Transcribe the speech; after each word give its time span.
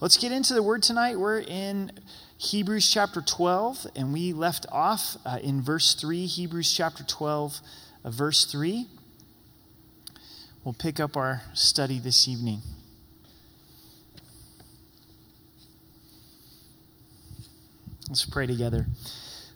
Let's 0.00 0.16
get 0.16 0.30
into 0.30 0.54
the 0.54 0.62
word 0.62 0.84
tonight. 0.84 1.18
We're 1.18 1.40
in 1.40 1.90
Hebrews 2.36 2.88
chapter 2.88 3.20
12, 3.20 3.88
and 3.96 4.12
we 4.12 4.32
left 4.32 4.64
off 4.70 5.16
uh, 5.26 5.40
in 5.42 5.60
verse 5.60 5.92
3. 5.96 6.24
Hebrews 6.24 6.72
chapter 6.72 7.02
12, 7.02 7.58
uh, 8.04 8.10
verse 8.10 8.44
3. 8.44 8.86
We'll 10.62 10.74
pick 10.74 11.00
up 11.00 11.16
our 11.16 11.42
study 11.52 11.98
this 11.98 12.28
evening. 12.28 12.60
Let's 18.08 18.24
pray 18.24 18.46
together. 18.46 18.86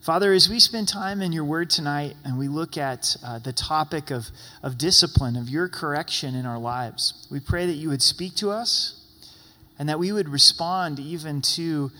Father, 0.00 0.32
as 0.32 0.48
we 0.48 0.58
spend 0.58 0.88
time 0.88 1.22
in 1.22 1.30
your 1.30 1.44
word 1.44 1.70
tonight 1.70 2.16
and 2.24 2.36
we 2.36 2.48
look 2.48 2.76
at 2.76 3.14
uh, 3.24 3.38
the 3.38 3.52
topic 3.52 4.10
of, 4.10 4.26
of 4.60 4.76
discipline, 4.76 5.36
of 5.36 5.48
your 5.48 5.68
correction 5.68 6.34
in 6.34 6.46
our 6.46 6.58
lives, 6.58 7.28
we 7.30 7.38
pray 7.38 7.64
that 7.66 7.74
you 7.74 7.90
would 7.90 8.02
speak 8.02 8.34
to 8.34 8.50
us 8.50 9.01
and 9.78 9.88
that 9.88 9.98
we 9.98 10.12
would 10.12 10.28
respond 10.28 10.98
even 10.98 11.42
to 11.42 11.90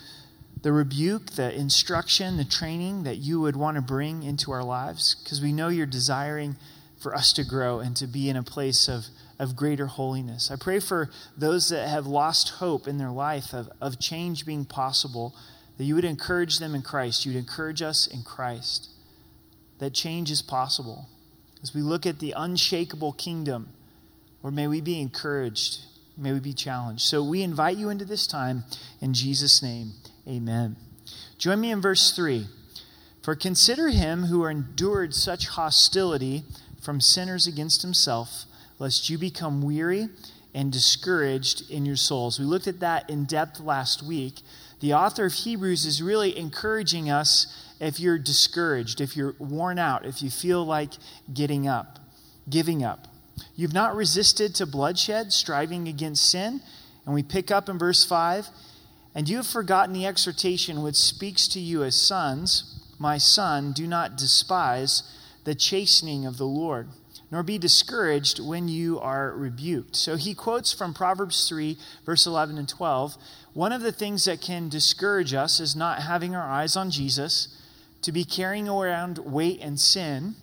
the 0.61 0.71
rebuke, 0.71 1.31
the 1.31 1.53
instruction, 1.53 2.37
the 2.37 2.45
training 2.45 3.03
that 3.03 3.17
you 3.17 3.41
would 3.41 3.55
want 3.55 3.75
to 3.75 3.81
bring 3.81 4.23
into 4.23 4.51
our 4.51 4.63
lives, 4.63 5.15
because 5.21 5.41
we 5.41 5.51
know 5.51 5.67
you're 5.67 5.85
desiring 5.85 6.55
for 7.01 7.13
us 7.13 7.33
to 7.33 7.43
grow 7.43 7.79
and 7.79 7.97
to 7.97 8.07
be 8.07 8.29
in 8.29 8.37
a 8.37 8.43
place 8.43 8.87
of, 8.87 9.07
of 9.37 9.57
greater 9.57 9.87
holiness. 9.87 10.49
I 10.49 10.55
pray 10.55 10.79
for 10.79 11.09
those 11.37 11.67
that 11.69 11.89
have 11.89 12.07
lost 12.07 12.49
hope 12.59 12.87
in 12.87 12.97
their 12.97 13.11
life 13.11 13.53
of, 13.53 13.69
of 13.81 13.99
change 13.99 14.45
being 14.45 14.63
possible, 14.63 15.35
that 15.77 15.83
you 15.83 15.95
would 15.95 16.05
encourage 16.05 16.59
them 16.59 16.73
in 16.73 16.81
Christ. 16.81 17.25
You 17.25 17.33
would 17.33 17.39
encourage 17.39 17.81
us 17.81 18.07
in 18.07 18.23
Christ, 18.23 18.89
that 19.79 19.93
change 19.93 20.31
is 20.31 20.41
possible. 20.41 21.09
As 21.61 21.73
we 21.73 21.81
look 21.81 22.05
at 22.05 22.19
the 22.19 22.33
unshakable 22.37 23.13
kingdom, 23.13 23.69
or 24.41 24.51
may 24.51 24.67
we 24.67 24.79
be 24.79 25.01
encouraged 25.01 25.79
May 26.17 26.33
we 26.33 26.39
be 26.39 26.53
challenged. 26.53 27.01
So 27.01 27.23
we 27.23 27.41
invite 27.41 27.77
you 27.77 27.89
into 27.89 28.05
this 28.05 28.27
time 28.27 28.63
in 29.01 29.13
Jesus' 29.13 29.63
name. 29.63 29.93
Amen. 30.27 30.75
Join 31.37 31.59
me 31.59 31.71
in 31.71 31.81
verse 31.81 32.15
3. 32.15 32.47
For 33.23 33.35
consider 33.35 33.89
him 33.89 34.23
who 34.23 34.45
endured 34.45 35.15
such 35.15 35.47
hostility 35.47 36.43
from 36.81 36.99
sinners 36.99 37.47
against 37.47 37.81
himself, 37.81 38.45
lest 38.79 39.09
you 39.09 39.17
become 39.17 39.61
weary 39.61 40.09
and 40.53 40.71
discouraged 40.71 41.69
in 41.71 41.85
your 41.85 41.95
souls. 41.95 42.39
We 42.39 42.45
looked 42.45 42.67
at 42.67 42.81
that 42.81 43.09
in 43.09 43.25
depth 43.25 43.59
last 43.59 44.03
week. 44.03 44.41
The 44.81 44.93
author 44.93 45.25
of 45.25 45.33
Hebrews 45.33 45.85
is 45.85 46.01
really 46.01 46.37
encouraging 46.37 47.09
us 47.09 47.47
if 47.79 47.99
you're 47.99 48.19
discouraged, 48.19 49.01
if 49.01 49.15
you're 49.15 49.35
worn 49.39 49.79
out, 49.79 50.05
if 50.05 50.21
you 50.21 50.29
feel 50.29 50.65
like 50.65 50.91
getting 51.33 51.67
up, 51.67 51.99
giving 52.49 52.83
up. 52.83 53.07
You've 53.55 53.73
not 53.73 53.95
resisted 53.95 54.55
to 54.55 54.65
bloodshed, 54.65 55.31
striving 55.31 55.87
against 55.87 56.29
sin. 56.29 56.61
And 57.05 57.13
we 57.13 57.23
pick 57.23 57.51
up 57.51 57.69
in 57.69 57.77
verse 57.77 58.03
5 58.03 58.47
And 59.13 59.29
you 59.29 59.37
have 59.37 59.47
forgotten 59.47 59.93
the 59.93 60.05
exhortation 60.05 60.81
which 60.81 60.95
speaks 60.95 61.47
to 61.49 61.59
you 61.59 61.83
as 61.83 61.95
sons. 61.95 62.79
My 62.97 63.17
son, 63.17 63.73
do 63.73 63.85
not 63.85 64.17
despise 64.17 65.03
the 65.43 65.55
chastening 65.55 66.25
of 66.25 66.37
the 66.37 66.45
Lord, 66.45 66.87
nor 67.29 67.43
be 67.43 67.57
discouraged 67.57 68.39
when 68.39 68.67
you 68.67 68.99
are 68.99 69.31
rebuked. 69.31 69.95
So 69.95 70.15
he 70.15 70.33
quotes 70.33 70.71
from 70.71 70.93
Proverbs 70.93 71.47
3, 71.49 71.77
verse 72.05 72.25
11 72.25 72.57
and 72.57 72.69
12. 72.69 73.17
One 73.53 73.71
of 73.71 73.81
the 73.81 73.91
things 73.91 74.25
that 74.25 74.41
can 74.41 74.69
discourage 74.69 75.33
us 75.33 75.59
is 75.59 75.75
not 75.75 76.03
having 76.03 76.35
our 76.35 76.49
eyes 76.49 76.75
on 76.75 76.91
Jesus, 76.91 77.49
to 78.01 78.11
be 78.11 78.23
carrying 78.23 78.69
around 78.69 79.17
weight 79.19 79.59
and 79.61 79.79
sin 79.79 80.35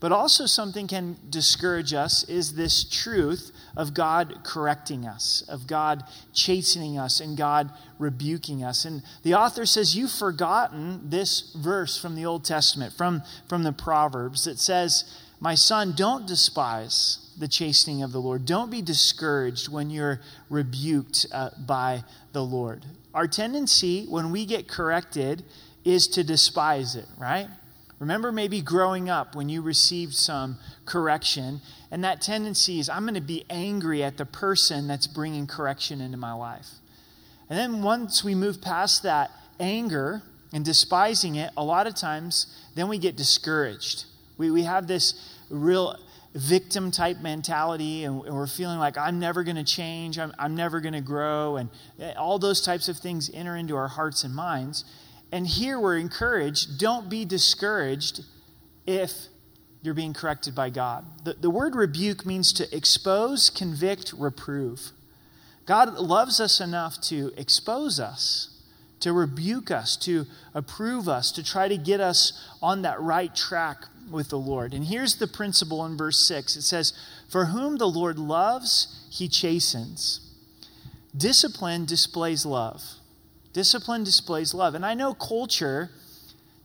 but 0.00 0.12
also, 0.12 0.46
something 0.46 0.88
can 0.88 1.18
discourage 1.28 1.92
us 1.92 2.24
is 2.24 2.54
this 2.54 2.84
truth 2.84 3.52
of 3.76 3.92
God 3.92 4.40
correcting 4.44 5.06
us, 5.06 5.44
of 5.46 5.66
God 5.66 6.02
chastening 6.32 6.98
us, 6.98 7.20
and 7.20 7.36
God 7.36 7.70
rebuking 7.98 8.64
us. 8.64 8.86
And 8.86 9.02
the 9.22 9.34
author 9.34 9.66
says, 9.66 9.94
You've 9.94 10.10
forgotten 10.10 11.10
this 11.10 11.52
verse 11.54 12.00
from 12.00 12.14
the 12.14 12.24
Old 12.24 12.46
Testament, 12.46 12.94
from, 12.94 13.22
from 13.46 13.62
the 13.62 13.72
Proverbs, 13.72 14.46
that 14.46 14.58
says, 14.58 15.04
My 15.38 15.54
son, 15.54 15.92
don't 15.94 16.26
despise 16.26 17.30
the 17.38 17.48
chastening 17.48 18.02
of 18.02 18.12
the 18.12 18.20
Lord. 18.20 18.46
Don't 18.46 18.70
be 18.70 18.80
discouraged 18.80 19.68
when 19.68 19.90
you're 19.90 20.20
rebuked 20.48 21.26
uh, 21.30 21.50
by 21.58 22.04
the 22.32 22.42
Lord. 22.42 22.86
Our 23.12 23.28
tendency 23.28 24.06
when 24.06 24.30
we 24.30 24.46
get 24.46 24.66
corrected 24.66 25.44
is 25.84 26.08
to 26.08 26.24
despise 26.24 26.96
it, 26.96 27.06
right? 27.18 27.48
Remember 28.00 28.32
maybe 28.32 28.62
growing 28.62 29.10
up 29.10 29.36
when 29.36 29.50
you 29.50 29.60
received 29.60 30.14
some 30.14 30.56
correction, 30.86 31.60
and 31.90 32.02
that 32.02 32.22
tendency 32.22 32.80
is 32.80 32.88
I'm 32.88 33.02
going 33.02 33.14
to 33.14 33.20
be 33.20 33.44
angry 33.50 34.02
at 34.02 34.16
the 34.16 34.24
person 34.24 34.88
that's 34.88 35.06
bringing 35.06 35.46
correction 35.46 36.00
into 36.00 36.16
my 36.16 36.32
life. 36.32 36.66
And 37.50 37.58
then 37.58 37.82
once 37.82 38.24
we 38.24 38.34
move 38.34 38.62
past 38.62 39.02
that 39.02 39.30
anger 39.60 40.22
and 40.52 40.64
despising 40.64 41.34
it, 41.34 41.50
a 41.56 41.62
lot 41.62 41.86
of 41.86 41.94
times, 41.94 42.46
then 42.74 42.88
we 42.88 42.96
get 42.96 43.16
discouraged. 43.16 44.06
We, 44.38 44.50
we 44.50 44.62
have 44.62 44.86
this 44.86 45.36
real 45.50 45.94
victim 46.34 46.90
type 46.90 47.20
mentality, 47.20 48.04
and 48.04 48.20
we're 48.20 48.46
feeling 48.46 48.78
like 48.78 48.96
I'm 48.96 49.18
never 49.18 49.42
going 49.42 49.56
to 49.56 49.64
change, 49.64 50.18
I'm, 50.18 50.32
I'm 50.38 50.54
never 50.54 50.80
going 50.80 50.94
to 50.94 51.00
grow, 51.02 51.56
and 51.56 51.68
eh, 52.00 52.14
all 52.16 52.38
those 52.38 52.62
types 52.62 52.88
of 52.88 52.96
things 52.96 53.30
enter 53.34 53.56
into 53.56 53.76
our 53.76 53.88
hearts 53.88 54.24
and 54.24 54.34
minds. 54.34 54.84
And 55.32 55.46
here 55.46 55.78
we're 55.78 55.98
encouraged 55.98 56.78
don't 56.78 57.08
be 57.08 57.24
discouraged 57.24 58.24
if 58.86 59.12
you're 59.82 59.94
being 59.94 60.12
corrected 60.12 60.54
by 60.54 60.70
God. 60.70 61.04
The, 61.24 61.34
the 61.34 61.50
word 61.50 61.74
rebuke 61.74 62.26
means 62.26 62.52
to 62.54 62.76
expose, 62.76 63.48
convict, 63.48 64.12
reprove. 64.12 64.90
God 65.66 65.94
loves 65.94 66.40
us 66.40 66.60
enough 66.60 67.00
to 67.02 67.32
expose 67.36 68.00
us, 68.00 68.60
to 69.00 69.12
rebuke 69.12 69.70
us, 69.70 69.96
to 69.98 70.26
approve 70.54 71.08
us, 71.08 71.32
to 71.32 71.42
try 71.42 71.68
to 71.68 71.78
get 71.78 72.00
us 72.00 72.32
on 72.60 72.82
that 72.82 73.00
right 73.00 73.34
track 73.34 73.84
with 74.10 74.28
the 74.28 74.38
Lord. 74.38 74.74
And 74.74 74.84
here's 74.84 75.16
the 75.16 75.28
principle 75.28 75.86
in 75.86 75.96
verse 75.96 76.18
6 76.18 76.56
it 76.56 76.62
says, 76.62 76.92
For 77.28 77.46
whom 77.46 77.78
the 77.78 77.88
Lord 77.88 78.18
loves, 78.18 79.06
he 79.10 79.28
chastens. 79.28 80.20
Discipline 81.16 81.86
displays 81.86 82.44
love. 82.44 82.82
Discipline 83.52 84.04
displays 84.04 84.54
love. 84.54 84.74
And 84.74 84.84
I 84.84 84.94
know 84.94 85.14
culture 85.14 85.90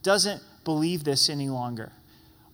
doesn't 0.04 0.42
believe 0.64 1.04
this 1.04 1.30
any 1.30 1.50
longer. 1.50 1.92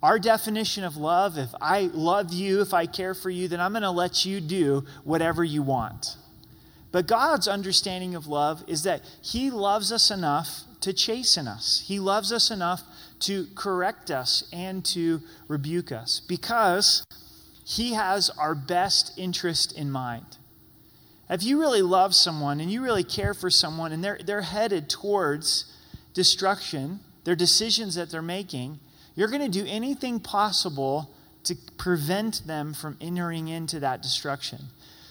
Our 0.02 0.18
definition 0.18 0.84
of 0.84 0.98
love, 0.98 1.38
if 1.38 1.50
I 1.62 1.90
love 1.94 2.34
you, 2.34 2.62
if 2.62 2.74
I 2.74 2.86
care 2.86 3.14
for 3.14 3.30
you, 3.30 3.48
then 3.48 3.60
I'm 3.60 3.72
going 3.72 3.84
to 3.84 3.92
let 3.92 4.26
you 4.26 4.42
do 4.42 4.86
whatever 5.04 5.44
you 5.44 5.62
want. 5.62 6.18
But 6.92 7.08
God's 7.08 7.48
understanding 7.48 8.16
of 8.16 8.28
love 8.28 8.64
is 8.68 8.84
that 8.84 9.02
He 9.22 9.52
loves 9.52 9.92
us 9.92 10.10
enough 10.10 10.62
to 10.82 10.94
chasten 10.94 11.48
us, 11.48 11.84
He 11.88 12.00
loves 12.00 12.32
us 12.32 12.50
enough 12.50 12.82
to 13.22 13.46
correct 13.54 14.10
us 14.10 14.50
and 14.52 14.84
to 14.86 15.22
rebuke 15.48 15.92
us 15.92 16.20
because 16.28 17.06
He 17.64 17.94
has 17.94 18.32
our 18.32 18.56
best 18.56 19.14
interest 19.18 19.72
in 19.78 19.92
mind. 19.92 20.38
If 21.32 21.44
you 21.44 21.62
really 21.62 21.82
love 21.82 22.14
someone 22.14 22.60
and 22.60 22.70
you 22.70 22.84
really 22.84 23.06
care 23.06 23.34
for 23.34 23.50
someone 23.50 23.94
and 23.94 24.04
they're, 24.04 24.20
they're 24.24 24.42
headed 24.42 24.90
towards 24.90 25.74
destruction, 26.14 27.00
their 27.24 27.38
decisions 27.38 27.96
that 27.96 28.12
they're 28.12 28.22
making, 28.22 28.80
you're 29.16 29.30
going 29.30 29.50
to 29.50 29.50
do 29.50 29.66
anything 29.66 30.20
possible 30.20 31.10
to 31.46 31.56
prevent 31.78 32.46
them 32.46 32.74
from 32.74 32.98
entering 33.00 33.48
into 33.48 33.80
that 33.80 34.02
destruction. 34.02 34.60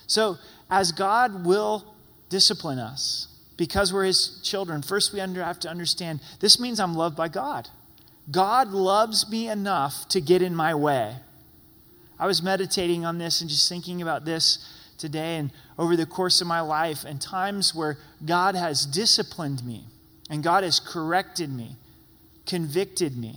So, 0.06 0.36
as 0.70 0.92
God 0.92 1.46
will 1.46 1.94
discipline 2.28 2.78
us 2.78 3.28
because 3.56 3.90
we're 3.90 4.04
His 4.04 4.40
children, 4.42 4.82
first 4.82 5.14
we 5.14 5.20
have 5.20 5.60
to 5.60 5.70
understand 5.70 6.20
this 6.40 6.60
means 6.60 6.80
I'm 6.80 6.94
loved 6.94 7.16
by 7.16 7.28
God. 7.28 7.68
God 8.30 8.68
loves 8.68 9.28
me 9.30 9.48
enough 9.48 10.06
to 10.08 10.20
get 10.20 10.42
in 10.42 10.54
my 10.54 10.74
way. 10.74 11.16
I 12.18 12.26
was 12.26 12.42
meditating 12.42 13.06
on 13.06 13.16
this 13.16 13.40
and 13.40 13.48
just 13.48 13.68
thinking 13.68 14.02
about 14.02 14.26
this 14.26 14.58
today 14.98 15.36
and 15.36 15.50
over 15.80 15.96
the 15.96 16.04
course 16.04 16.42
of 16.42 16.46
my 16.46 16.60
life, 16.60 17.04
and 17.06 17.18
times 17.22 17.74
where 17.74 17.96
God 18.22 18.54
has 18.54 18.84
disciplined 18.84 19.64
me, 19.64 19.86
and 20.28 20.42
God 20.42 20.62
has 20.62 20.78
corrected 20.78 21.50
me, 21.50 21.76
convicted 22.44 23.16
me, 23.16 23.36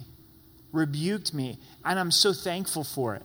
rebuked 0.74 1.34
me, 1.34 1.58
and 1.86 1.98
I'm 1.98 2.12
so 2.12 2.34
thankful 2.34 2.84
for 2.84 3.16
it 3.16 3.24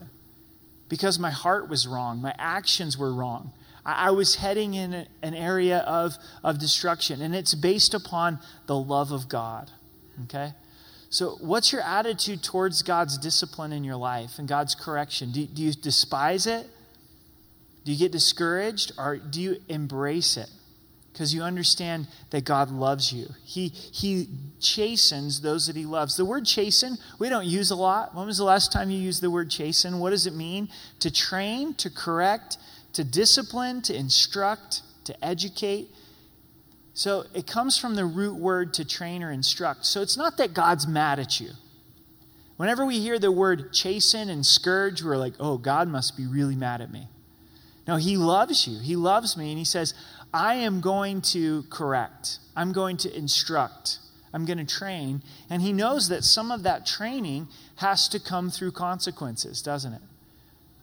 because 0.89 1.19
my 1.19 1.33
heart 1.33 1.69
was 1.69 1.85
wrong, 1.85 2.23
my 2.23 2.33
actions 2.39 2.97
were 2.97 3.13
wrong. 3.13 3.51
I, 3.85 4.11
was 4.13 4.37
heading 4.37 4.75
in 4.75 5.07
an 5.23 5.35
area 5.35 5.79
of, 5.79 6.17
of 6.45 6.61
destruction, 6.61 7.21
and 7.21 7.35
it's 7.35 7.55
based 7.55 7.95
upon 7.95 8.39
the 8.67 8.77
love 8.77 9.11
of 9.11 9.29
God. 9.29 9.71
Okay? 10.25 10.53
So, 11.11 11.39
what's 11.41 11.73
your 11.73 11.81
attitude 11.81 12.43
towards 12.45 12.83
God's 12.83 13.17
discipline 13.19 13.73
in 13.73 13.83
your 13.83 13.97
life 13.97 14.39
and 14.39 14.47
God's 14.47 14.75
correction? 14.75 15.33
Do, 15.33 15.45
do 15.47 15.63
you 15.63 15.73
despise 15.73 16.47
it? 16.47 16.69
Do 17.85 17.93
you 17.93 17.99
get 17.99 18.13
discouraged 18.13 18.93
or 18.99 19.17
do 19.17 19.41
you 19.41 19.57
embrace 19.69 20.37
it? 20.37 20.51
Because 21.13 21.35
you 21.35 21.43
understand 21.43 22.07
that 22.31 22.45
God 22.45 22.71
loves 22.71 23.13
you. 23.13 23.27
He, 23.45 23.69
he 23.69 24.29
chastens 24.61 25.41
those 25.41 25.67
that 25.67 25.75
He 25.75 25.85
loves. 25.85 26.17
The 26.17 26.25
word 26.25 26.45
chasten, 26.45 26.97
we 27.19 27.29
don't 27.29 27.47
use 27.47 27.73
a 27.73 27.77
lot. 27.77 28.15
When 28.15 28.27
was 28.27 28.39
the 28.39 28.45
last 28.45 28.71
time 28.71 28.91
you 28.91 29.01
used 29.01 29.21
the 29.21 29.31
word 29.31 29.51
chasten? 29.51 29.99
What 29.99 30.11
does 30.11 30.27
it 30.27 30.35
mean? 30.35 30.69
To 31.01 31.11
train, 31.11 31.75
to 31.75 31.91
correct, 31.91 32.59
to 32.93 33.03
discipline, 33.03 33.83
to 33.83 33.97
instruct, 33.97 34.83
to 35.05 35.25
educate. 35.25 35.89
So 36.95 37.25
it 37.35 37.47
comes 37.47 37.79
from 37.79 37.95
the 37.95 38.05
root 38.05 38.37
word 38.37 38.75
to 38.75 38.85
train 38.85 39.23
or 39.23 39.33
instruct. 39.33 39.87
So 39.87 40.03
it's 40.03 40.17
not 40.17 40.37
that 40.37 40.55
God's 40.55 40.87
mad 40.87 41.19
at 41.19 41.41
you. 41.41 41.51
Whenever 42.59 42.85
we 42.85 42.99
hear 42.99 43.19
the 43.19 43.33
word 43.33 43.73
chasten 43.73 44.29
and 44.29 44.45
scourge, 44.45 45.03
we're 45.03 45.17
like, 45.17 45.35
oh, 45.39 45.59
God 45.59 45.89
must 45.89 46.17
be 46.17 46.27
really 46.27 46.57
mad 46.57 46.81
at 46.81 46.93
me. 46.93 47.09
No, 47.89 47.97
He 47.97 48.19
loves 48.19 48.69
you. 48.69 48.79
He 48.79 48.95
loves 48.95 49.37
me. 49.37 49.49
And 49.49 49.59
He 49.59 49.65
says, 49.65 49.95
I 50.33 50.55
am 50.57 50.81
going 50.81 51.23
to 51.33 51.65
correct, 51.71 52.39
I'm 52.55 52.73
going 52.73 52.99
to 52.99 53.17
instruct, 53.17 53.99
I'm 54.33 54.45
going 54.45 54.59
to 54.59 54.67
train. 54.67 55.23
And 55.49 55.63
He 55.63 55.73
knows 55.73 56.09
that 56.11 56.23
some 56.23 56.53
of 56.53 56.63
that 56.65 56.87
training 56.87 57.49
has 57.77 58.07
to 58.11 58.21
come 58.21 58.51
through 58.51 58.73
consequences, 58.73 59.63
doesn't 59.63 59.95
it? 59.95 60.03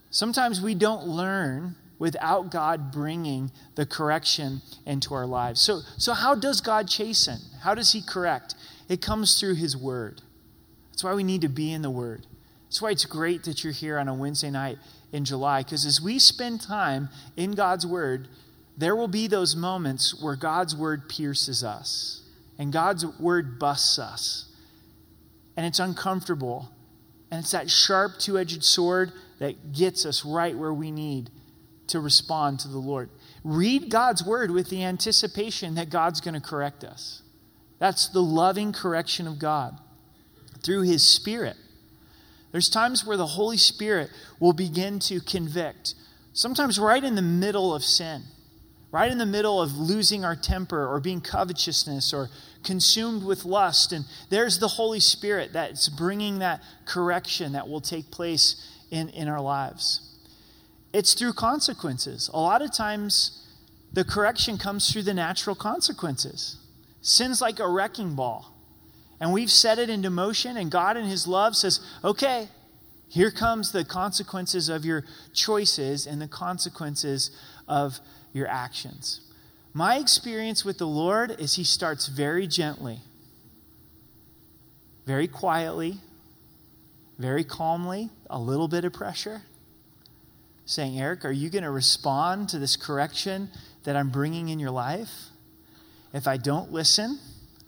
Sometimes 0.10 0.60
we 0.60 0.74
don't 0.74 1.06
learn 1.08 1.76
without 2.00 2.52
God 2.52 2.92
bringing 2.92 3.52
the 3.76 3.86
correction 3.86 4.62
into 4.86 5.14
our 5.14 5.26
lives. 5.26 5.62
So, 5.62 5.82
so 5.98 6.14
how 6.14 6.36
does 6.36 6.60
God 6.60 6.90
chasten? 6.90 7.38
How 7.62 7.76
does 7.76 7.94
He 7.94 8.02
correct? 8.02 8.56
It 8.90 9.02
comes 9.02 9.40
through 9.40 9.56
His 9.56 9.78
Word. 9.78 10.22
That's 10.92 11.04
why 11.04 11.14
we 11.14 11.24
need 11.24 11.42
to 11.42 11.50
be 11.50 11.72
in 11.72 11.84
the 11.84 11.92
Word. 11.92 12.26
That's 12.66 12.82
why 12.82 12.92
it's 12.92 13.06
great 13.06 13.44
that 13.44 13.64
you're 13.64 13.74
here 13.74 14.00
on 14.00 14.08
a 14.08 14.14
Wednesday 14.14 14.50
night 14.50 14.80
in 15.16 15.26
July, 15.26 15.64
because 15.64 15.86
as 15.86 16.02
we 16.02 16.20
spend 16.20 16.62
time 16.62 17.10
in 17.38 17.54
God's 17.54 17.88
Word, 17.88 18.28
there 18.78 18.96
will 18.96 19.08
be 19.08 19.28
those 19.28 19.56
moments 19.56 20.22
where 20.22 20.36
God's 20.36 20.76
Word 20.76 21.08
pierces 21.08 21.64
us 21.64 22.22
and 22.60 22.74
God's 22.74 23.06
Word 23.20 23.58
busts 23.58 23.98
us. 23.98 24.52
And 25.58 25.66
it's 25.66 25.80
uncomfortable. 25.80 26.70
And 27.32 27.40
it's 27.40 27.52
that 27.52 27.70
sharp 27.70 28.20
two 28.20 28.38
edged 28.38 28.64
sword 28.64 29.14
that 29.40 29.72
gets 29.72 30.06
us 30.06 30.26
right 30.26 30.56
where 30.58 30.74
we 30.74 30.92
need 30.92 31.30
to 31.88 32.00
respond 32.00 32.60
to 32.60 32.68
the 32.68 32.78
Lord. 32.78 33.10
Read 33.44 33.90
God's 33.90 34.26
Word 34.26 34.52
with 34.52 34.70
the 34.70 34.84
anticipation 34.84 35.76
that 35.76 35.90
God's 35.90 36.20
going 36.20 36.34
to 36.34 36.42
correct 36.42 36.84
us. 36.84 37.22
That's 37.80 38.08
the 38.08 38.22
loving 38.22 38.74
correction 38.74 39.28
of 39.28 39.40
God 39.40 39.78
through 40.62 40.82
His 40.82 41.08
Spirit. 41.08 41.56
There's 42.56 42.70
times 42.70 43.06
where 43.06 43.18
the 43.18 43.26
Holy 43.26 43.58
Spirit 43.58 44.10
will 44.40 44.54
begin 44.54 45.00
to 45.00 45.20
convict, 45.20 45.94
sometimes 46.32 46.80
right 46.80 47.04
in 47.04 47.16
the 47.16 47.22
middle 47.22 47.76
of 47.76 47.84
sin, 47.84 48.24
right 48.94 49.12
in 49.12 49.18
the 49.18 49.26
middle 49.26 49.62
of 49.62 49.76
losing 49.76 50.24
our 50.24 50.38
temper 50.38 50.88
or 50.88 51.02
being 51.02 51.20
covetousness 51.20 52.14
or 52.14 52.30
consumed 52.64 53.26
with 53.26 53.44
lust. 53.44 53.92
And 53.92 54.06
there's 54.30 54.60
the 54.60 54.70
Holy 54.70 55.02
Spirit 55.02 55.52
that's 55.52 55.90
bringing 55.90 56.40
that 56.40 56.64
correction 56.86 57.52
that 57.52 57.68
will 57.68 57.82
take 57.82 58.10
place 58.10 58.66
in, 58.90 59.10
in 59.10 59.28
our 59.28 59.42
lives. 59.42 60.18
It's 60.94 61.14
through 61.14 61.34
consequences. 61.34 62.30
A 62.34 62.40
lot 62.40 62.62
of 62.62 62.72
times, 62.72 63.46
the 63.92 64.06
correction 64.06 64.58
comes 64.58 64.90
through 64.90 65.04
the 65.04 65.14
natural 65.14 65.58
consequences. 65.58 66.56
Sin's 67.02 67.42
like 67.42 67.60
a 67.60 67.68
wrecking 67.68 68.16
ball. 68.16 68.55
And 69.20 69.32
we've 69.32 69.52
set 69.52 69.80
it 69.80 69.90
into 69.90 70.10
motion, 70.10 70.58
and 70.58 70.70
God, 70.70 70.98
in 70.98 71.06
His 71.06 71.28
love, 71.28 71.56
says, 71.56 71.80
okay, 72.04 72.50
here 73.08 73.32
comes 73.32 73.72
the 73.72 73.86
consequences 73.86 74.68
of 74.68 74.84
your 74.84 75.06
choices 75.34 76.06
and 76.06 76.22
the 76.22 76.28
consequences 76.28 77.32
of 77.68 78.00
your 78.34 78.48
actions. 78.48 79.22
My 79.74 79.98
experience 79.98 80.66
with 80.66 80.78
the 80.78 80.88
Lord 80.88 81.40
is 81.40 81.56
He 81.56 81.64
starts 81.64 82.08
very 82.08 82.48
gently, 82.48 83.00
very 85.06 85.28
quietly, 85.28 86.00
very 87.18 87.46
calmly, 87.46 88.10
a 88.30 88.40
little 88.40 88.68
bit 88.68 88.84
of 88.84 88.92
pressure, 88.92 89.44
saying, 90.66 91.00
Eric, 91.00 91.24
are 91.24 91.32
you 91.32 91.50
going 91.50 91.64
to 91.64 91.72
respond 91.72 92.50
to 92.50 92.60
this 92.60 92.76
correction 92.76 93.50
that 93.84 93.96
I'm 93.96 94.10
bringing 94.10 94.50
in 94.50 94.60
your 94.60 94.72
life? 94.72 95.28
If 96.14 96.28
I 96.28 96.36
don't 96.36 96.74
listen, 96.74 97.20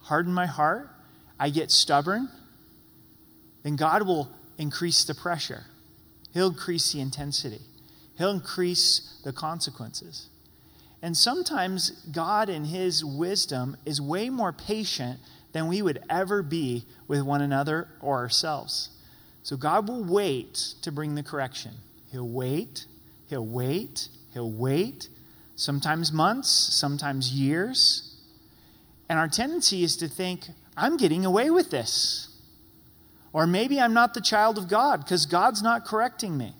harden 0.01 0.33
my 0.33 0.45
heart, 0.45 0.89
I 1.39 1.49
get 1.49 1.71
stubborn, 1.71 2.29
then 3.63 3.75
God 3.75 4.07
will 4.07 4.29
increase 4.57 5.03
the 5.03 5.13
pressure. 5.13 5.65
He'll 6.33 6.47
increase 6.49 6.91
the 6.91 7.01
intensity. 7.01 7.61
He'll 8.17 8.31
increase 8.31 9.19
the 9.23 9.33
consequences. 9.33 10.27
And 11.01 11.15
sometimes 11.15 11.91
God, 12.11 12.49
in 12.49 12.65
His 12.65 13.05
wisdom, 13.05 13.77
is 13.85 14.01
way 14.01 14.29
more 14.29 14.51
patient 14.51 15.19
than 15.51 15.67
we 15.67 15.81
would 15.81 16.01
ever 16.09 16.41
be 16.41 16.85
with 17.07 17.21
one 17.21 17.41
another 17.41 17.87
or 18.01 18.17
ourselves. 18.17 18.89
So 19.43 19.55
God 19.55 19.87
will 19.87 20.03
wait 20.03 20.73
to 20.81 20.91
bring 20.91 21.15
the 21.15 21.23
correction. 21.23 21.71
He'll 22.11 22.27
wait, 22.27 22.85
He'll 23.27 23.45
wait, 23.45 24.09
He'll 24.33 24.51
wait, 24.51 25.09
sometimes 25.55 26.11
months, 26.11 26.49
sometimes 26.49 27.31
years. 27.31 28.15
And 29.07 29.17
our 29.19 29.27
tendency 29.27 29.83
is 29.83 29.95
to 29.97 30.07
think, 30.07 30.47
I'm 30.77 30.95
getting 30.95 31.25
away 31.25 31.49
with 31.49 31.71
this. 31.71 32.29
Or 33.33 33.45
maybe 33.45 33.81
I'm 33.81 33.93
not 33.93 34.13
the 34.13 34.21
child 34.21 34.57
of 34.57 34.67
God 34.67 35.03
because 35.03 35.25
God's 35.25 35.61
not 35.61 35.85
correcting 35.85 36.37
me. 36.37 36.53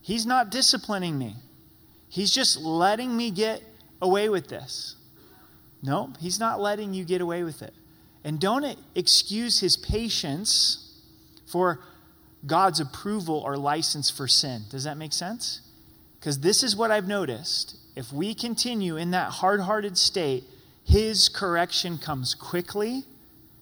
He's 0.00 0.26
not 0.26 0.50
disciplining 0.50 1.18
me. 1.18 1.36
He's 2.08 2.30
just 2.30 2.58
letting 2.60 3.16
me 3.16 3.30
get 3.30 3.62
away 4.00 4.28
with 4.28 4.48
this. 4.48 4.96
No, 5.82 6.12
He's 6.18 6.40
not 6.40 6.60
letting 6.60 6.94
you 6.94 7.04
get 7.04 7.20
away 7.20 7.42
with 7.42 7.62
it. 7.62 7.74
And 8.24 8.40
don't 8.40 8.76
excuse 8.94 9.60
His 9.60 9.76
patience 9.76 11.00
for 11.46 11.80
God's 12.46 12.80
approval 12.80 13.38
or 13.38 13.56
license 13.56 14.10
for 14.10 14.26
sin. 14.26 14.62
Does 14.70 14.84
that 14.84 14.96
make 14.96 15.12
sense? 15.12 15.60
Because 16.18 16.40
this 16.40 16.62
is 16.62 16.74
what 16.74 16.90
I've 16.90 17.06
noticed. 17.06 17.76
If 17.94 18.12
we 18.12 18.34
continue 18.34 18.96
in 18.96 19.10
that 19.10 19.30
hard 19.30 19.60
hearted 19.60 19.98
state, 19.98 20.44
His 20.84 21.28
correction 21.28 21.98
comes 21.98 22.34
quickly 22.34 23.04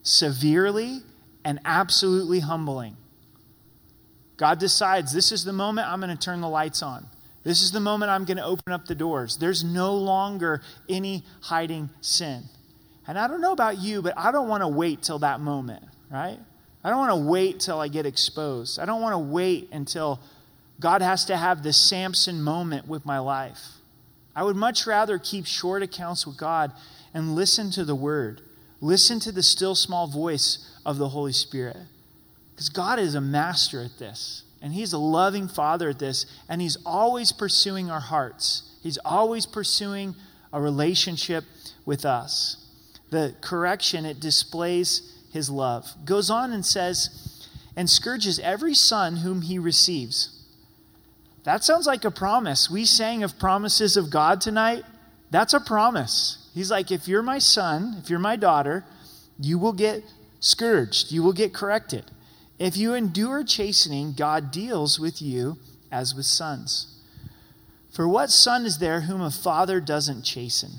severely 0.05 1.01
and 1.45 1.59
absolutely 1.65 2.41
humbling. 2.41 2.97
God 4.37 4.61
decides 4.61 5.12
this 5.12 5.33
is 5.33 5.45
the 5.45 5.53
moment 5.53 5.89
I'm 5.89 6.01
going 6.01 6.17
to 6.17 6.23
turn 6.23 6.41
the 6.41 6.49
lights 6.49 6.83
on. 6.83 7.06
This 7.43 7.62
is 7.62 7.73
the 7.73 7.81
moment 7.81 8.11
I'm 8.11 8.25
going 8.25 8.37
to 8.37 8.45
open 8.45 8.73
up 8.73 8.87
the 8.87 8.95
doors. 8.95 9.37
There's 9.37 9.65
no 9.65 9.97
longer 9.97 10.62
any 10.89 11.25
hiding 11.43 11.91
sin. 12.01 12.45
And 13.06 13.19
I 13.19 13.29
don't 13.29 13.41
know 13.41 13.53
about 13.53 13.79
you, 13.79 14.01
but 14.01 14.15
I 14.17 14.33
don't 14.33 14.49
want 14.49 14.62
to 14.62 14.69
wait 14.69 15.03
till 15.03 15.19
that 15.19 15.41
moment, 15.41 15.85
right? 16.11 16.39
I 16.83 16.91
don't 16.91 16.99
want 16.99 17.12
to 17.12 17.31
wait 17.31 17.61
till 17.61 17.81
I 17.81 17.89
get 17.89 18.06
exposed. 18.06 18.79
I 18.79 18.87
don't 18.87 19.03
want 19.03 19.12
to 19.12 19.19
wait 19.19 19.69
until 19.73 20.21
God 20.81 21.03
has 21.03 21.27
to 21.27 21.37
have 21.37 21.62
the 21.62 21.73
Samson 21.73 22.43
moment 22.43 22.89
with 22.89 23.05
my 23.05 23.19
life. 23.19 23.61
I 24.35 24.43
would 24.43 24.56
much 24.56 24.87
rather 24.87 25.19
keep 25.19 25.47
short 25.47 25.83
accounts 25.83 26.27
with 26.27 26.37
God 26.37 26.73
and 27.12 27.35
listen 27.35 27.71
to 27.73 27.85
the 27.85 27.95
word. 27.95 28.41
Listen 28.84 29.19
to 29.20 29.32
the 29.32 29.43
still 29.43 29.74
small 29.74 30.06
voice 30.06 30.58
of 30.84 30.98
the 30.98 31.08
Holy 31.08 31.32
Spirit. 31.32 31.79
Because 32.50 32.69
God 32.69 32.98
is 32.98 33.14
a 33.14 33.20
master 33.20 33.81
at 33.81 33.98
this, 33.98 34.43
and 34.60 34.74
He's 34.74 34.93
a 34.93 34.98
loving 34.98 35.48
Father 35.48 35.88
at 35.88 35.98
this, 35.98 36.26
and 36.50 36.60
He's 36.60 36.76
always 36.84 37.32
pursuing 37.32 37.91
our 37.91 38.00
hearts. 38.00 38.76
He's 38.82 38.98
always 38.98 39.46
pursuing 39.46 40.14
a 40.53 40.60
relationship 40.60 41.44
with 41.86 42.05
us. 42.05 42.58
The 43.08 43.34
correction, 43.41 44.05
it 44.05 44.20
displays 44.20 45.17
His 45.32 45.48
love. 45.48 45.91
Goes 46.05 46.29
on 46.29 46.53
and 46.53 46.64
says, 46.64 47.48
and 47.74 47.88
scourges 47.88 48.38
every 48.38 48.74
son 48.74 49.17
whom 49.17 49.41
He 49.41 49.58
receives. 49.58 50.44
That 51.44 51.64
sounds 51.64 51.86
like 51.86 52.05
a 52.05 52.10
promise. 52.10 52.69
We 52.69 52.84
sang 52.84 53.22
of 53.22 53.38
promises 53.38 53.96
of 53.96 54.10
God 54.10 54.43
tonight. 54.43 54.84
That's 55.31 55.55
a 55.55 55.60
promise. 55.60 56.44
He's 56.55 56.70
like, 56.70 56.93
if 56.93 57.08
you're 57.08 57.23
my 57.23 57.41
son, 57.41 57.96
if 57.99 58.08
you're 58.08 58.20
my 58.20 58.37
daughter, 58.37 58.84
you 59.39 59.58
will 59.58 59.73
get 59.73 60.05
scourged, 60.39 61.11
you 61.11 61.23
will 61.23 61.32
get 61.32 61.53
corrected. 61.53 62.05
If 62.58 62.77
you 62.77 62.94
endure 62.94 63.43
chastening, 63.43 64.13
God 64.13 64.53
deals 64.53 65.01
with 65.01 65.20
you 65.20 65.58
as 65.91 66.15
with 66.15 66.27
sons. 66.27 67.01
For 67.91 68.06
what 68.06 68.31
son 68.31 68.65
is 68.65 68.79
there 68.79 69.03
whom 69.03 69.20
a 69.20 69.31
father 69.31 69.81
doesn't 69.81 70.23
chasten? 70.23 70.75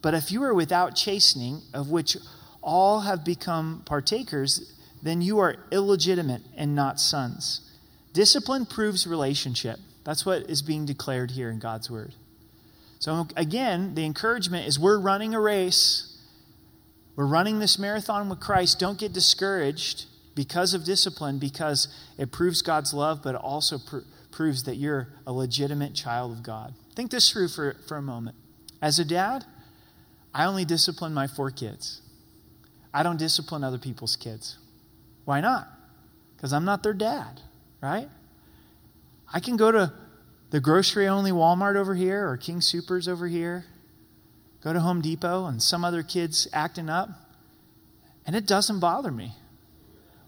But 0.00 0.14
if 0.14 0.30
you 0.30 0.42
are 0.44 0.54
without 0.54 0.94
chastening, 0.94 1.62
of 1.74 1.90
which 1.90 2.16
all 2.62 3.00
have 3.00 3.24
become 3.24 3.82
partakers, 3.84 4.76
then 5.02 5.20
you 5.20 5.38
are 5.40 5.56
illegitimate 5.72 6.42
and 6.56 6.74
not 6.74 7.00
sons. 7.00 7.60
Discipline 8.12 8.66
proves 8.66 9.06
relationship. 9.06 9.78
That's 10.04 10.24
what 10.24 10.48
is 10.48 10.62
being 10.62 10.86
declared 10.86 11.32
here 11.32 11.50
in 11.50 11.58
God's 11.58 11.90
word. 11.90 12.14
So, 13.00 13.26
again, 13.34 13.94
the 13.94 14.04
encouragement 14.04 14.68
is 14.68 14.78
we're 14.78 15.00
running 15.00 15.34
a 15.34 15.40
race. 15.40 16.18
We're 17.16 17.26
running 17.26 17.58
this 17.58 17.78
marathon 17.78 18.28
with 18.28 18.40
Christ. 18.40 18.78
Don't 18.78 18.98
get 18.98 19.12
discouraged 19.12 20.04
because 20.34 20.74
of 20.74 20.84
discipline, 20.84 21.38
because 21.38 21.88
it 22.18 22.30
proves 22.30 22.60
God's 22.60 22.92
love, 22.92 23.22
but 23.22 23.34
it 23.34 23.40
also 23.40 23.78
pr- 23.78 24.00
proves 24.30 24.64
that 24.64 24.76
you're 24.76 25.08
a 25.26 25.32
legitimate 25.32 25.94
child 25.94 26.30
of 26.32 26.42
God. 26.42 26.74
Think 26.94 27.10
this 27.10 27.30
through 27.30 27.48
for, 27.48 27.74
for 27.88 27.96
a 27.96 28.02
moment. 28.02 28.36
As 28.82 28.98
a 28.98 29.04
dad, 29.04 29.46
I 30.34 30.44
only 30.44 30.66
discipline 30.66 31.14
my 31.14 31.26
four 31.26 31.50
kids. 31.50 32.02
I 32.92 33.02
don't 33.02 33.18
discipline 33.18 33.64
other 33.64 33.78
people's 33.78 34.14
kids. 34.14 34.58
Why 35.24 35.40
not? 35.40 35.68
Because 36.36 36.52
I'm 36.52 36.66
not 36.66 36.82
their 36.82 36.92
dad, 36.92 37.40
right? 37.80 38.08
I 39.32 39.40
can 39.40 39.56
go 39.56 39.72
to 39.72 39.92
the 40.50 40.60
grocery 40.60 41.06
only 41.06 41.30
Walmart 41.30 41.76
over 41.76 41.94
here 41.94 42.28
or 42.28 42.36
King 42.36 42.60
Supers 42.60 43.06
over 43.08 43.28
here. 43.28 43.64
go 44.62 44.72
to 44.72 44.80
Home 44.80 45.00
Depot 45.00 45.46
and 45.46 45.62
some 45.62 45.84
other 45.84 46.02
kid's 46.02 46.46
acting 46.52 46.90
up, 46.90 47.08
and 48.26 48.36
it 48.36 48.46
doesn't 48.46 48.80
bother 48.80 49.10
me. 49.10 49.32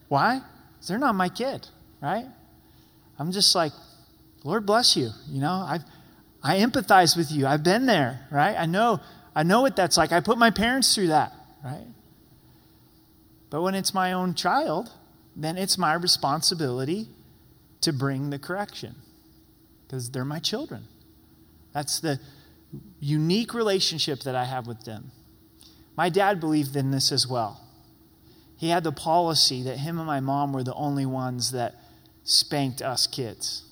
Why? 0.09 0.41
They're 0.87 0.99
not 0.99 1.14
my 1.14 1.29
kid, 1.29 1.69
right? 2.00 2.26
I'm 3.19 3.33
just 3.33 3.55
like, 3.55 3.73
Lord 4.45 4.64
bless 4.64 4.97
you. 4.97 5.11
You 5.29 5.41
know, 5.41 5.52
I 5.52 5.81
I 6.43 6.57
empathize 6.59 7.17
with 7.17 7.31
you. 7.31 7.47
I've 7.47 7.62
been 7.62 7.87
there, 7.87 8.26
right? 8.31 8.57
I 8.57 8.67
know 8.67 9.00
I 9.35 9.43
know 9.43 9.61
what 9.61 9.76
that's 9.76 9.97
like. 9.97 10.12
I 10.12 10.21
put 10.21 10.38
my 10.38 10.50
parents 10.50 10.95
through 10.95 11.09
that, 11.09 11.33
right? 11.64 11.87
But 13.50 13.62
when 13.62 13.75
it's 13.75 13.93
my 13.93 14.12
own 14.12 14.35
child, 14.35 14.91
then 15.37 15.57
it's 15.57 15.76
my 15.76 15.95
responsibility 15.95 17.09
to 17.83 17.93
bring 17.93 18.31
the 18.31 18.38
correction 18.38 18.97
because 19.93 20.09
they're 20.09 20.25
my 20.25 20.39
children. 20.39 20.85
That's 21.75 22.01
the 22.01 22.19
unique 22.99 23.53
relationship 23.53 24.21
that 24.21 24.35
I 24.35 24.47
have 24.47 24.67
with 24.67 24.85
them. 24.87 25.11
My 25.99 26.09
dad 26.09 26.41
believed 26.41 26.75
in 26.77 26.91
this 26.91 27.13
as 27.13 27.27
well. 27.27 27.61
He 28.57 28.71
had 28.71 28.85
the 28.85 28.93
policy 28.93 29.63
that 29.65 29.77
him 29.77 29.99
and 29.99 30.07
my 30.07 30.21
mom 30.21 30.55
were 30.55 30.65
the 30.65 30.73
only 30.73 31.05
ones 31.05 31.53
that 31.53 31.75
spanked 32.25 32.81
us 32.81 33.07
kids 33.07 33.65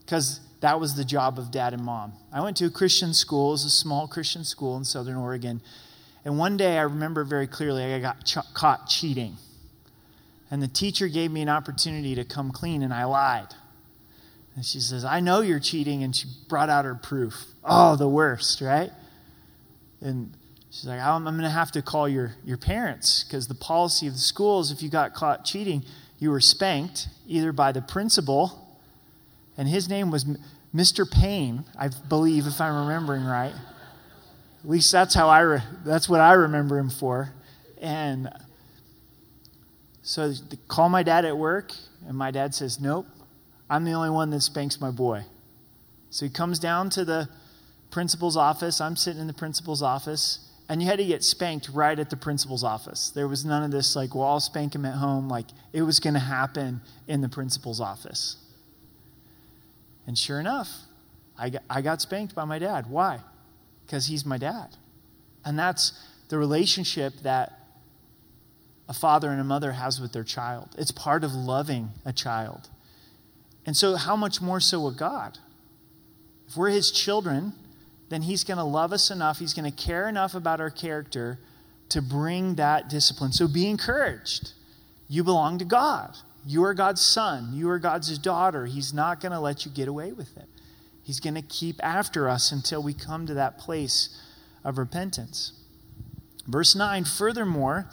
because 0.00 0.40
that 0.60 0.80
was 0.80 0.94
the 0.94 1.04
job 1.04 1.38
of 1.38 1.50
dad 1.50 1.74
and 1.74 1.84
mom. 1.84 2.14
I 2.32 2.40
went 2.40 2.56
to 2.58 2.64
a 2.64 2.70
Christian 2.70 3.12
school, 3.12 3.50
it 3.50 3.52
was 3.52 3.64
a 3.66 3.70
small 3.70 4.08
Christian 4.08 4.44
school 4.44 4.78
in 4.78 4.84
Southern 4.84 5.16
Oregon. 5.16 5.60
And 6.24 6.38
one 6.38 6.56
day 6.56 6.78
I 6.78 6.82
remember 6.82 7.22
very 7.22 7.46
clearly 7.46 7.84
I 7.84 8.00
got 8.00 8.24
ch- 8.24 8.54
caught 8.54 8.88
cheating. 8.88 9.36
And 10.50 10.62
the 10.62 10.68
teacher 10.68 11.06
gave 11.08 11.30
me 11.30 11.42
an 11.42 11.50
opportunity 11.50 12.14
to 12.14 12.24
come 12.24 12.50
clean, 12.50 12.82
and 12.82 12.94
I 12.94 13.04
lied. 13.04 13.48
And 14.54 14.64
she 14.64 14.80
says, 14.80 15.04
I 15.04 15.20
know 15.20 15.40
you're 15.40 15.60
cheating. 15.60 16.02
And 16.02 16.14
she 16.14 16.28
brought 16.48 16.68
out 16.68 16.84
her 16.84 16.94
proof. 16.94 17.44
Oh, 17.64 17.96
the 17.96 18.08
worst, 18.08 18.60
right? 18.60 18.90
And 20.00 20.32
she's 20.70 20.86
like, 20.86 21.00
I'm, 21.00 21.26
I'm 21.26 21.34
going 21.34 21.44
to 21.44 21.50
have 21.50 21.72
to 21.72 21.82
call 21.82 22.08
your, 22.08 22.34
your 22.44 22.58
parents 22.58 23.24
because 23.24 23.48
the 23.48 23.54
policy 23.54 24.06
of 24.06 24.14
the 24.14 24.18
school 24.18 24.60
is 24.60 24.70
if 24.70 24.82
you 24.82 24.88
got 24.88 25.14
caught 25.14 25.44
cheating, 25.44 25.84
you 26.18 26.30
were 26.30 26.40
spanked 26.40 27.08
either 27.26 27.52
by 27.52 27.72
the 27.72 27.82
principal, 27.82 28.78
and 29.56 29.68
his 29.68 29.88
name 29.88 30.10
was 30.10 30.24
Mr. 30.74 31.10
Payne, 31.10 31.64
I 31.78 31.88
believe, 32.08 32.46
if 32.46 32.60
I'm 32.60 32.86
remembering 32.86 33.24
right. 33.24 33.52
At 34.62 34.70
least 34.70 34.92
that's 34.92 35.14
how 35.14 35.28
I 35.28 35.40
re- 35.40 35.62
that's 35.84 36.08
what 36.08 36.20
I 36.20 36.34
remember 36.34 36.78
him 36.78 36.90
for. 36.90 37.32
And 37.80 38.30
so 40.02 40.32
call 40.68 40.88
my 40.88 41.02
dad 41.02 41.24
at 41.24 41.36
work, 41.36 41.72
and 42.06 42.16
my 42.16 42.30
dad 42.30 42.54
says, 42.54 42.80
Nope, 42.80 43.06
I'm 43.72 43.84
the 43.84 43.92
only 43.92 44.10
one 44.10 44.28
that 44.30 44.42
spanks 44.42 44.82
my 44.82 44.90
boy. 44.90 45.24
So 46.10 46.26
he 46.26 46.30
comes 46.30 46.58
down 46.58 46.90
to 46.90 47.06
the 47.06 47.30
principal's 47.90 48.36
office. 48.36 48.82
I'm 48.82 48.96
sitting 48.96 49.22
in 49.22 49.28
the 49.28 49.32
principal's 49.32 49.80
office, 49.80 50.46
and 50.68 50.82
you 50.82 50.88
had 50.88 50.98
to 50.98 51.06
get 51.06 51.24
spanked 51.24 51.70
right 51.72 51.98
at 51.98 52.10
the 52.10 52.16
principal's 52.18 52.62
office. 52.62 53.08
There 53.08 53.26
was 53.26 53.46
none 53.46 53.62
of 53.62 53.70
this, 53.70 53.96
like, 53.96 54.14
well, 54.14 54.28
I'll 54.28 54.40
spank 54.40 54.74
him 54.74 54.84
at 54.84 54.96
home. 54.96 55.30
Like, 55.30 55.46
it 55.72 55.80
was 55.80 56.00
going 56.00 56.12
to 56.12 56.20
happen 56.20 56.82
in 57.08 57.22
the 57.22 57.30
principal's 57.30 57.80
office. 57.80 58.36
And 60.06 60.18
sure 60.18 60.38
enough, 60.38 60.68
I 61.38 61.48
got, 61.48 61.62
I 61.70 61.80
got 61.80 62.02
spanked 62.02 62.34
by 62.34 62.44
my 62.44 62.58
dad. 62.58 62.90
Why? 62.90 63.20
Because 63.86 64.06
he's 64.06 64.26
my 64.26 64.36
dad. 64.36 64.76
And 65.46 65.58
that's 65.58 65.98
the 66.28 66.36
relationship 66.36 67.14
that 67.22 67.58
a 68.86 68.92
father 68.92 69.30
and 69.30 69.40
a 69.40 69.44
mother 69.44 69.72
has 69.72 69.98
with 69.98 70.12
their 70.12 70.24
child. 70.24 70.74
It's 70.76 70.90
part 70.90 71.24
of 71.24 71.32
loving 71.32 71.92
a 72.04 72.12
child. 72.12 72.68
And 73.64 73.76
so, 73.76 73.96
how 73.96 74.16
much 74.16 74.40
more 74.40 74.60
so 74.60 74.80
with 74.80 74.96
God? 74.96 75.38
If 76.48 76.56
we're 76.56 76.70
his 76.70 76.90
children, 76.90 77.52
then 78.08 78.22
he's 78.22 78.44
going 78.44 78.58
to 78.58 78.64
love 78.64 78.92
us 78.92 79.10
enough, 79.10 79.38
he's 79.38 79.54
going 79.54 79.70
to 79.70 79.76
care 79.76 80.08
enough 80.08 80.34
about 80.34 80.60
our 80.60 80.70
character 80.70 81.38
to 81.88 82.02
bring 82.02 82.56
that 82.56 82.88
discipline. 82.88 83.32
So, 83.32 83.46
be 83.46 83.68
encouraged. 83.68 84.52
You 85.08 85.22
belong 85.22 85.58
to 85.58 85.64
God. 85.64 86.16
You 86.44 86.64
are 86.64 86.74
God's 86.74 87.02
son. 87.02 87.50
You 87.52 87.70
are 87.70 87.78
God's 87.78 88.16
daughter. 88.18 88.66
He's 88.66 88.92
not 88.92 89.20
going 89.20 89.32
to 89.32 89.38
let 89.38 89.64
you 89.64 89.70
get 89.70 89.86
away 89.86 90.12
with 90.12 90.36
it. 90.36 90.48
He's 91.02 91.20
going 91.20 91.34
to 91.34 91.42
keep 91.42 91.80
after 91.82 92.28
us 92.28 92.50
until 92.50 92.82
we 92.82 92.94
come 92.94 93.26
to 93.26 93.34
that 93.34 93.58
place 93.58 94.20
of 94.64 94.78
repentance. 94.78 95.52
Verse 96.46 96.74
9 96.74 97.04
Furthermore, 97.04 97.88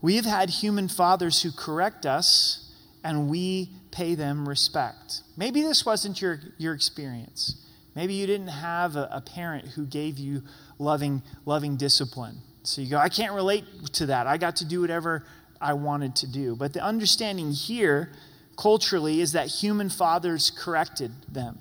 we 0.00 0.16
have 0.16 0.24
had 0.24 0.50
human 0.50 0.88
fathers 0.88 1.42
who 1.42 1.50
correct 1.50 2.06
us, 2.06 2.72
and 3.02 3.28
we 3.28 3.70
pay 3.96 4.14
them 4.14 4.46
respect. 4.46 5.22
Maybe 5.38 5.62
this 5.62 5.86
wasn't 5.86 6.20
your, 6.20 6.38
your 6.58 6.74
experience. 6.74 7.66
Maybe 7.94 8.12
you 8.12 8.26
didn't 8.26 8.48
have 8.48 8.94
a, 8.94 9.08
a 9.10 9.20
parent 9.22 9.68
who 9.68 9.86
gave 9.86 10.18
you 10.18 10.42
loving, 10.78 11.22
loving 11.46 11.78
discipline. 11.78 12.36
So 12.62 12.82
you 12.82 12.90
go, 12.90 12.98
I 12.98 13.08
can't 13.08 13.32
relate 13.32 13.64
to 13.94 14.06
that. 14.06 14.26
I 14.26 14.36
got 14.36 14.56
to 14.56 14.66
do 14.66 14.82
whatever 14.82 15.24
I 15.62 15.72
wanted 15.72 16.14
to 16.16 16.30
do. 16.30 16.56
But 16.56 16.74
the 16.74 16.82
understanding 16.82 17.52
here, 17.52 18.12
culturally, 18.58 19.22
is 19.22 19.32
that 19.32 19.46
human 19.46 19.88
fathers 19.88 20.50
corrected 20.50 21.12
them. 21.32 21.60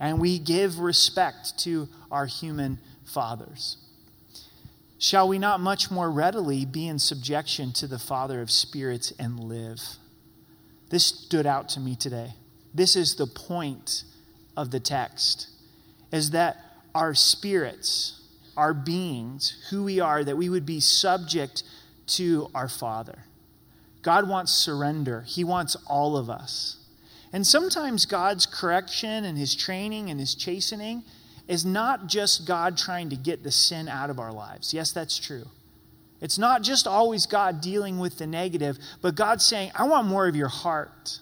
And 0.00 0.18
we 0.18 0.38
give 0.38 0.78
respect 0.78 1.58
to 1.60 1.88
our 2.10 2.24
human 2.24 2.78
fathers. 3.04 3.76
Shall 4.98 5.28
we 5.28 5.38
not 5.38 5.60
much 5.60 5.90
more 5.90 6.10
readily 6.10 6.64
be 6.64 6.88
in 6.88 6.98
subjection 6.98 7.74
to 7.74 7.86
the 7.86 7.98
Father 7.98 8.40
of 8.40 8.50
spirits 8.50 9.12
and 9.18 9.38
live? 9.38 9.80
This 10.94 11.06
stood 11.06 11.44
out 11.44 11.70
to 11.70 11.80
me 11.80 11.96
today. 11.96 12.34
This 12.72 12.94
is 12.94 13.16
the 13.16 13.26
point 13.26 14.04
of 14.56 14.70
the 14.70 14.78
text 14.78 15.48
is 16.12 16.30
that 16.30 16.56
our 16.94 17.16
spirits, 17.16 18.22
our 18.56 18.72
beings, 18.72 19.66
who 19.70 19.82
we 19.82 19.98
are, 19.98 20.22
that 20.22 20.36
we 20.36 20.48
would 20.48 20.64
be 20.64 20.78
subject 20.78 21.64
to 22.06 22.48
our 22.54 22.68
Father. 22.68 23.24
God 24.02 24.28
wants 24.28 24.52
surrender. 24.52 25.22
He 25.22 25.42
wants 25.42 25.76
all 25.88 26.16
of 26.16 26.30
us. 26.30 26.76
And 27.32 27.44
sometimes 27.44 28.06
God's 28.06 28.46
correction 28.46 29.24
and 29.24 29.36
his 29.36 29.56
training 29.56 30.10
and 30.10 30.20
his 30.20 30.36
chastening 30.36 31.02
is 31.48 31.64
not 31.64 32.06
just 32.06 32.46
God 32.46 32.78
trying 32.78 33.10
to 33.10 33.16
get 33.16 33.42
the 33.42 33.50
sin 33.50 33.88
out 33.88 34.10
of 34.10 34.20
our 34.20 34.32
lives. 34.32 34.72
Yes, 34.72 34.92
that's 34.92 35.18
true. 35.18 35.48
It's 36.20 36.38
not 36.38 36.62
just 36.62 36.86
always 36.86 37.26
God 37.26 37.60
dealing 37.60 37.98
with 37.98 38.18
the 38.18 38.26
negative, 38.26 38.78
but 39.02 39.14
God 39.14 39.42
saying, 39.42 39.72
I 39.74 39.84
want 39.84 40.06
more 40.06 40.26
of 40.26 40.36
your 40.36 40.48
heart. 40.48 41.18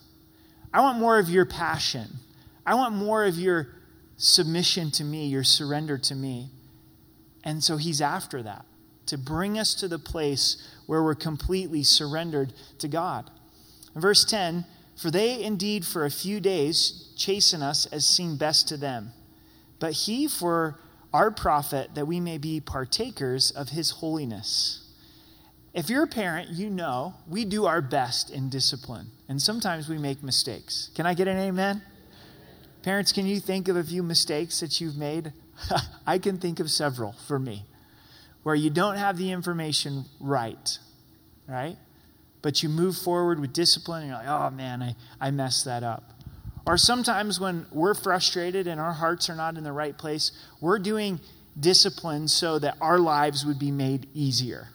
I 0.72 0.80
want 0.80 0.98
more 0.98 1.18
of 1.18 1.28
your 1.28 1.44
passion. 1.44 2.08
I 2.64 2.74
want 2.74 2.94
more 2.94 3.24
of 3.24 3.36
your 3.36 3.68
submission 4.16 4.90
to 4.92 5.04
me, 5.04 5.26
your 5.26 5.44
surrender 5.44 5.98
to 5.98 6.14
me. 6.14 6.50
And 7.44 7.62
so 7.64 7.76
he's 7.76 8.00
after 8.00 8.42
that 8.42 8.64
to 9.06 9.18
bring 9.18 9.58
us 9.58 9.74
to 9.74 9.88
the 9.88 9.98
place 9.98 10.66
where 10.86 11.02
we're 11.02 11.14
completely 11.14 11.82
surrendered 11.82 12.52
to 12.78 12.88
God. 12.88 13.30
In 13.94 14.00
verse 14.00 14.24
10, 14.24 14.64
for 14.96 15.10
they 15.10 15.42
indeed 15.42 15.84
for 15.84 16.04
a 16.04 16.10
few 16.10 16.40
days 16.40 17.12
chasten 17.16 17.62
us 17.62 17.86
as 17.86 18.06
seemed 18.06 18.38
best 18.38 18.68
to 18.68 18.76
them, 18.76 19.12
but 19.80 19.92
he 19.92 20.28
for 20.28 20.78
our 21.12 21.30
profit 21.30 21.94
that 21.94 22.06
we 22.06 22.20
may 22.20 22.38
be 22.38 22.60
partakers 22.60 23.50
of 23.50 23.70
his 23.70 23.90
holiness. 23.90 24.81
If 25.74 25.88
you're 25.88 26.02
a 26.02 26.08
parent, 26.08 26.50
you 26.50 26.68
know 26.68 27.14
we 27.26 27.44
do 27.44 27.66
our 27.66 27.80
best 27.80 28.30
in 28.30 28.50
discipline, 28.50 29.06
and 29.28 29.40
sometimes 29.40 29.88
we 29.88 29.96
make 29.96 30.22
mistakes. 30.22 30.90
Can 30.94 31.06
I 31.06 31.14
get 31.14 31.28
an 31.28 31.38
amen? 31.38 31.82
Parents, 32.82 33.12
can 33.12 33.26
you 33.26 33.40
think 33.40 33.68
of 33.68 33.76
a 33.76 33.84
few 33.84 34.02
mistakes 34.02 34.60
that 34.60 34.80
you've 34.80 34.96
made? 34.96 35.32
I 36.06 36.18
can 36.18 36.38
think 36.38 36.60
of 36.60 36.70
several 36.70 37.12
for 37.26 37.38
me 37.38 37.64
where 38.42 38.54
you 38.54 38.70
don't 38.70 38.96
have 38.96 39.16
the 39.16 39.30
information 39.30 40.04
right, 40.20 40.78
right? 41.46 41.76
But 42.42 42.62
you 42.62 42.68
move 42.68 42.96
forward 42.96 43.40
with 43.40 43.52
discipline 43.52 44.02
and 44.02 44.10
you're 44.10 44.18
like, 44.18 44.28
oh 44.28 44.50
man, 44.50 44.82
I, 44.82 44.96
I 45.20 45.30
messed 45.30 45.64
that 45.64 45.84
up. 45.84 46.12
Or 46.66 46.76
sometimes 46.76 47.40
when 47.40 47.66
we're 47.72 47.94
frustrated 47.94 48.66
and 48.66 48.80
our 48.80 48.92
hearts 48.92 49.30
are 49.30 49.36
not 49.36 49.56
in 49.56 49.64
the 49.64 49.72
right 49.72 49.96
place, 49.96 50.32
we're 50.60 50.78
doing 50.78 51.20
discipline 51.58 52.28
so 52.28 52.58
that 52.58 52.76
our 52.80 52.98
lives 52.98 53.44
would 53.44 53.58
be 53.58 53.70
made 53.70 54.08
easier. 54.14 54.68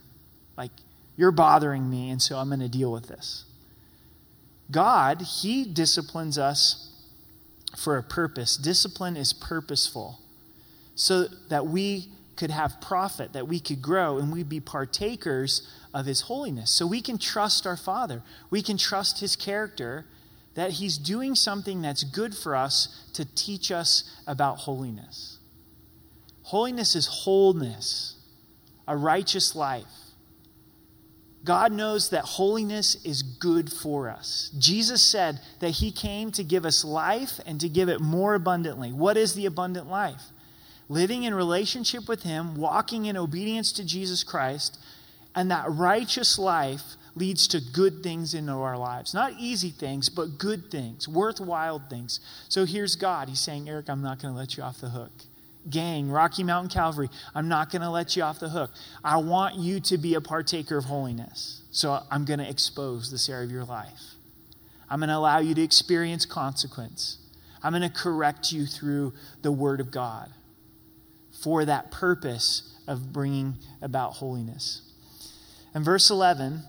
Like, 0.57 0.71
you're 1.17 1.31
bothering 1.31 1.89
me, 1.89 2.12
and 2.12 2.21
so 2.21 2.38
I'm 2.38 2.47
going 2.47 2.59
to 2.59 2.69
deal 2.69 2.91
with 2.91 3.07
this. 3.07 3.43
God, 4.69 5.21
He 5.41 5.65
disciplines 5.65 6.38
us 6.38 6.91
for 7.75 7.97
a 7.97 8.03
purpose. 8.03 8.55
Discipline 8.55 9.17
is 9.17 9.33
purposeful 9.33 10.19
so 10.95 11.25
that 11.50 11.67
we 11.67 12.09
could 12.36 12.51
have 12.51 12.79
profit, 12.79 13.33
that 13.33 13.47
we 13.47 13.59
could 13.59 13.81
grow, 13.81 14.17
and 14.17 14.31
we'd 14.31 14.47
be 14.47 14.59
partakers 14.59 15.67
of 15.93 16.05
His 16.05 16.21
holiness. 16.21 16.69
So 16.71 16.86
we 16.86 17.01
can 17.01 17.17
trust 17.17 17.65
our 17.65 17.77
Father. 17.77 18.21
We 18.50 18.62
can 18.62 18.77
trust 18.77 19.19
His 19.19 19.36
character 19.36 20.05
that 20.53 20.71
He's 20.71 20.97
doing 20.97 21.33
something 21.33 21.81
that's 21.81 22.03
good 22.03 22.36
for 22.36 22.55
us 22.55 23.05
to 23.13 23.25
teach 23.36 23.71
us 23.71 24.15
about 24.27 24.59
holiness. 24.59 25.38
Holiness 26.43 26.95
is 26.95 27.07
wholeness, 27.07 28.15
a 28.88 28.95
righteous 28.95 29.55
life. 29.55 29.86
God 31.44 31.72
knows 31.72 32.10
that 32.10 32.25
holiness 32.25 32.96
is 33.06 33.22
good 33.22 33.72
for 33.72 34.10
us. 34.10 34.51
Jesus 34.58 35.01
said 35.01 35.39
that 35.60 35.70
He 35.72 35.91
came 35.91 36.32
to 36.32 36.44
give 36.44 36.65
us 36.65 36.84
life 36.84 37.39
and 37.46 37.60
to 37.62 37.70
give 37.70 37.89
it 37.89 38.01
more 38.01 38.36
abundantly. 38.36 38.91
What 38.91 39.15
is 39.17 39.34
the 39.34 39.46
abundant 39.46 39.89
life? 39.89 40.22
living 40.89 41.24
in 41.24 41.34
relationship 41.34 42.08
with 42.08 42.24
Him, 42.24 42.56
walking 42.56 43.06
in 43.06 43.17
obedience 43.17 43.72
to 43.74 43.86
Jesus 43.86 44.24
Christ, 44.24 44.79
and 45.36 45.51
that 45.51 45.65
righteous 45.70 46.39
life 46.39 46.96
leads 47.15 47.48
to 47.48 47.60
good 47.60 48.03
things 48.03 48.34
into 48.34 48.53
our 48.53 48.77
lives. 48.77 49.13
Not 49.13 49.34
easy 49.39 49.70
things, 49.70 50.10
but 50.10 50.38
good 50.38 50.72
things, 50.72 51.08
worthwhile 51.08 51.79
things. 51.89 52.20
So 52.48 52.65
here's 52.65 52.96
God. 52.96 53.27
He's 53.29 53.39
saying, 53.39 53.67
Eric, 53.67 53.89
I'm 53.89 54.01
not 54.01 54.22
going 54.22 54.34
to 54.34 54.38
let 54.38 54.56
you 54.56 54.63
off 54.63 54.79
the 54.79 54.89
hook. 54.89 55.12
Gang, 55.69 56.09
Rocky 56.09 56.43
Mountain 56.43 56.69
Calvary, 56.69 57.09
I'm 57.36 57.47
not 57.47 57.69
going 57.69 57.81
to 57.81 57.89
let 57.89 58.15
you 58.15 58.24
off 58.24 58.39
the 58.39 58.50
hook. 58.50 58.71
I 59.03 59.17
want 59.17 59.55
you 59.55 59.79
to 59.81 59.97
be 59.97 60.13
a 60.13 60.21
partaker 60.21 60.77
of 60.77 60.86
holiness. 60.86 61.63
So 61.71 62.01
I'm 62.09 62.25
going 62.25 62.39
to 62.39 62.50
expose 62.50 63.12
this 63.12 63.29
area 63.29 63.45
of 63.45 63.51
your 63.51 63.65
life. 63.65 64.15
I'm 64.89 65.00
going 65.00 65.09
to 65.09 65.15
allow 65.15 65.39
you 65.39 65.53
to 65.55 65.62
experience 65.62 66.25
consequence. 66.25 67.17
I'm 67.62 67.74
going 67.74 67.81
to 67.81 67.89
correct 67.89 68.51
you 68.51 68.65
through 68.65 69.13
the 69.41 69.51
Word 69.51 69.79
of 69.79 69.91
God 69.91 70.29
for 71.41 71.65
that 71.65 71.91
purpose 71.91 72.75
of 72.88 73.12
bringing 73.12 73.55
about 73.81 74.13
holiness. 74.13 74.81
And 75.74 75.83
verse 75.83 76.09
11 76.09 76.63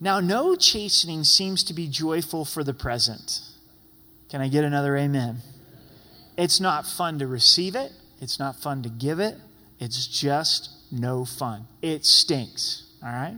now, 0.00 0.20
no 0.20 0.54
chastening 0.54 1.24
seems 1.24 1.64
to 1.64 1.74
be 1.74 1.88
joyful 1.88 2.44
for 2.44 2.62
the 2.62 2.74
present. 2.74 3.40
Can 4.30 4.40
I 4.40 4.48
get 4.48 4.64
another 4.64 4.96
amen? 4.96 5.38
It's 6.36 6.60
not 6.60 6.86
fun 6.86 7.18
to 7.18 7.26
receive 7.26 7.74
it, 7.74 7.90
it's 8.20 8.38
not 8.38 8.56
fun 8.56 8.82
to 8.82 8.88
give 8.88 9.20
it, 9.20 9.36
it's 9.78 10.06
just 10.06 10.70
no 10.90 11.24
fun. 11.24 11.66
It 11.82 12.04
stinks, 12.04 12.84
all 13.02 13.12
right? 13.12 13.36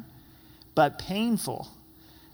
But 0.74 0.98
painful. 0.98 1.68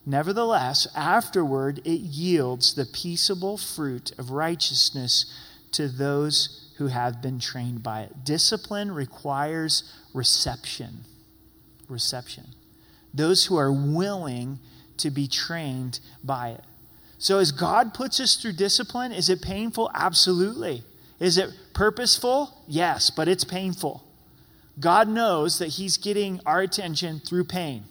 Nevertheless, 0.05 0.87
afterward 0.95 1.81
it 1.85 2.01
yields 2.01 2.75
the 2.75 2.87
peaceable 2.87 3.57
fruit 3.57 4.13
of 4.19 4.31
righteousness 4.31 5.33
to 5.73 5.89
those 5.89 6.73
who 6.77 6.87
have 6.89 7.21
been 7.21 7.41
trained 7.41 7.83
by 7.83 8.03
it. 8.03 8.25
Discipline 8.25 8.93
requires 8.93 9.93
reception. 10.15 11.05
Reception. 11.89 12.45
Those 13.13 13.47
who 13.47 13.57
are 13.57 13.73
willing 13.73 14.59
to 14.99 15.11
be 15.11 15.27
trained 15.27 16.01
by 16.23 16.51
it. 16.51 16.65
So, 17.19 17.39
as 17.39 17.51
God 17.51 17.95
puts 17.95 18.21
us 18.21 18.37
through 18.37 18.53
discipline, 18.53 19.11
is 19.11 19.31
it 19.31 19.41
painful? 19.41 19.91
Absolutely. 19.95 20.85
Is 21.19 21.39
it 21.39 21.51
purposeful? 21.77 22.55
Yes, 22.67 23.11
but 23.11 23.29
it's 23.29 23.45
painful. 23.45 24.03
God 24.81 25.09
knows 25.09 25.59
that 25.59 25.69
He's 25.69 25.99
getting 25.99 26.41
our 26.47 26.63
attention 26.63 27.21
through 27.21 27.45
pain. 27.45 27.85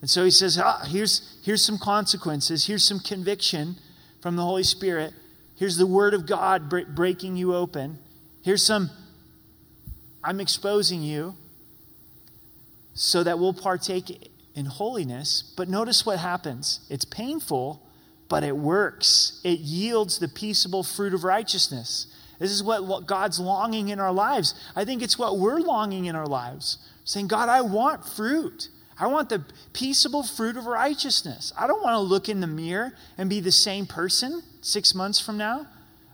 And 0.00 0.10
so 0.10 0.24
He 0.24 0.30
says, 0.30 0.58
ah, 0.58 0.84
here's, 0.86 1.38
here's 1.44 1.64
some 1.64 1.78
consequences, 1.78 2.66
here's 2.66 2.84
some 2.84 2.98
conviction 2.98 3.76
from 4.20 4.36
the 4.36 4.42
Holy 4.42 4.64
Spirit, 4.64 5.14
here's 5.56 5.76
the 5.76 5.86
Word 5.86 6.14
of 6.14 6.26
God 6.26 6.68
breaking 6.68 7.36
you 7.36 7.54
open, 7.54 7.98
here's 8.42 8.66
some, 8.66 8.90
I'm 10.24 10.40
exposing 10.40 11.02
you 11.02 11.36
so 12.92 13.22
that 13.22 13.38
we'll 13.38 13.54
partake 13.54 14.30
in 14.54 14.66
holiness. 14.66 15.54
But 15.56 15.68
notice 15.68 16.04
what 16.04 16.18
happens 16.18 16.80
it's 16.90 17.04
painful, 17.04 17.80
but 18.28 18.42
it 18.42 18.56
works. 18.56 19.40
It 19.44 19.60
yields 19.60 20.18
the 20.18 20.28
peaceable 20.28 20.82
fruit 20.82 21.14
of 21.14 21.22
righteousness. 21.22 22.08
This 22.40 22.50
is 22.50 22.62
what 22.62 23.06
God's 23.06 23.38
longing 23.38 23.90
in 23.90 24.00
our 24.00 24.12
lives. 24.12 24.54
I 24.74 24.86
think 24.86 25.02
it's 25.02 25.18
what 25.18 25.38
we're 25.38 25.60
longing 25.60 26.06
in 26.06 26.16
our 26.16 26.26
lives. 26.26 26.78
Saying, 27.04 27.28
God, 27.28 27.50
I 27.50 27.60
want 27.60 28.04
fruit. 28.04 28.70
I 28.98 29.06
want 29.08 29.28
the 29.28 29.44
peaceable 29.74 30.22
fruit 30.22 30.56
of 30.56 30.64
righteousness. 30.64 31.52
I 31.56 31.66
don't 31.66 31.82
want 31.82 31.94
to 31.94 32.00
look 32.00 32.30
in 32.30 32.40
the 32.40 32.46
mirror 32.46 32.92
and 33.18 33.28
be 33.28 33.40
the 33.40 33.52
same 33.52 33.84
person 33.86 34.42
six 34.62 34.94
months 34.94 35.20
from 35.20 35.36
now. 35.36 35.66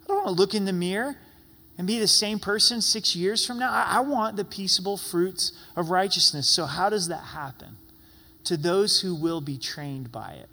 I 0.03 0.07
don't 0.09 0.17
want 0.25 0.37
to 0.37 0.43
look 0.43 0.55
in 0.55 0.65
the 0.65 0.73
mirror 0.73 1.17
and 1.79 1.87
be 1.87 2.01
the 2.01 2.09
same 2.09 2.41
person 2.41 2.81
six 2.81 3.15
years 3.15 3.47
from 3.47 3.61
now. 3.61 3.71
I, 3.71 3.99
I 3.99 4.01
want 4.01 4.37
the 4.37 4.45
peaceable 4.45 4.97
fruits 4.97 5.53
of 5.77 5.91
righteousness. 5.91 6.49
So, 6.49 6.67
how 6.67 6.91
does 6.91 7.07
that 7.07 7.23
happen? 7.23 7.77
To 8.45 8.57
those 8.57 9.01
who 9.01 9.15
will 9.15 9.41
be 9.41 9.59
trained 9.59 10.11
by 10.11 10.33
it 10.33 10.49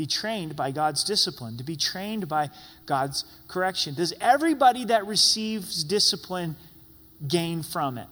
be 0.00 0.06
trained 0.06 0.56
by 0.56 0.70
God's 0.70 1.04
discipline, 1.04 1.58
to 1.58 1.62
be 1.62 1.76
trained 1.76 2.26
by 2.26 2.48
God's 2.86 3.26
correction. 3.48 3.92
Does 3.92 4.14
everybody 4.18 4.86
that 4.86 5.06
receives 5.06 5.84
discipline 5.84 6.56
gain 7.28 7.62
from 7.62 7.98
it? 7.98 8.06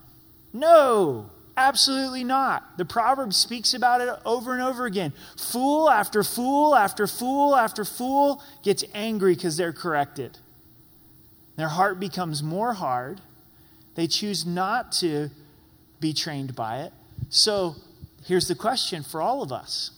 No, 0.53 1.31
absolutely 1.57 2.24
not. 2.24 2.77
The 2.77 2.85
proverb 2.85 3.33
speaks 3.33 3.72
about 3.72 4.03
it 4.03 4.11
over 4.27 4.53
and 4.53 4.61
over 4.61 4.85
again. 4.85 5.14
Fool 5.38 5.88
after 5.88 6.22
fool 6.22 6.74
after 6.74 7.07
fool 7.07 7.57
after 7.57 7.87
fool 7.87 8.42
gets 8.62 8.85
angry 8.92 9.35
because 9.35 9.57
they're 9.57 9.72
corrected. 9.72 10.37
Their 11.57 11.68
heart 11.68 11.98
becomes 11.98 12.42
more 12.42 12.74
hard. 12.74 13.22
They 13.94 14.09
choose 14.09 14.44
not 14.44 14.92
to 15.01 15.31
be 16.01 16.12
trained 16.12 16.55
by 16.55 16.81
it. 16.83 16.92
So 17.31 17.77
here's 18.27 18.46
the 18.46 18.55
question 18.55 19.03
for 19.03 19.22
all 19.22 19.42
of 19.42 19.53
us 19.53 19.97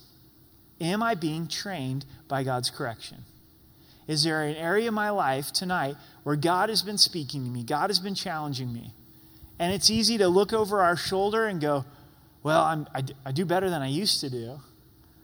Am 0.81 1.03
I 1.03 1.15
being 1.15 1.47
trained 1.47 2.07
by 2.29 2.43
God's 2.43 2.71
correction? 2.71 3.25
Is 4.09 4.25
there 4.25 4.43
an 4.43 4.57
area 4.57 4.89
of 4.89 4.95
my 4.95 5.11
life 5.11 5.53
tonight 5.53 5.97
where 6.25 6.37
God 6.37 6.69
has 6.69 6.83
been 6.83 6.99
speaking 6.99 7.45
to 7.45 7.51
me? 7.51 7.63
God 7.63 7.91
has 7.91 7.99
been 7.99 8.15
challenging 8.15 8.73
me. 8.73 8.93
And 9.59 9.73
it's 9.73 9.91
easy 9.91 10.19
to 10.19 10.27
look 10.27 10.53
over 10.53 10.81
our 10.81 10.97
shoulder 10.97 11.47
and 11.47 11.61
go, 11.61 11.85
well, 12.43 12.63
I'm, 12.63 12.89
I, 12.95 13.05
I 13.27 13.33
do 13.33 13.45
better 13.45 13.69
than 13.69 13.83
I 13.83 13.89
used 13.89 14.21
to 14.23 14.31
do. 14.31 14.59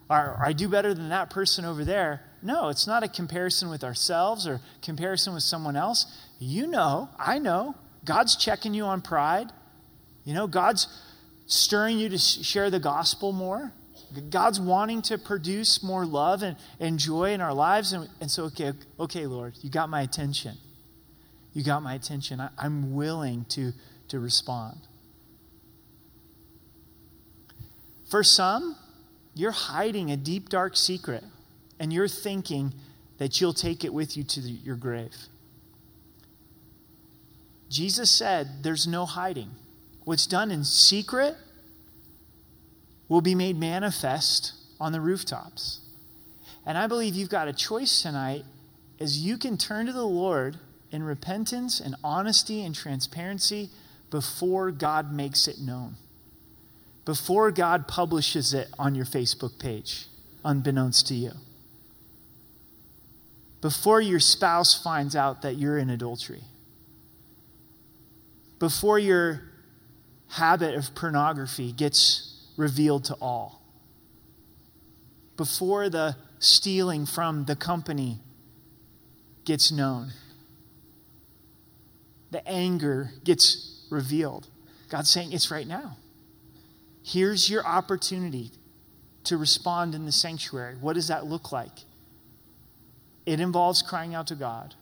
Or, 0.08 0.18
or 0.18 0.42
I 0.44 0.52
do 0.52 0.68
better 0.68 0.94
than 0.94 1.08
that 1.08 1.30
person 1.30 1.64
over 1.64 1.84
there. 1.84 2.22
No, 2.42 2.68
it's 2.68 2.86
not 2.86 3.02
a 3.02 3.08
comparison 3.08 3.70
with 3.70 3.82
ourselves 3.82 4.46
or 4.46 4.60
comparison 4.82 5.34
with 5.34 5.42
someone 5.42 5.74
else. 5.74 6.06
You 6.38 6.66
know, 6.66 7.08
I 7.18 7.38
know. 7.38 7.74
God's 8.04 8.36
checking 8.36 8.72
you 8.72 8.84
on 8.84 9.00
pride. 9.00 9.50
You 10.24 10.34
know, 10.34 10.46
God's 10.46 10.86
stirring 11.46 11.98
you 11.98 12.08
to 12.10 12.18
share 12.18 12.70
the 12.70 12.78
gospel 12.78 13.32
more. 13.32 13.72
God's 14.20 14.60
wanting 14.60 15.02
to 15.02 15.18
produce 15.18 15.82
more 15.82 16.04
love 16.06 16.42
and, 16.42 16.56
and 16.80 16.98
joy 16.98 17.32
in 17.32 17.40
our 17.40 17.54
lives. 17.54 17.92
And, 17.92 18.08
and 18.20 18.30
so, 18.30 18.44
okay, 18.44 18.72
okay, 18.98 19.26
Lord, 19.26 19.54
you 19.62 19.70
got 19.70 19.88
my 19.88 20.02
attention. 20.02 20.56
You 21.52 21.62
got 21.64 21.82
my 21.82 21.94
attention. 21.94 22.40
I, 22.40 22.50
I'm 22.58 22.94
willing 22.94 23.46
to, 23.50 23.72
to 24.08 24.18
respond. 24.18 24.78
For 28.10 28.22
some, 28.22 28.76
you're 29.34 29.52
hiding 29.52 30.10
a 30.10 30.16
deep, 30.16 30.48
dark 30.48 30.76
secret, 30.76 31.24
and 31.78 31.92
you're 31.92 32.08
thinking 32.08 32.74
that 33.18 33.40
you'll 33.40 33.54
take 33.54 33.84
it 33.84 33.92
with 33.92 34.16
you 34.16 34.22
to 34.22 34.40
the, 34.40 34.50
your 34.50 34.76
grave. 34.76 35.14
Jesus 37.68 38.10
said, 38.10 38.62
There's 38.62 38.86
no 38.86 39.06
hiding. 39.06 39.50
What's 40.04 40.26
done 40.26 40.50
in 40.50 40.64
secret 40.64 41.36
will 43.08 43.20
be 43.20 43.34
made 43.34 43.58
manifest 43.58 44.52
on 44.80 44.92
the 44.92 45.00
rooftops. 45.00 45.80
And 46.64 46.76
I 46.76 46.86
believe 46.86 47.14
you've 47.14 47.28
got 47.28 47.48
a 47.48 47.52
choice 47.52 48.02
tonight 48.02 48.44
as 48.98 49.18
you 49.18 49.38
can 49.38 49.56
turn 49.56 49.86
to 49.86 49.92
the 49.92 50.06
Lord 50.06 50.58
in 50.90 51.02
repentance 51.02 51.80
and 51.80 51.94
honesty 52.02 52.64
and 52.64 52.74
transparency 52.74 53.70
before 54.10 54.70
God 54.70 55.12
makes 55.12 55.46
it 55.46 55.60
known. 55.60 55.96
Before 57.04 57.50
God 57.52 57.86
publishes 57.86 58.52
it 58.52 58.68
on 58.78 58.94
your 58.94 59.04
Facebook 59.04 59.58
page, 59.58 60.06
unbeknownst 60.44 61.06
to 61.08 61.14
you. 61.14 61.32
Before 63.60 64.00
your 64.00 64.20
spouse 64.20 64.80
finds 64.80 65.14
out 65.14 65.42
that 65.42 65.56
you're 65.56 65.78
in 65.78 65.90
adultery. 65.90 66.42
Before 68.58 68.98
your 68.98 69.42
habit 70.30 70.74
of 70.74 70.94
pornography 70.94 71.72
gets 71.72 72.35
revealed 72.56 73.04
to 73.04 73.14
all. 73.20 73.62
Before 75.36 75.88
the 75.88 76.16
stealing 76.38 77.06
from 77.06 77.44
the 77.44 77.56
company 77.56 78.20
gets 79.44 79.70
known, 79.70 80.12
the 82.30 82.46
anger 82.48 83.10
gets 83.24 83.86
revealed. 83.90 84.48
God's 84.88 85.10
saying 85.10 85.32
it's 85.32 85.50
right 85.50 85.66
now. 85.66 85.96
Here's 87.02 87.48
your 87.48 87.64
opportunity 87.64 88.50
to 89.24 89.36
respond 89.36 89.94
in 89.94 90.06
the 90.06 90.12
sanctuary. 90.12 90.76
What 90.80 90.94
does 90.94 91.08
that 91.08 91.26
look 91.26 91.52
like? 91.52 91.84
It 93.24 93.40
involves 93.40 93.82
crying 93.82 94.14
out 94.14 94.28
to 94.28 94.34
God. 94.34 94.74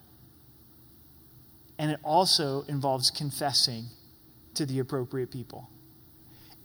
And 1.79 1.91
it 1.91 1.99
also 2.05 2.65
involves 2.69 3.11
confessing 3.11 3.87
to 4.55 4.65
the 4.65 4.79
appropriate 4.79 5.31
people. 5.31 5.69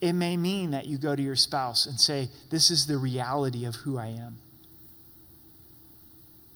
It 0.02 0.14
may 0.14 0.38
mean 0.38 0.72
that 0.72 0.86
you 0.86 0.98
go 0.98 1.16
to 1.16 1.22
your 1.22 1.36
spouse 1.36 1.86
and 1.86 2.00
say, 2.00 2.30
This 2.50 2.72
is 2.72 2.88
the 2.88 2.98
reality 2.98 3.66
of 3.66 3.76
who 3.76 3.98
I 3.98 4.08
am. 4.08 4.38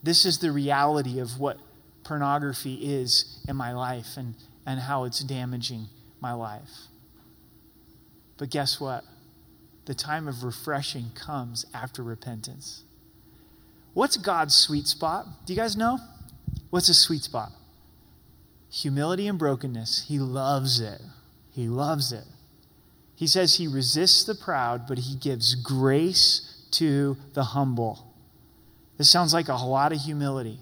This 0.02 0.24
is 0.24 0.38
the 0.38 0.52
reality 0.52 1.18
of 1.18 1.38
what 1.38 1.58
pornography 2.04 2.74
is 2.74 3.42
in 3.48 3.56
my 3.56 3.72
life 3.72 4.16
and, 4.16 4.34
and 4.66 4.80
how 4.80 5.04
it's 5.04 5.20
damaging 5.20 5.86
my 6.20 6.32
life. 6.32 6.70
But 8.36 8.50
guess 8.50 8.80
what? 8.80 9.04
The 9.86 9.94
time 9.94 10.28
of 10.28 10.44
refreshing 10.44 11.10
comes 11.14 11.66
after 11.74 12.02
repentance. 12.02 12.82
What's 13.92 14.16
God's 14.16 14.54
sweet 14.54 14.86
spot? 14.86 15.26
Do 15.46 15.52
you 15.52 15.58
guys 15.58 15.76
know? 15.76 15.98
What's 16.70 16.88
a 16.88 16.94
sweet 16.94 17.22
spot? 17.22 17.52
humility 18.74 19.28
and 19.28 19.38
brokenness. 19.38 20.06
He 20.08 20.18
loves 20.18 20.80
it. 20.80 21.00
He 21.52 21.68
loves 21.68 22.12
it. 22.12 22.24
He 23.16 23.26
says 23.26 23.54
he 23.54 23.68
resists 23.68 24.24
the 24.24 24.34
proud, 24.34 24.86
but 24.86 24.98
he 24.98 25.14
gives 25.14 25.54
grace 25.54 26.66
to 26.72 27.16
the 27.32 27.44
humble. 27.44 28.14
This 28.98 29.10
sounds 29.10 29.32
like 29.32 29.48
a 29.48 29.54
lot 29.54 29.92
of 29.92 30.00
humility. 30.00 30.58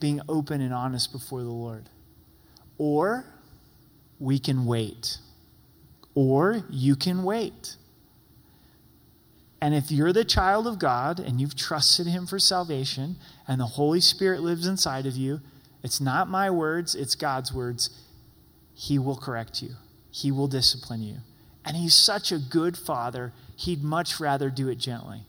Being 0.00 0.20
open 0.28 0.60
and 0.60 0.72
honest 0.72 1.12
before 1.12 1.42
the 1.42 1.50
Lord. 1.50 1.88
Or 2.78 3.24
we 4.18 4.38
can 4.38 4.66
wait. 4.66 5.18
Or 6.14 6.64
you 6.70 6.96
can 6.96 7.22
wait. 7.22 7.76
And 9.60 9.74
if 9.74 9.90
you're 9.90 10.12
the 10.12 10.24
child 10.24 10.66
of 10.66 10.78
God 10.78 11.18
and 11.18 11.40
you've 11.40 11.56
trusted 11.56 12.06
Him 12.06 12.26
for 12.26 12.38
salvation 12.38 13.16
and 13.48 13.60
the 13.60 13.66
Holy 13.66 14.00
Spirit 14.00 14.42
lives 14.42 14.66
inside 14.66 15.06
of 15.06 15.16
you, 15.16 15.40
it's 15.82 16.00
not 16.00 16.28
my 16.28 16.50
words, 16.50 16.94
it's 16.94 17.14
God's 17.14 17.52
words. 17.52 17.90
He 18.78 18.98
will 18.98 19.16
correct 19.16 19.62
you, 19.62 19.70
He 20.10 20.30
will 20.30 20.48
discipline 20.48 21.02
you. 21.02 21.16
And 21.64 21.76
He's 21.76 21.94
such 21.94 22.30
a 22.30 22.38
good 22.38 22.76
Father, 22.76 23.32
He'd 23.56 23.82
much 23.82 24.20
rather 24.20 24.50
do 24.50 24.68
it 24.68 24.76
gently. 24.76 25.22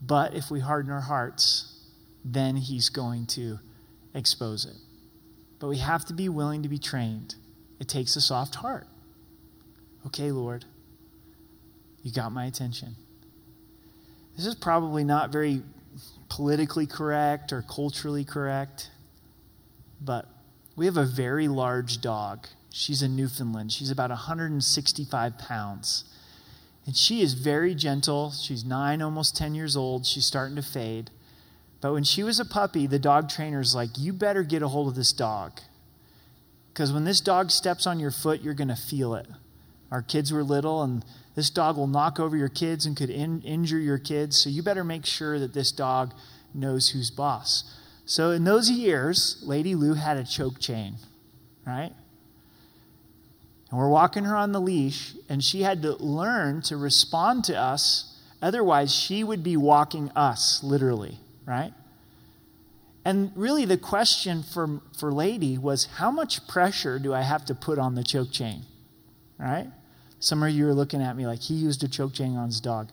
But 0.00 0.34
if 0.34 0.50
we 0.50 0.60
harden 0.60 0.92
our 0.92 1.00
hearts, 1.00 1.82
then 2.24 2.56
He's 2.56 2.88
going 2.88 3.26
to 3.26 3.58
expose 4.14 4.64
it. 4.64 4.76
But 5.58 5.66
we 5.66 5.78
have 5.78 6.04
to 6.06 6.14
be 6.14 6.28
willing 6.28 6.62
to 6.62 6.68
be 6.68 6.78
trained. 6.78 7.34
It 7.80 7.88
takes 7.88 8.14
a 8.14 8.20
soft 8.20 8.54
heart. 8.54 8.86
Okay, 10.06 10.30
Lord. 10.30 10.64
You 12.04 12.12
got 12.12 12.30
my 12.30 12.46
attention. 12.46 12.94
This 14.36 14.46
is 14.46 14.54
probably 14.54 15.02
not 15.02 15.32
very 15.32 15.62
politically 16.28 16.86
correct 16.86 17.52
or 17.52 17.62
culturally 17.62 18.24
correct, 18.24 18.90
but 20.00 20.28
we 20.78 20.86
have 20.86 20.96
a 20.96 21.04
very 21.04 21.48
large 21.48 22.00
dog. 22.00 22.46
She's 22.70 23.02
a 23.02 23.08
Newfoundland. 23.08 23.72
She's 23.72 23.90
about 23.90 24.10
165 24.10 25.36
pounds. 25.36 26.04
And 26.86 26.96
she 26.96 27.20
is 27.20 27.34
very 27.34 27.74
gentle. 27.74 28.30
She's 28.30 28.64
nine, 28.64 29.02
almost 29.02 29.36
10 29.36 29.56
years 29.56 29.76
old. 29.76 30.06
She's 30.06 30.24
starting 30.24 30.54
to 30.54 30.62
fade. 30.62 31.10
But 31.80 31.92
when 31.92 32.04
she 32.04 32.22
was 32.22 32.38
a 32.38 32.44
puppy, 32.44 32.86
the 32.86 33.00
dog 33.00 33.28
trainer's 33.28 33.74
like, 33.74 33.90
You 33.98 34.12
better 34.12 34.44
get 34.44 34.62
a 34.62 34.68
hold 34.68 34.86
of 34.86 34.94
this 34.94 35.12
dog. 35.12 35.60
Because 36.72 36.92
when 36.92 37.04
this 37.04 37.20
dog 37.20 37.50
steps 37.50 37.84
on 37.84 37.98
your 37.98 38.12
foot, 38.12 38.40
you're 38.40 38.54
going 38.54 38.68
to 38.68 38.76
feel 38.76 39.14
it. 39.14 39.26
Our 39.90 40.02
kids 40.02 40.32
were 40.32 40.44
little, 40.44 40.82
and 40.82 41.04
this 41.34 41.50
dog 41.50 41.76
will 41.76 41.88
knock 41.88 42.20
over 42.20 42.36
your 42.36 42.48
kids 42.48 42.86
and 42.86 42.96
could 42.96 43.10
in, 43.10 43.42
injure 43.42 43.80
your 43.80 43.98
kids. 43.98 44.36
So 44.36 44.48
you 44.48 44.62
better 44.62 44.84
make 44.84 45.06
sure 45.06 45.40
that 45.40 45.54
this 45.54 45.72
dog 45.72 46.14
knows 46.54 46.90
who's 46.90 47.10
boss. 47.10 47.64
So 48.08 48.30
in 48.30 48.44
those 48.44 48.70
years, 48.70 49.36
Lady 49.42 49.74
Lou 49.74 49.92
had 49.92 50.16
a 50.16 50.24
choke 50.24 50.58
chain, 50.58 50.94
right? 51.66 51.92
And 53.70 53.78
we're 53.78 53.90
walking 53.90 54.24
her 54.24 54.34
on 54.34 54.52
the 54.52 54.62
leash, 54.62 55.12
and 55.28 55.44
she 55.44 55.60
had 55.60 55.82
to 55.82 55.92
learn 56.02 56.62
to 56.62 56.78
respond 56.78 57.44
to 57.44 57.54
us. 57.54 58.16
Otherwise, 58.40 58.94
she 58.94 59.22
would 59.22 59.44
be 59.44 59.58
walking 59.58 60.10
us, 60.16 60.64
literally, 60.64 61.18
right? 61.44 61.74
And 63.04 63.30
really, 63.36 63.66
the 63.66 63.76
question 63.76 64.42
for, 64.42 64.80
for 64.98 65.12
Lady 65.12 65.58
was 65.58 65.84
how 65.84 66.10
much 66.10 66.48
pressure 66.48 66.98
do 66.98 67.12
I 67.12 67.20
have 67.20 67.44
to 67.44 67.54
put 67.54 67.78
on 67.78 67.94
the 67.94 68.02
choke 68.02 68.30
chain, 68.32 68.62
right? 69.36 69.66
Some 70.18 70.42
of 70.42 70.48
you 70.48 70.66
are 70.66 70.74
looking 70.74 71.02
at 71.02 71.14
me 71.14 71.26
like 71.26 71.40
he 71.40 71.52
used 71.52 71.84
a 71.84 71.88
choke 71.88 72.14
chain 72.14 72.38
on 72.38 72.46
his 72.46 72.62
dog. 72.62 72.88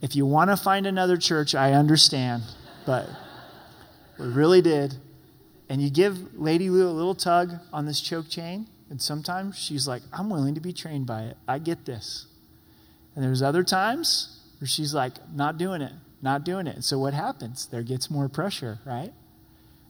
If 0.00 0.16
you 0.16 0.26
want 0.26 0.50
to 0.50 0.56
find 0.56 0.84
another 0.84 1.16
church, 1.16 1.54
I 1.54 1.74
understand, 1.74 2.42
but 2.84 3.08
we 4.22 4.28
really 4.28 4.62
did. 4.62 4.94
And 5.68 5.82
you 5.82 5.90
give 5.90 6.38
Lady 6.38 6.70
Lou 6.70 6.88
a 6.88 6.92
little 6.92 7.14
tug 7.14 7.52
on 7.72 7.86
this 7.86 8.00
choke 8.00 8.28
chain, 8.28 8.68
and 8.90 9.00
sometimes 9.00 9.58
she's 9.58 9.88
like, 9.88 10.02
I'm 10.12 10.30
willing 10.30 10.54
to 10.54 10.60
be 10.60 10.72
trained 10.72 11.06
by 11.06 11.22
it. 11.22 11.36
I 11.48 11.58
get 11.58 11.86
this. 11.86 12.26
And 13.14 13.24
there's 13.24 13.42
other 13.42 13.62
times 13.62 14.40
where 14.60 14.68
she's 14.68 14.94
like, 14.94 15.14
not 15.34 15.58
doing 15.58 15.82
it, 15.82 15.92
not 16.20 16.44
doing 16.44 16.66
it. 16.66 16.74
And 16.76 16.84
so 16.84 16.98
what 16.98 17.14
happens? 17.14 17.66
There 17.66 17.82
gets 17.82 18.10
more 18.10 18.28
pressure, 18.28 18.78
right? 18.84 19.12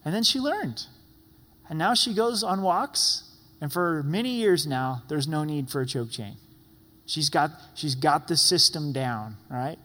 And 0.04 0.14
then 0.14 0.22
she 0.22 0.38
learned. 0.38 0.86
And 1.68 1.78
now 1.78 1.94
she 1.94 2.14
goes 2.14 2.42
on 2.42 2.62
walks, 2.62 3.24
and 3.60 3.72
for 3.72 4.02
many 4.02 4.30
years 4.30 4.66
now, 4.66 5.02
there's 5.08 5.28
no 5.28 5.44
need 5.44 5.70
for 5.70 5.80
a 5.80 5.86
choke 5.86 6.10
chain. 6.10 6.36
She's 7.06 7.28
got, 7.28 7.50
she's 7.74 7.94
got 7.94 8.28
the 8.28 8.36
system 8.36 8.92
down, 8.92 9.36
right? 9.50 9.78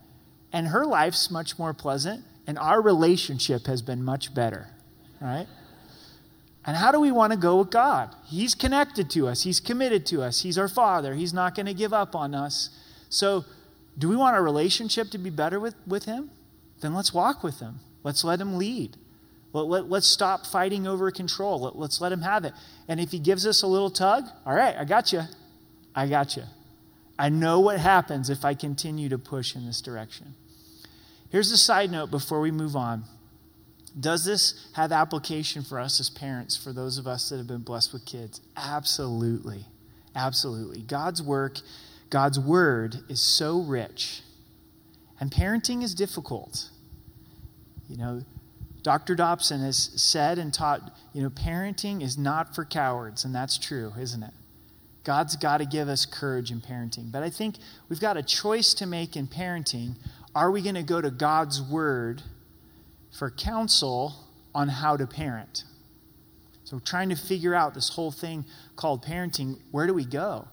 And 0.53 0.67
her 0.67 0.85
life's 0.85 1.29
much 1.29 1.59
more 1.59 1.73
pleasant, 1.73 2.23
and 2.47 2.57
our 2.57 2.81
relationship 2.81 3.67
has 3.67 3.81
been 3.81 4.03
much 4.03 4.33
better, 4.33 4.67
right? 5.21 5.47
And 6.65 6.75
how 6.75 6.91
do 6.91 6.99
we 6.99 7.11
want 7.11 7.33
to 7.33 7.37
go 7.37 7.57
with 7.57 7.69
God? 7.69 8.15
He's 8.25 8.55
connected 8.55 9.09
to 9.11 9.27
us, 9.27 9.43
He's 9.43 9.59
committed 9.59 10.05
to 10.07 10.23
us, 10.23 10.41
He's 10.41 10.57
our 10.57 10.69
Father, 10.69 11.13
He's 11.13 11.33
not 11.33 11.53
going 11.53 11.65
to 11.65 11.73
give 11.73 11.93
up 11.93 12.15
on 12.15 12.33
us. 12.33 12.69
So, 13.09 13.45
do 13.97 14.09
we 14.09 14.15
want 14.15 14.35
our 14.35 14.43
relationship 14.43 15.09
to 15.11 15.17
be 15.17 15.29
better 15.29 15.59
with, 15.59 15.75
with 15.85 16.05
Him? 16.05 16.29
Then 16.81 16.93
let's 16.93 17.13
walk 17.13 17.43
with 17.43 17.59
Him. 17.59 17.79
Let's 18.03 18.23
let 18.23 18.39
Him 18.39 18.57
lead. 18.57 18.95
Let, 19.53 19.65
let, 19.65 19.89
let's 19.89 20.07
stop 20.07 20.45
fighting 20.45 20.87
over 20.87 21.09
control. 21.09 21.61
Let, 21.61 21.75
let's 21.77 21.99
let 21.99 22.11
Him 22.11 22.21
have 22.21 22.45
it. 22.45 22.53
And 22.87 22.99
if 22.99 23.11
He 23.11 23.19
gives 23.19 23.45
us 23.45 23.63
a 23.63 23.67
little 23.67 23.89
tug, 23.89 24.25
all 24.45 24.53
right, 24.53 24.75
I 24.77 24.85
got 24.85 25.11
you. 25.11 25.23
I 25.95 26.07
got 26.07 26.37
you. 26.37 26.43
I 27.17 27.29
know 27.29 27.59
what 27.59 27.79
happens 27.79 28.29
if 28.29 28.45
I 28.45 28.53
continue 28.53 29.09
to 29.09 29.17
push 29.17 29.55
in 29.55 29.65
this 29.65 29.81
direction. 29.81 30.35
Here's 31.29 31.51
a 31.51 31.57
side 31.57 31.91
note 31.91 32.09
before 32.11 32.39
we 32.39 32.51
move 32.51 32.75
on. 32.75 33.03
Does 33.99 34.25
this 34.25 34.67
have 34.73 34.91
application 34.91 35.63
for 35.63 35.79
us 35.79 35.99
as 35.99 36.09
parents, 36.09 36.55
for 36.55 36.71
those 36.71 36.97
of 36.97 37.07
us 37.07 37.29
that 37.29 37.37
have 37.37 37.47
been 37.47 37.63
blessed 37.63 37.93
with 37.93 38.05
kids? 38.05 38.41
Absolutely. 38.55 39.65
Absolutely. 40.15 40.81
God's 40.81 41.21
work, 41.21 41.59
God's 42.09 42.39
word 42.39 42.97
is 43.09 43.21
so 43.21 43.61
rich. 43.61 44.21
And 45.19 45.31
parenting 45.31 45.83
is 45.83 45.95
difficult. 45.95 46.69
You 47.89 47.97
know, 47.97 48.21
Dr. 48.83 49.15
Dobson 49.15 49.61
has 49.61 49.91
said 49.95 50.37
and 50.37 50.53
taught, 50.53 50.95
you 51.13 51.21
know, 51.21 51.29
parenting 51.29 52.01
is 52.01 52.17
not 52.17 52.55
for 52.55 52.63
cowards, 52.63 53.25
and 53.25 53.33
that's 53.33 53.57
true, 53.57 53.93
isn't 53.99 54.23
it? 54.23 54.33
God's 55.03 55.35
got 55.37 55.59
to 55.59 55.65
give 55.65 55.87
us 55.87 56.05
courage 56.05 56.51
in 56.51 56.61
parenting. 56.61 57.11
But 57.11 57.23
I 57.23 57.29
think 57.29 57.55
we've 57.89 57.99
got 57.99 58.17
a 58.17 58.23
choice 58.23 58.73
to 58.75 58.85
make 58.85 59.15
in 59.15 59.27
parenting. 59.27 59.95
Are 60.37 60.51
we 60.51 60.61
going 60.61 60.75
to 60.75 60.83
go 60.83 61.01
to 61.01 61.09
God's 61.09 61.59
word 61.59 62.21
for 63.11 63.31
counsel 63.31 64.13
on 64.53 64.67
how 64.67 64.95
to 64.95 65.07
parent? 65.07 65.63
So, 66.63 66.77
trying 66.77 67.09
to 67.09 67.15
figure 67.15 67.55
out 67.55 67.73
this 67.73 67.89
whole 67.89 68.11
thing 68.11 68.45
called 68.75 69.03
parenting, 69.03 69.57
where 69.71 69.87
do 69.87 69.95
we 69.95 70.05
go? 70.05 70.47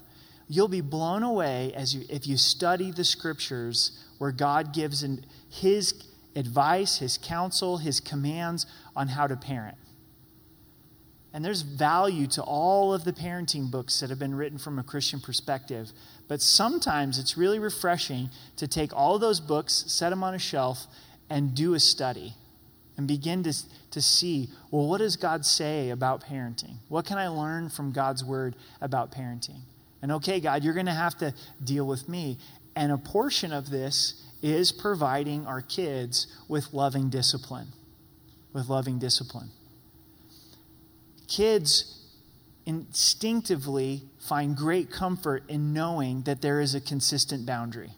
You'll 0.48 0.68
be 0.68 0.80
blown 0.80 1.22
away 1.22 1.74
as 1.74 1.94
you, 1.94 2.06
if 2.08 2.26
you 2.26 2.38
study 2.38 2.92
the 2.92 3.04
scriptures 3.04 4.02
where 4.16 4.32
God 4.32 4.72
gives 4.72 5.02
in 5.02 5.26
his 5.50 5.92
advice, 6.34 6.96
his 6.96 7.18
counsel, 7.18 7.76
his 7.76 8.00
commands 8.00 8.64
on 8.96 9.08
how 9.08 9.26
to 9.26 9.36
parent. 9.36 9.76
And 11.34 11.44
there's 11.44 11.60
value 11.60 12.26
to 12.28 12.42
all 12.42 12.94
of 12.94 13.04
the 13.04 13.12
parenting 13.12 13.70
books 13.70 14.00
that 14.00 14.08
have 14.08 14.18
been 14.18 14.34
written 14.34 14.56
from 14.56 14.78
a 14.78 14.82
Christian 14.82 15.20
perspective. 15.20 15.92
But 16.28 16.40
sometimes 16.40 17.18
it's 17.18 17.36
really 17.36 17.58
refreshing 17.58 18.30
to 18.56 18.66
take 18.66 18.94
all 18.94 19.18
those 19.18 19.40
books, 19.40 19.84
set 19.88 20.10
them 20.10 20.24
on 20.24 20.34
a 20.34 20.38
shelf, 20.38 20.86
and 21.28 21.54
do 21.54 21.74
a 21.74 21.80
study 21.80 22.34
and 22.96 23.08
begin 23.08 23.42
to, 23.42 23.52
to 23.90 24.00
see 24.00 24.48
well, 24.70 24.86
what 24.86 24.98
does 24.98 25.16
God 25.16 25.44
say 25.44 25.90
about 25.90 26.24
parenting? 26.24 26.76
What 26.88 27.06
can 27.06 27.18
I 27.18 27.28
learn 27.28 27.68
from 27.68 27.92
God's 27.92 28.24
word 28.24 28.56
about 28.80 29.12
parenting? 29.12 29.60
And 30.02 30.12
okay, 30.12 30.40
God, 30.40 30.64
you're 30.64 30.74
going 30.74 30.86
to 30.86 30.92
have 30.92 31.16
to 31.18 31.34
deal 31.62 31.86
with 31.86 32.08
me. 32.08 32.38
And 32.76 32.92
a 32.92 32.98
portion 32.98 33.52
of 33.52 33.70
this 33.70 34.22
is 34.42 34.72
providing 34.72 35.46
our 35.46 35.62
kids 35.62 36.26
with 36.48 36.72
loving 36.72 37.08
discipline. 37.08 37.68
With 38.52 38.68
loving 38.68 38.98
discipline 38.98 39.50
kids 41.28 42.03
instinctively 42.66 44.02
find 44.18 44.56
great 44.56 44.90
comfort 44.90 45.44
in 45.48 45.72
knowing 45.72 46.22
that 46.22 46.40
there 46.40 46.60
is 46.60 46.74
a 46.74 46.80
consistent 46.80 47.44
boundary. 47.44 47.90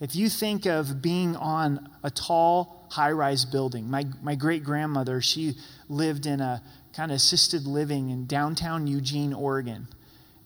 If 0.00 0.14
you 0.14 0.28
think 0.28 0.64
of 0.64 1.02
being 1.02 1.36
on 1.36 1.90
a 2.02 2.10
tall, 2.10 2.86
high 2.90 3.10
rise 3.10 3.44
building, 3.44 3.90
my, 3.90 4.06
my 4.22 4.34
great 4.34 4.62
grandmother, 4.62 5.20
she 5.20 5.56
lived 5.88 6.24
in 6.24 6.40
a 6.40 6.62
kind 6.92 7.10
of 7.10 7.16
assisted 7.16 7.66
living 7.66 8.10
in 8.10 8.26
downtown 8.26 8.86
Eugene, 8.86 9.32
Oregon. 9.32 9.88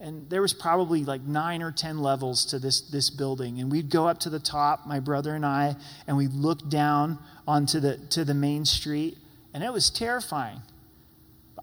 And 0.00 0.28
there 0.28 0.42
was 0.42 0.52
probably 0.52 1.04
like 1.04 1.22
nine 1.22 1.62
or 1.62 1.70
10 1.70 1.98
levels 1.98 2.44
to 2.46 2.58
this, 2.58 2.80
this 2.80 3.10
building. 3.10 3.60
And 3.60 3.70
we'd 3.70 3.90
go 3.90 4.08
up 4.08 4.18
to 4.20 4.30
the 4.30 4.40
top, 4.40 4.86
my 4.86 4.98
brother 4.98 5.34
and 5.36 5.46
I, 5.46 5.76
and 6.06 6.16
we'd 6.16 6.32
look 6.32 6.68
down 6.68 7.18
onto 7.46 7.78
the, 7.78 7.98
to 8.10 8.24
the 8.24 8.34
main 8.34 8.64
street. 8.64 9.18
And 9.54 9.62
it 9.62 9.72
was 9.72 9.90
terrifying 9.90 10.62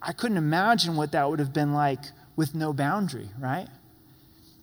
I 0.01 0.13
couldn't 0.13 0.37
imagine 0.37 0.95
what 0.95 1.11
that 1.11 1.29
would 1.29 1.39
have 1.39 1.53
been 1.53 1.73
like 1.73 1.99
with 2.35 2.55
no 2.55 2.71
boundary, 2.73 3.29
right? 3.39 3.67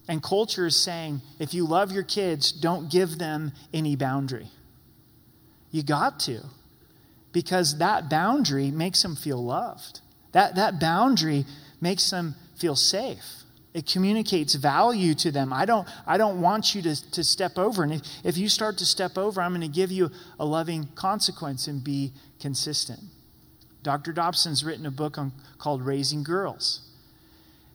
And 0.08 0.22
culture 0.22 0.66
is 0.66 0.76
saying 0.76 1.20
if 1.38 1.52
you 1.52 1.66
love 1.66 1.92
your 1.92 2.04
kids, 2.04 2.52
don't 2.52 2.90
give 2.90 3.18
them 3.18 3.52
any 3.74 3.96
boundary. 3.96 4.48
You 5.70 5.82
got 5.82 6.20
to. 6.20 6.40
Because 7.32 7.78
that 7.78 8.08
boundary 8.08 8.70
makes 8.70 9.02
them 9.02 9.14
feel 9.14 9.44
loved. 9.44 10.00
That, 10.32 10.54
that 10.54 10.80
boundary 10.80 11.44
makes 11.80 12.10
them 12.10 12.34
feel 12.56 12.76
safe. 12.76 13.24
It 13.74 13.86
communicates 13.86 14.54
value 14.54 15.14
to 15.16 15.30
them. 15.30 15.52
I 15.52 15.66
don't, 15.66 15.86
I 16.06 16.16
don't 16.16 16.40
want 16.40 16.74
you 16.74 16.80
to, 16.82 17.10
to 17.10 17.22
step 17.22 17.58
over. 17.58 17.82
And 17.82 17.92
if, 17.92 18.02
if 18.24 18.38
you 18.38 18.48
start 18.48 18.78
to 18.78 18.86
step 18.86 19.18
over, 19.18 19.42
I'm 19.42 19.50
going 19.50 19.60
to 19.60 19.68
give 19.68 19.92
you 19.92 20.10
a 20.38 20.46
loving 20.46 20.88
consequence 20.94 21.66
and 21.66 21.84
be 21.84 22.12
consistent. 22.40 23.00
Dr. 23.86 24.12
Dobson's 24.12 24.64
written 24.64 24.84
a 24.84 24.90
book 24.90 25.16
on, 25.16 25.30
called 25.58 25.80
Raising 25.80 26.24
Girls. 26.24 26.80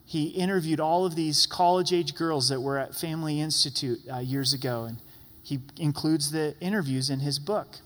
He 0.06 0.26
interviewed 0.26 0.82
all 0.82 1.06
of 1.06 1.16
these 1.16 1.46
college 1.46 1.94
age 1.94 2.16
girls 2.16 2.50
that 2.50 2.60
were 2.60 2.78
at 2.78 2.94
Family 2.94 3.40
Institute 3.40 4.00
uh, 4.12 4.18
years 4.18 4.54
ago, 4.54 4.84
and 4.84 4.98
he 5.42 5.62
includes 5.78 6.32
the 6.32 6.54
interviews 6.60 7.10
in 7.10 7.22
his 7.22 7.40
book. 7.40 7.78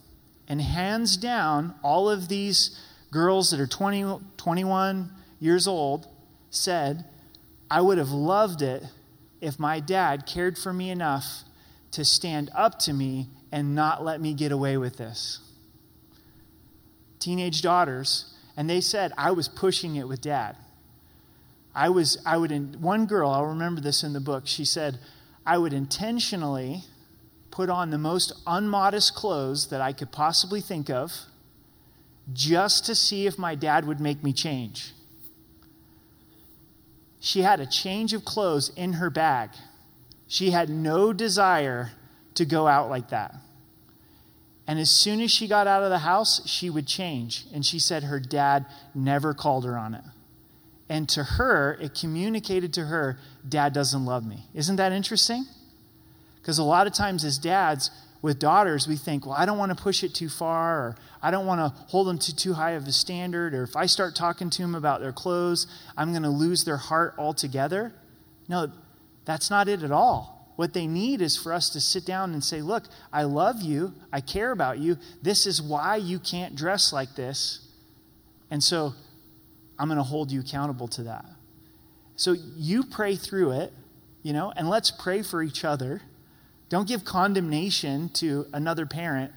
And 0.47 0.59
hands 0.59 1.17
down, 1.17 1.75
all 1.83 2.09
of 2.09 2.27
these 2.27 2.75
girls 3.11 3.51
that 3.51 3.59
are 3.59 3.67
20, 3.67 4.17
21 4.37 5.11
years 5.39 5.67
old 5.67 6.07
said, 6.49 7.05
I 7.69 7.79
would 7.79 7.99
have 7.99 8.09
loved 8.09 8.63
it 8.63 8.85
if 9.39 9.59
my 9.59 9.79
dad 9.79 10.25
cared 10.25 10.57
for 10.57 10.73
me 10.73 10.89
enough 10.89 11.43
to 11.91 12.03
stand 12.03 12.49
up 12.55 12.79
to 12.79 12.93
me 12.93 13.27
and 13.51 13.75
not 13.75 14.03
let 14.03 14.19
me 14.19 14.33
get 14.33 14.51
away 14.51 14.77
with 14.77 14.97
this. 14.97 15.44
Teenage 17.19 17.61
daughters, 17.61 18.33
and 18.55 18.69
they 18.69 18.81
said, 18.81 19.11
I 19.17 19.31
was 19.31 19.47
pushing 19.47 19.95
it 19.95 20.07
with 20.07 20.21
dad. 20.21 20.57
I 21.73 21.89
was, 21.89 22.17
I 22.25 22.37
would, 22.37 22.51
in, 22.51 22.81
one 22.81 23.05
girl, 23.05 23.29
I'll 23.29 23.45
remember 23.45 23.81
this 23.81 24.03
in 24.03 24.13
the 24.13 24.19
book, 24.19 24.47
she 24.47 24.65
said, 24.65 24.99
I 25.45 25.57
would 25.57 25.73
intentionally 25.73 26.83
put 27.51 27.69
on 27.69 27.89
the 27.89 27.97
most 27.97 28.33
unmodest 28.47 29.13
clothes 29.13 29.67
that 29.67 29.81
I 29.81 29.93
could 29.93 30.11
possibly 30.11 30.61
think 30.61 30.89
of 30.89 31.11
just 32.33 32.85
to 32.85 32.95
see 32.95 33.27
if 33.27 33.37
my 33.37 33.55
dad 33.55 33.85
would 33.85 33.99
make 33.99 34.23
me 34.23 34.33
change 34.33 34.93
she 37.25 37.41
had 37.41 37.59
a 37.59 37.65
change 37.65 38.13
of 38.13 38.23
clothes 38.23 38.71
in 38.75 38.93
her 38.93 39.09
bag. 39.09 39.49
She 40.27 40.51
had 40.51 40.69
no 40.69 41.11
desire 41.11 41.93
to 42.35 42.45
go 42.45 42.67
out 42.67 42.87
like 42.87 43.09
that. 43.09 43.33
And 44.67 44.79
as 44.79 44.89
soon 44.89 45.21
as 45.21 45.31
she 45.31 45.47
got 45.47 45.67
out 45.67 45.83
of 45.83 45.89
the 45.89 45.99
house, 45.99 46.41
she 46.47 46.69
would 46.69 46.87
change. 46.87 47.45
And 47.53 47.65
she 47.65 47.77
said 47.79 48.03
her 48.03 48.19
dad 48.19 48.65
never 48.93 49.33
called 49.33 49.65
her 49.65 49.77
on 49.77 49.93
it. 49.93 50.03
And 50.89 51.09
to 51.09 51.23
her, 51.23 51.77
it 51.81 51.95
communicated 51.95 52.73
to 52.73 52.85
her, 52.85 53.17
Dad 53.47 53.73
doesn't 53.73 54.05
love 54.05 54.25
me. 54.25 54.45
Isn't 54.53 54.75
that 54.75 54.91
interesting? 54.91 55.45
Because 56.41 56.59
a 56.59 56.63
lot 56.63 56.85
of 56.85 56.93
times, 56.93 57.23
as 57.23 57.39
dads, 57.39 57.89
with 58.21 58.39
daughters, 58.39 58.87
we 58.87 58.95
think, 58.95 59.25
well, 59.25 59.35
I 59.37 59.45
don't 59.45 59.57
want 59.57 59.75
to 59.75 59.81
push 59.81 60.03
it 60.03 60.13
too 60.13 60.29
far, 60.29 60.79
or 60.79 60.95
I 61.21 61.31
don't 61.31 61.45
want 61.45 61.59
to 61.59 61.69
hold 61.87 62.07
them 62.07 62.17
to 62.19 62.35
too 62.35 62.53
high 62.53 62.71
of 62.71 62.87
a 62.87 62.91
standard, 62.91 63.53
or 63.53 63.63
if 63.63 63.75
I 63.75 63.85
start 63.85 64.15
talking 64.15 64.49
to 64.49 64.61
them 64.61 64.73
about 64.73 65.01
their 65.01 65.11
clothes, 65.11 65.67
I'm 65.95 66.11
going 66.11 66.23
to 66.23 66.29
lose 66.29 66.63
their 66.63 66.77
heart 66.77 67.15
altogether. 67.17 67.93
No, 68.47 68.71
that's 69.25 69.49
not 69.49 69.67
it 69.67 69.83
at 69.83 69.91
all. 69.91 70.34
What 70.55 70.73
they 70.73 70.87
need 70.87 71.21
is 71.21 71.37
for 71.37 71.51
us 71.51 71.69
to 71.71 71.81
sit 71.81 72.05
down 72.05 72.33
and 72.33 72.43
say, 72.43 72.61
look, 72.61 72.85
I 73.11 73.23
love 73.23 73.61
you, 73.61 73.93
I 74.11 74.21
care 74.21 74.51
about 74.51 74.79
you, 74.79 74.97
this 75.21 75.45
is 75.45 75.61
why 75.61 75.97
you 75.97 76.19
can't 76.19 76.55
dress 76.55 76.93
like 76.93 77.15
this. 77.15 77.67
And 78.49 78.63
so 78.63 78.93
I'm 79.77 79.87
going 79.87 79.97
to 79.97 80.03
hold 80.03 80.31
you 80.31 80.39
accountable 80.39 80.87
to 80.89 81.03
that. 81.03 81.25
So 82.15 82.35
you 82.55 82.83
pray 82.83 83.15
through 83.15 83.51
it, 83.51 83.73
you 84.23 84.31
know, 84.31 84.53
and 84.55 84.69
let's 84.69 84.91
pray 84.91 85.21
for 85.21 85.43
each 85.43 85.65
other 85.65 86.01
don't 86.69 86.87
give 86.87 87.05
condemnation 87.05 88.09
to 88.15 88.47
another 88.53 88.85
parent. 88.85 89.31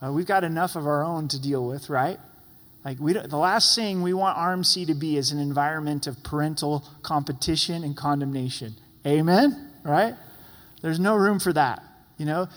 Uh, 0.00 0.12
we've 0.12 0.26
got 0.26 0.44
enough 0.44 0.76
of 0.76 0.86
our 0.86 1.02
own 1.02 1.28
to 1.28 1.40
deal 1.40 1.66
with, 1.66 1.90
right? 1.90 2.18
Like 2.84 2.98
we 2.98 3.12
the 3.12 3.36
last 3.36 3.74
thing 3.76 4.02
we 4.02 4.12
want 4.12 4.36
RMC 4.36 4.86
to 4.86 4.94
be 4.94 5.16
is 5.16 5.30
an 5.30 5.38
environment 5.38 6.06
of 6.06 6.22
parental 6.22 6.84
competition 7.02 7.84
and 7.84 7.96
condemnation. 7.96 8.74
Amen? 9.06 9.70
Right? 9.84 10.14
There's 10.82 11.00
no 11.00 11.14
room 11.14 11.38
for 11.38 11.52
that. 11.52 11.82
You 12.18 12.26
know, 12.26 12.48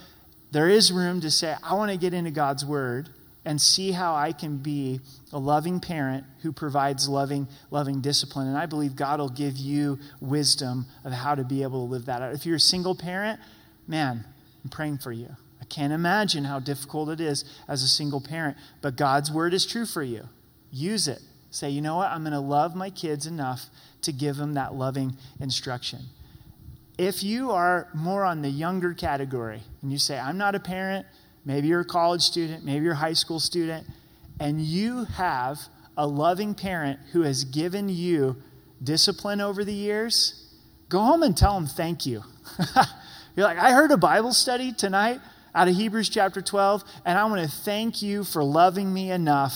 there 0.51 0.69
is 0.69 0.91
room 0.91 1.21
to 1.21 1.31
say, 1.31 1.55
I 1.63 1.75
want 1.75 1.91
to 1.91 1.97
get 1.97 2.13
into 2.13 2.31
God's 2.31 2.65
word 2.65 3.09
and 3.45 3.61
see 3.61 3.91
how 3.91 4.15
I 4.15 4.31
can 4.31 4.57
be 4.57 4.99
a 5.31 5.37
loving 5.37 5.79
parent 5.79 6.25
who 6.41 6.51
provides 6.51 7.07
loving, 7.07 7.47
loving 7.69 8.01
discipline. 8.01 8.47
And 8.47 8.57
I 8.57 8.65
believe 8.65 8.95
God 8.95 9.19
will 9.19 9.29
give 9.29 9.55
you 9.55 9.99
wisdom 10.19 10.87
of 11.03 11.13
how 11.13 11.35
to 11.35 11.43
be 11.43 11.61
able 11.61 11.85
to 11.85 11.91
live 11.91 12.05
that 12.07 12.21
out. 12.21 12.33
If 12.33 12.45
you're 12.45 12.55
a 12.55 12.59
single 12.59 12.95
parent, 12.95 13.39
man, 13.87 14.25
I'm 14.63 14.69
praying 14.69 14.97
for 14.97 15.11
you. 15.11 15.29
I 15.61 15.65
can't 15.65 15.93
imagine 15.93 16.43
how 16.43 16.59
difficult 16.59 17.09
it 17.09 17.21
is 17.21 17.45
as 17.67 17.83
a 17.83 17.87
single 17.87 18.21
parent, 18.21 18.57
but 18.81 18.95
God's 18.95 19.31
word 19.31 19.53
is 19.53 19.65
true 19.65 19.85
for 19.85 20.03
you. 20.03 20.23
Use 20.71 21.07
it. 21.07 21.21
Say, 21.51 21.69
you 21.69 21.81
know 21.81 21.97
what? 21.97 22.11
I'm 22.11 22.21
going 22.21 22.33
to 22.33 22.39
love 22.39 22.75
my 22.75 22.89
kids 22.89 23.25
enough 23.27 23.67
to 24.01 24.11
give 24.11 24.37
them 24.37 24.55
that 24.55 24.73
loving 24.73 25.15
instruction. 25.39 26.01
If 26.97 27.23
you 27.23 27.51
are 27.51 27.89
more 27.93 28.23
on 28.23 28.41
the 28.41 28.49
younger 28.49 28.93
category 28.93 29.61
and 29.81 29.91
you 29.91 29.97
say, 29.97 30.17
I'm 30.17 30.37
not 30.37 30.55
a 30.55 30.59
parent, 30.59 31.05
maybe 31.43 31.67
you're 31.67 31.81
a 31.81 31.85
college 31.85 32.21
student, 32.21 32.63
maybe 32.63 32.85
you're 32.85 32.93
a 32.93 32.97
high 32.97 33.13
school 33.13 33.39
student, 33.39 33.85
and 34.39 34.61
you 34.61 35.05
have 35.05 35.59
a 35.97 36.07
loving 36.07 36.55
parent 36.55 36.99
who 37.11 37.21
has 37.23 37.43
given 37.43 37.89
you 37.89 38.37
discipline 38.83 39.41
over 39.41 39.63
the 39.63 39.73
years, 39.73 40.45
go 40.89 40.99
home 40.99 41.23
and 41.23 41.35
tell 41.35 41.55
them 41.55 41.67
thank 41.67 42.05
you. 42.05 42.23
You're 43.35 43.45
like, 43.45 43.57
I 43.57 43.71
heard 43.71 43.91
a 43.91 43.97
Bible 43.97 44.33
study 44.33 44.71
tonight 44.71 45.19
out 45.53 45.67
of 45.67 45.75
Hebrews 45.75 46.09
chapter 46.09 46.41
12, 46.41 46.83
and 47.05 47.17
I 47.17 47.25
want 47.25 47.41
to 47.41 47.57
thank 47.57 48.01
you 48.01 48.23
for 48.23 48.43
loving 48.43 48.93
me 48.93 49.11
enough 49.11 49.53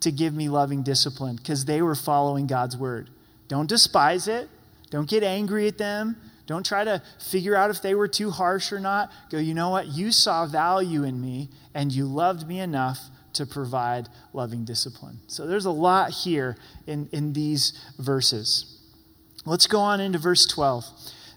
to 0.00 0.10
give 0.10 0.34
me 0.34 0.48
loving 0.48 0.82
discipline 0.82 1.36
because 1.36 1.64
they 1.64 1.82
were 1.82 1.94
following 1.94 2.46
God's 2.46 2.76
word. 2.76 3.10
Don't 3.48 3.68
despise 3.68 4.28
it. 4.28 4.48
Don't 4.90 5.08
get 5.08 5.22
angry 5.22 5.66
at 5.68 5.78
them. 5.78 6.16
Don't 6.48 6.64
try 6.64 6.82
to 6.82 7.02
figure 7.20 7.54
out 7.54 7.68
if 7.68 7.82
they 7.82 7.94
were 7.94 8.08
too 8.08 8.30
harsh 8.30 8.72
or 8.72 8.80
not. 8.80 9.12
Go, 9.30 9.36
you 9.36 9.52
know 9.52 9.68
what? 9.68 9.88
You 9.88 10.10
saw 10.10 10.46
value 10.46 11.04
in 11.04 11.20
me 11.20 11.50
and 11.74 11.92
you 11.92 12.06
loved 12.06 12.48
me 12.48 12.58
enough 12.58 12.98
to 13.34 13.44
provide 13.44 14.08
loving 14.32 14.64
discipline. 14.64 15.18
So 15.26 15.46
there's 15.46 15.66
a 15.66 15.70
lot 15.70 16.10
here 16.10 16.56
in, 16.86 17.10
in 17.12 17.34
these 17.34 17.78
verses. 17.98 18.80
Let's 19.44 19.66
go 19.66 19.78
on 19.78 20.00
into 20.00 20.18
verse 20.18 20.46
12. 20.46 20.86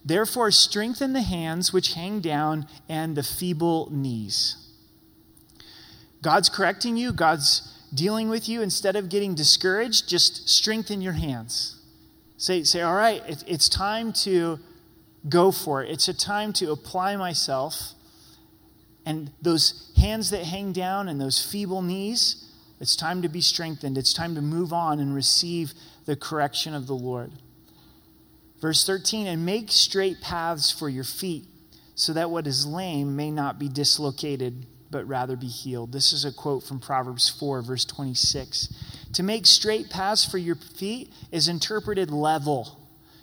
Therefore, 0.06 0.50
strengthen 0.50 1.12
the 1.12 1.22
hands 1.22 1.74
which 1.74 1.94
hang 1.94 2.22
down 2.22 2.66
and 2.88 3.18
the 3.18 3.22
feeble 3.22 3.90
knees. 3.92 4.56
God's 6.22 6.48
correcting 6.48 6.96
you, 6.96 7.12
God's 7.12 7.78
dealing 7.94 8.30
with 8.30 8.48
you. 8.48 8.62
Instead 8.62 8.96
of 8.96 9.10
getting 9.10 9.36
discouraged, 9.36 10.08
just 10.08 10.48
strengthen 10.48 11.02
your 11.02 11.14
hands. 11.14 11.82
Say, 12.38 12.64
say 12.64 12.82
all 12.82 12.96
right, 12.96 13.22
it, 13.28 13.44
it's 13.46 13.68
time 13.68 14.14
to 14.24 14.58
go 15.28 15.52
for 15.52 15.84
it. 15.84 15.92
It's 15.92 16.08
a 16.08 16.14
time 16.14 16.54
to 16.54 16.72
apply 16.72 17.16
myself. 17.16 17.94
And 19.06 19.32
those 19.42 19.92
hands 19.98 20.30
that 20.32 20.44
hang 20.44 20.74
down 20.74 21.08
and 21.08 21.20
those 21.20 21.44
feeble 21.44 21.82
knees, 21.82 22.52
it's 22.80 22.96
time 22.96 23.22
to 23.22 23.30
be 23.30 23.42
strengthened. 23.42 23.98
It's 23.98 24.14
time 24.14 24.36
to 24.36 24.42
move 24.42 24.74
on 24.74 25.00
and 25.00 25.14
receive 25.14 25.74
the 26.06 26.16
correction 26.16 26.74
of 26.74 26.88
the 26.88 26.96
Lord. 26.96 27.32
Verse 28.60 28.86
13, 28.86 29.26
and 29.26 29.46
make 29.46 29.72
straight 29.72 30.22
paths 30.22 30.72
for 30.72 30.88
your 30.88 31.04
feet, 31.04 31.46
so 31.96 32.14
that 32.14 32.30
what 32.30 32.46
is 32.46 32.66
lame 32.66 33.16
may 33.16 33.32
not 33.32 33.58
be 33.58 33.68
dislocated, 33.68 34.68
but 34.92 35.08
rather 35.08 35.36
be 35.36 35.48
healed. 35.48 35.92
This 35.92 36.14
is 36.14 36.26
a 36.26 36.32
quote 36.32 36.64
from 36.64 36.80
Proverbs 36.80 37.28
4, 37.28 37.64
verse 37.64 37.86
26. 37.86 38.72
To 39.14 39.24
make 39.24 39.48
straight 39.48 39.90
paths 39.90 40.24
for 40.24 40.38
your 40.38 40.56
feet 40.56 41.12
is 41.32 41.48
interpreted 41.48 42.12
level. 42.12 42.81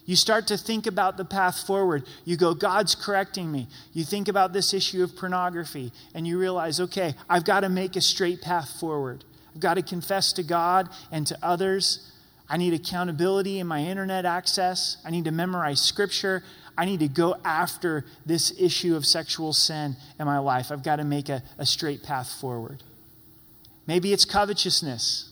You 0.09 0.17
start 0.17 0.47
to 0.47 0.57
think 0.57 0.87
about 0.87 1.19
the 1.19 1.25
path 1.27 1.67
forward. 1.67 2.07
You 2.25 2.39
go, 2.39 2.55
God's 2.55 2.95
correcting 2.95 3.53
me. 3.53 3.69
You 3.93 4.05
think 4.05 4.27
about 4.27 4.55
this 4.55 4.73
issue 4.73 5.03
of 5.05 5.15
pornography, 5.15 5.93
and 6.15 6.27
you 6.27 6.39
realize, 6.39 6.81
okay, 6.81 7.15
I've 7.29 7.45
got 7.45 7.61
to 7.61 7.69
make 7.69 7.95
a 7.95 8.01
straight 8.01 8.41
path 8.41 8.81
forward. 8.81 9.23
I've 9.55 9.61
got 9.61 9.75
to 9.75 9.83
confess 9.83 10.33
to 10.33 10.43
God 10.43 10.89
and 11.13 11.27
to 11.27 11.39
others 11.43 12.11
I 12.49 12.57
need 12.57 12.73
accountability 12.73 13.59
in 13.59 13.67
my 13.67 13.85
internet 13.85 14.25
access. 14.25 14.97
I 15.05 15.11
need 15.11 15.27
to 15.27 15.31
memorize 15.31 15.83
scripture. 15.83 16.43
I 16.79 16.87
need 16.87 17.01
to 17.01 17.09
go 17.09 17.37
after 17.45 18.07
this 18.25 18.59
issue 18.59 18.97
of 18.97 19.05
sexual 19.05 19.53
sin 19.53 19.97
in 20.19 20.25
my 20.25 20.39
life. 20.39 20.73
I've 20.73 20.83
got 20.83 20.97
to 20.97 21.05
make 21.05 21.29
a, 21.29 21.43
a 21.59 21.67
straight 21.67 22.03
path 22.03 22.33
forward. 22.41 22.83
Maybe 23.87 24.15
it's 24.15 24.25
covetousness. 24.25 25.28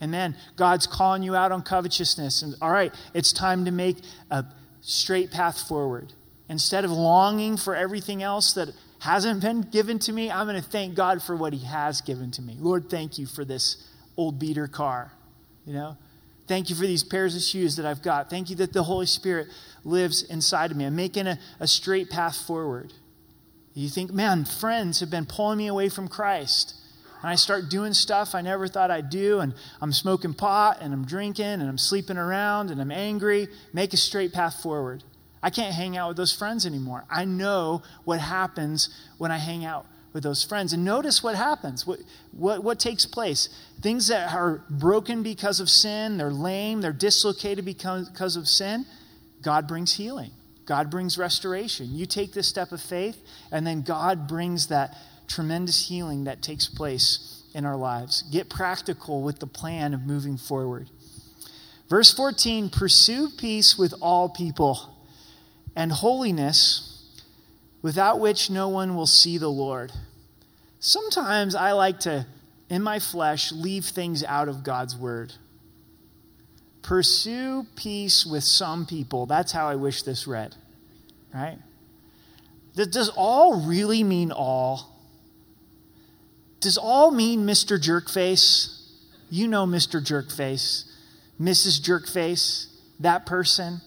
And 0.00 0.12
then 0.14 0.36
God's 0.56 0.86
calling 0.86 1.22
you 1.22 1.36
out 1.36 1.52
on 1.52 1.62
covetousness. 1.62 2.42
And 2.42 2.54
all 2.62 2.70
right, 2.70 2.94
it's 3.14 3.32
time 3.32 3.64
to 3.66 3.70
make 3.70 3.98
a 4.30 4.44
straight 4.80 5.30
path 5.30 5.68
forward. 5.68 6.12
Instead 6.48 6.84
of 6.84 6.90
longing 6.90 7.56
for 7.56 7.76
everything 7.76 8.22
else 8.22 8.54
that 8.54 8.68
hasn't 9.00 9.40
been 9.40 9.62
given 9.62 9.98
to 10.00 10.12
me, 10.12 10.30
I'm 10.30 10.46
going 10.46 10.60
to 10.60 10.68
thank 10.68 10.94
God 10.94 11.22
for 11.22 11.36
what 11.36 11.52
He 11.52 11.64
has 11.66 12.00
given 12.00 12.30
to 12.32 12.42
me. 12.42 12.56
Lord, 12.58 12.90
thank 12.90 13.18
you 13.18 13.26
for 13.26 13.44
this 13.44 13.88
old 14.16 14.38
beater 14.38 14.66
car. 14.66 15.12
You 15.64 15.74
know, 15.74 15.96
Thank 16.50 16.68
you 16.68 16.74
for 16.74 16.84
these 16.84 17.04
pairs 17.04 17.36
of 17.36 17.42
shoes 17.42 17.76
that 17.76 17.86
I've 17.86 18.02
got. 18.02 18.28
Thank 18.28 18.50
you 18.50 18.56
that 18.56 18.72
the 18.72 18.82
Holy 18.82 19.06
Spirit 19.06 19.46
lives 19.84 20.24
inside 20.24 20.72
of 20.72 20.76
me. 20.76 20.84
I'm 20.84 20.96
making 20.96 21.28
a, 21.28 21.38
a 21.60 21.68
straight 21.68 22.10
path 22.10 22.36
forward. 22.44 22.92
You 23.72 23.88
think, 23.88 24.12
man, 24.12 24.44
friends 24.44 24.98
have 24.98 25.10
been 25.10 25.26
pulling 25.26 25.58
me 25.58 25.68
away 25.68 25.88
from 25.88 26.08
Christ. 26.08 26.74
And 27.22 27.30
I 27.30 27.34
start 27.34 27.68
doing 27.68 27.92
stuff 27.92 28.34
I 28.34 28.40
never 28.40 28.66
thought 28.66 28.90
I'd 28.90 29.10
do, 29.10 29.40
and 29.40 29.54
I'm 29.80 29.92
smoking 29.92 30.34
pot, 30.34 30.78
and 30.80 30.92
I'm 30.92 31.04
drinking, 31.04 31.44
and 31.44 31.68
I'm 31.68 31.78
sleeping 31.78 32.16
around, 32.16 32.70
and 32.70 32.80
I'm 32.80 32.90
angry. 32.90 33.48
Make 33.72 33.92
a 33.92 33.96
straight 33.96 34.32
path 34.32 34.62
forward. 34.62 35.04
I 35.42 35.50
can't 35.50 35.74
hang 35.74 35.96
out 35.96 36.08
with 36.08 36.16
those 36.16 36.34
friends 36.34 36.66
anymore. 36.66 37.04
I 37.10 37.24
know 37.24 37.82
what 38.04 38.20
happens 38.20 38.88
when 39.18 39.30
I 39.30 39.38
hang 39.38 39.64
out 39.64 39.86
with 40.12 40.22
those 40.22 40.44
friends. 40.44 40.72
And 40.72 40.84
notice 40.84 41.22
what 41.22 41.34
happens, 41.36 41.86
what, 41.86 42.00
what, 42.32 42.64
what 42.64 42.78
takes 42.78 43.06
place. 43.06 43.48
Things 43.80 44.08
that 44.08 44.32
are 44.34 44.64
broken 44.68 45.22
because 45.22 45.60
of 45.60 45.70
sin, 45.70 46.18
they're 46.18 46.30
lame, 46.32 46.80
they're 46.80 46.92
dislocated 46.92 47.64
because, 47.64 48.08
because 48.08 48.36
of 48.36 48.48
sin, 48.48 48.86
God 49.42 49.66
brings 49.68 49.94
healing. 49.94 50.32
God 50.66 50.90
brings 50.90 51.16
restoration. 51.16 51.94
You 51.94 52.06
take 52.06 52.32
this 52.32 52.48
step 52.48 52.70
of 52.72 52.80
faith, 52.80 53.20
and 53.50 53.66
then 53.66 53.82
God 53.82 54.28
brings 54.28 54.68
that 54.68 54.94
tremendous 55.30 55.88
healing 55.88 56.24
that 56.24 56.42
takes 56.42 56.66
place 56.66 57.44
in 57.54 57.64
our 57.64 57.76
lives. 57.76 58.22
Get 58.30 58.50
practical 58.50 59.22
with 59.22 59.38
the 59.38 59.46
plan 59.46 59.94
of 59.94 60.02
moving 60.02 60.36
forward. 60.36 60.90
Verse 61.88 62.12
14 62.12 62.68
Pursue 62.68 63.30
peace 63.30 63.78
with 63.78 63.94
all 64.00 64.28
people 64.28 64.96
and 65.74 65.92
holiness 65.92 66.86
without 67.80 68.20
which 68.20 68.50
no 68.50 68.68
one 68.68 68.94
will 68.94 69.06
see 69.06 69.38
the 69.38 69.48
Lord. 69.48 69.92
Sometimes 70.80 71.54
I 71.54 71.72
like 71.72 72.00
to, 72.00 72.26
in 72.68 72.82
my 72.82 72.98
flesh, 72.98 73.52
leave 73.52 73.84
things 73.84 74.24
out 74.24 74.48
of 74.48 74.64
God's 74.64 74.96
word. 74.96 75.34
Pursue 76.82 77.66
peace 77.76 78.26
with 78.26 78.42
some 78.42 78.86
people. 78.86 79.26
That's 79.26 79.52
how 79.52 79.68
I 79.68 79.76
wish 79.76 80.02
this 80.02 80.26
read, 80.26 80.54
right? 81.32 81.58
Does 82.74 83.10
all 83.14 83.66
really 83.66 84.02
mean 84.02 84.32
all? 84.32 84.99
Does 86.60 86.76
all 86.76 87.10
mean 87.10 87.46
Mr. 87.46 87.78
Jerkface? 87.78 88.76
You 89.30 89.48
know 89.48 89.66
Mr. 89.66 90.04
Jerkface, 90.04 90.84
Mrs. 91.40 91.80
Jerkface, 91.80 92.66
that 92.98 93.24
person. 93.26 93.80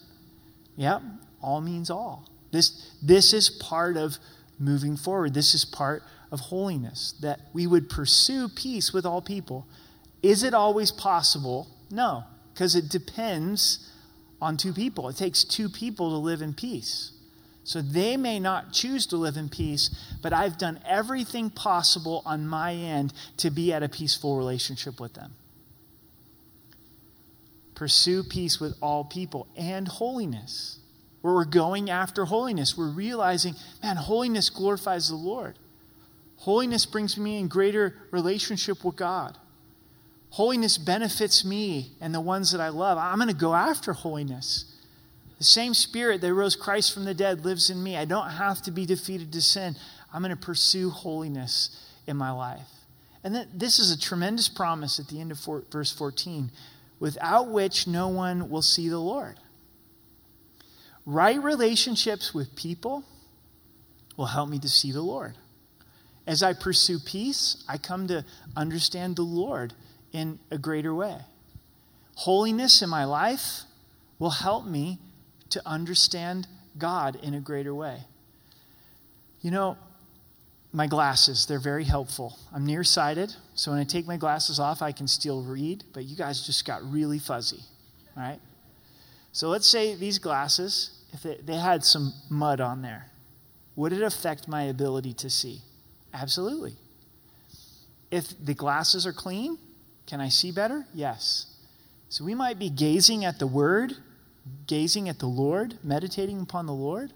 Yep, 0.78 1.02
all 1.42 1.62
means 1.62 1.90
all. 1.90 2.28
This, 2.52 2.92
this 3.02 3.34
is 3.34 3.50
part 3.50 3.98
of 3.98 4.18
moving 4.58 4.96
forward. 4.96 5.34
This 5.34 5.54
is 5.54 5.66
part 5.66 6.04
of 6.32 6.40
holiness, 6.40 7.14
that 7.22 7.42
we 7.54 7.68
would 7.68 7.90
pursue 7.90 8.48
peace 8.48 8.94
with 8.94 9.06
all 9.06 9.22
people. 9.22 9.68
Is 10.24 10.44
it 10.44 10.54
always 10.54 10.92
possible? 10.92 11.68
No, 11.92 12.24
because 12.54 12.76
it 12.76 12.90
depends 12.90 13.92
on 14.42 14.58
two 14.58 14.74
people. 14.74 15.10
It 15.10 15.18
takes 15.18 15.44
two 15.44 15.70
people 15.70 16.10
to 16.10 16.18
live 16.18 16.42
in 16.42 16.54
peace. 16.54 17.12
So 17.64 17.82
they 17.82 18.18
may 18.18 18.40
not 18.40 18.74
choose 18.74 19.06
to 19.08 19.18
live 19.18 19.38
in 19.38 19.50
peace, 19.50 19.90
but 20.22 20.34
I've 20.34 20.58
done 20.58 20.80
everything 20.86 21.50
possible 21.50 22.22
on 22.26 22.46
my 22.46 22.74
end 22.74 23.14
to 23.38 23.50
be 23.50 23.72
at 23.72 23.84
a 23.84 23.90
peaceful 23.90 24.38
relationship 24.38 25.00
with 25.00 25.14
them. 25.14 25.34
Pursue 27.76 28.24
peace 28.24 28.60
with 28.60 28.76
all 28.82 29.04
people 29.04 29.48
and 29.56 29.88
holiness 29.88 30.80
where 31.22 31.34
we're 31.34 31.46
going 31.46 31.90
after 31.90 32.26
holiness. 32.26 32.78
We're 32.78 32.90
realizing, 32.90 33.56
man, 33.82 33.96
holiness 33.96 34.50
glorifies 34.50 35.08
the 35.08 35.16
Lord. 35.16 35.58
Holiness 36.38 36.86
brings 36.86 37.18
me 37.18 37.40
in 37.40 37.48
greater 37.48 37.96
relationship 38.12 38.84
with 38.84 38.98
God. 38.98 39.38
Holiness 40.32 40.78
benefits 40.78 41.46
me 41.46 41.94
and 42.02 42.14
the 42.14 42.20
ones 42.20 42.52
that 42.52 42.60
I 42.60 42.70
love. 42.70 42.98
I'm 42.98 43.18
going 43.18 43.30
to 43.30 43.34
go 43.34 43.54
after 43.54 43.94
holiness. 43.94 44.66
The 45.44 45.48
same 45.48 45.74
spirit 45.74 46.22
that 46.22 46.34
rose 46.34 46.56
Christ 46.56 46.94
from 46.94 47.04
the 47.04 47.14
dead 47.14 47.44
lives 47.44 47.70
in 47.70 47.84
me. 47.84 47.98
I 47.98 48.06
don't 48.06 48.30
have 48.30 48.62
to 48.62 48.72
be 48.72 48.86
defeated 48.86 49.34
to 49.34 49.42
sin. 49.42 49.76
I'm 50.14 50.22
going 50.22 50.34
to 50.34 50.38
pursue 50.38 50.90
holiness 50.90 51.86
in 52.08 52.16
my 52.16 52.32
life. 52.32 52.70
And 53.26 53.36
then, 53.36 53.50
this 53.54 53.78
is 53.78 53.92
a 53.92 54.00
tremendous 54.00 54.48
promise 54.48 55.02
at 55.02 55.10
the 55.10 55.20
end 55.20 55.32
of 55.32 55.40
four, 55.40 55.66
verse 55.70 55.92
14 55.92 56.50
without 56.98 57.50
which 57.50 57.88
no 57.88 58.08
one 58.08 58.50
will 58.50 58.62
see 58.62 58.88
the 58.88 59.00
Lord. 59.00 59.38
Right 61.06 61.44
relationships 61.44 62.34
with 62.34 62.56
people 62.56 63.04
will 64.16 64.28
help 64.28 64.48
me 64.48 64.60
to 64.60 64.70
see 64.70 64.94
the 64.94 65.02
Lord. 65.02 65.36
As 66.26 66.42
I 66.42 66.54
pursue 66.54 67.00
peace, 67.00 67.66
I 67.68 67.78
come 67.78 68.08
to 68.08 68.24
understand 68.56 69.18
the 69.18 69.24
Lord 69.24 69.74
in 70.14 70.40
a 70.50 70.58
greater 70.58 70.96
way. 70.96 71.18
Holiness 72.16 72.82
in 72.82 72.90
my 72.90 73.04
life 73.04 73.64
will 74.20 74.30
help 74.30 74.66
me 74.66 75.00
to 75.54 75.62
understand 75.66 76.48
God 76.78 77.18
in 77.24 77.34
a 77.34 77.40
greater 77.40 77.74
way. 77.74 78.02
You 79.42 79.52
know, 79.52 79.78
my 80.72 80.88
glasses, 80.88 81.46
they're 81.46 81.60
very 81.60 81.84
helpful. 81.84 82.38
I'm 82.52 82.66
nearsighted, 82.66 83.36
so 83.54 83.72
when 83.72 83.80
I 83.80 83.84
take 83.84 84.08
my 84.08 84.18
glasses 84.18 84.60
off, 84.60 84.82
I 84.82 84.92
can 84.92 85.08
still 85.08 85.44
read, 85.44 85.84
but 85.94 86.06
you 86.06 86.16
guys 86.16 86.46
just 86.46 86.66
got 86.66 86.82
really 86.84 87.20
fuzzy, 87.20 87.62
right? 88.18 88.40
So 89.32 89.50
let's 89.50 89.68
say 89.68 89.96
these 89.96 90.18
glasses, 90.18 91.04
if 91.12 91.22
they, 91.22 91.38
they 91.44 91.58
had 91.58 91.84
some 91.84 92.14
mud 92.30 92.60
on 92.60 92.82
there, 92.82 93.08
would 93.76 93.94
it 93.94 94.02
affect 94.02 94.48
my 94.48 94.64
ability 94.64 95.14
to 95.14 95.30
see? 95.30 95.62
Absolutely. 96.14 96.74
If 98.10 98.34
the 98.44 98.54
glasses 98.54 99.06
are 99.06 99.14
clean, 99.14 99.58
can 100.08 100.22
I 100.22 100.30
see 100.30 100.52
better? 100.52 100.86
Yes. 100.94 101.48
So 102.10 102.24
we 102.24 102.36
might 102.36 102.60
be 102.60 102.70
gazing 102.70 103.26
at 103.26 103.40
the 103.40 103.48
Word, 103.48 103.94
gazing 104.68 105.10
at 105.10 105.20
the 105.20 105.28
Lord, 105.28 105.78
meditating 105.84 106.42
upon 106.42 106.66
the 106.66 106.74
Lord, 106.74 107.14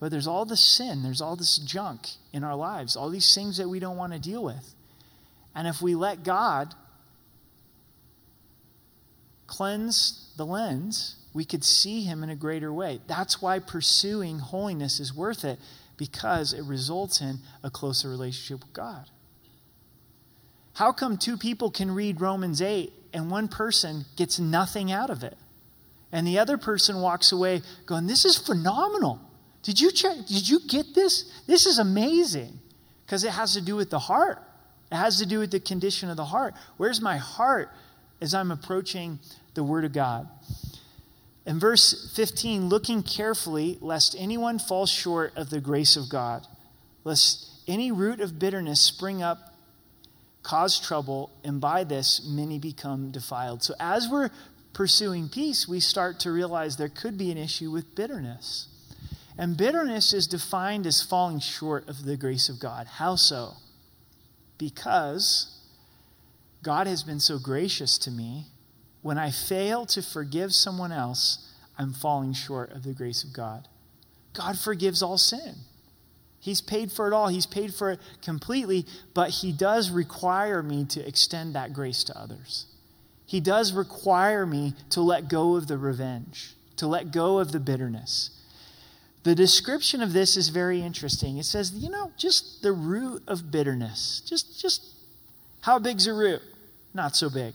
but 0.00 0.10
there's 0.10 0.26
all 0.26 0.44
this 0.44 0.60
sin, 0.60 1.02
there's 1.02 1.20
all 1.20 1.36
this 1.36 1.58
junk 1.58 2.08
in 2.32 2.44
our 2.44 2.54
lives, 2.54 2.96
all 2.96 3.10
these 3.10 3.34
things 3.34 3.56
that 3.56 3.68
we 3.68 3.78
don't 3.78 3.96
want 3.96 4.12
to 4.12 4.18
deal 4.18 4.42
with. 4.42 4.74
And 5.54 5.66
if 5.68 5.80
we 5.80 5.94
let 5.94 6.24
God 6.24 6.74
cleanse 9.46 10.32
the 10.36 10.44
lens, 10.44 11.16
we 11.32 11.44
could 11.44 11.64
see 11.64 12.02
him 12.02 12.22
in 12.22 12.30
a 12.30 12.36
greater 12.36 12.72
way. 12.72 13.00
That's 13.06 13.40
why 13.40 13.58
pursuing 13.58 14.38
holiness 14.38 15.00
is 15.00 15.14
worth 15.14 15.44
it 15.44 15.58
because 15.96 16.52
it 16.52 16.64
results 16.64 17.20
in 17.20 17.38
a 17.62 17.70
closer 17.70 18.08
relationship 18.08 18.64
with 18.64 18.72
God. 18.72 19.10
How 20.74 20.92
come 20.92 21.16
two 21.16 21.36
people 21.36 21.70
can 21.70 21.90
read 21.90 22.20
Romans 22.20 22.60
8 22.60 22.92
and 23.12 23.30
one 23.30 23.46
person 23.46 24.04
gets 24.16 24.38
nothing 24.38 24.90
out 24.90 25.10
of 25.10 25.22
it? 25.22 25.38
And 26.14 26.24
the 26.24 26.38
other 26.38 26.56
person 26.56 27.00
walks 27.00 27.32
away 27.32 27.60
going, 27.86 28.06
This 28.06 28.24
is 28.24 28.38
phenomenal. 28.38 29.20
Did 29.64 29.80
you 29.80 29.90
check? 29.90 30.16
Did 30.28 30.48
you 30.48 30.60
get 30.60 30.94
this? 30.94 31.30
This 31.48 31.66
is 31.66 31.80
amazing. 31.80 32.60
Because 33.04 33.24
it 33.24 33.32
has 33.32 33.54
to 33.54 33.60
do 33.60 33.74
with 33.74 33.90
the 33.90 33.98
heart. 33.98 34.40
It 34.92 34.94
has 34.94 35.18
to 35.18 35.26
do 35.26 35.40
with 35.40 35.50
the 35.50 35.58
condition 35.58 36.08
of 36.08 36.16
the 36.16 36.24
heart. 36.24 36.54
Where's 36.76 37.00
my 37.00 37.16
heart 37.16 37.68
as 38.20 38.32
I'm 38.32 38.52
approaching 38.52 39.18
the 39.54 39.64
Word 39.64 39.84
of 39.84 39.92
God? 39.92 40.28
In 41.46 41.58
verse 41.58 42.12
15, 42.14 42.68
looking 42.68 43.02
carefully, 43.02 43.76
lest 43.80 44.14
anyone 44.16 44.60
fall 44.60 44.86
short 44.86 45.36
of 45.36 45.50
the 45.50 45.60
grace 45.60 45.96
of 45.96 46.08
God, 46.08 46.46
lest 47.02 47.50
any 47.66 47.90
root 47.90 48.20
of 48.20 48.38
bitterness 48.38 48.80
spring 48.80 49.20
up, 49.20 49.52
cause 50.44 50.78
trouble, 50.78 51.30
and 51.42 51.60
by 51.60 51.82
this 51.82 52.24
many 52.24 52.58
become 52.58 53.10
defiled. 53.10 53.62
So 53.64 53.74
as 53.80 54.08
we're 54.08 54.30
pursuing 54.74 55.28
peace, 55.28 55.66
we 55.66 55.80
start 55.80 56.20
to 56.20 56.30
realize 56.30 56.76
there 56.76 56.88
could 56.88 57.16
be 57.16 57.30
an 57.30 57.38
issue 57.38 57.70
with 57.70 57.94
bitterness. 57.94 58.68
And 59.38 59.56
bitterness 59.56 60.12
is 60.12 60.26
defined 60.26 60.86
as 60.86 61.02
falling 61.02 61.40
short 61.40 61.88
of 61.88 62.04
the 62.04 62.16
grace 62.16 62.48
of 62.48 62.60
God. 62.60 62.86
How 62.86 63.16
so? 63.16 63.54
Because 64.58 65.58
God 66.62 66.86
has 66.86 67.02
been 67.02 67.20
so 67.20 67.38
gracious 67.38 67.98
to 67.98 68.10
me 68.10 68.46
when 69.02 69.18
I 69.18 69.30
fail 69.30 69.84
to 69.86 70.00
forgive 70.00 70.54
someone 70.54 70.90
else, 70.90 71.52
I'm 71.76 71.92
falling 71.92 72.32
short 72.32 72.72
of 72.72 72.84
the 72.84 72.94
grace 72.94 73.22
of 73.22 73.34
God. 73.34 73.68
God 74.32 74.58
forgives 74.58 75.02
all 75.02 75.18
sin. 75.18 75.56
He's 76.40 76.62
paid 76.62 76.90
for 76.90 77.06
it 77.06 77.12
all. 77.12 77.28
He's 77.28 77.46
paid 77.46 77.74
for 77.74 77.90
it 77.90 78.00
completely, 78.22 78.86
but 79.12 79.30
He 79.30 79.52
does 79.52 79.90
require 79.90 80.62
me 80.62 80.86
to 80.86 81.06
extend 81.06 81.54
that 81.54 81.74
grace 81.74 82.02
to 82.04 82.18
others. 82.18 82.66
He 83.34 83.40
does 83.40 83.72
require 83.72 84.46
me 84.46 84.74
to 84.90 85.00
let 85.00 85.28
go 85.28 85.56
of 85.56 85.66
the 85.66 85.76
revenge, 85.76 86.54
to 86.76 86.86
let 86.86 87.10
go 87.10 87.40
of 87.40 87.50
the 87.50 87.58
bitterness. 87.58 88.30
The 89.24 89.34
description 89.34 90.00
of 90.00 90.12
this 90.12 90.36
is 90.36 90.50
very 90.50 90.80
interesting. 90.80 91.38
It 91.38 91.44
says, 91.44 91.72
you 91.72 91.90
know, 91.90 92.12
just 92.16 92.62
the 92.62 92.70
root 92.70 93.24
of 93.26 93.50
bitterness. 93.50 94.22
Just, 94.24 94.60
just 94.60 94.86
how 95.62 95.80
big's 95.80 96.06
a 96.06 96.12
root? 96.12 96.42
Not 96.94 97.16
so 97.16 97.28
big. 97.28 97.54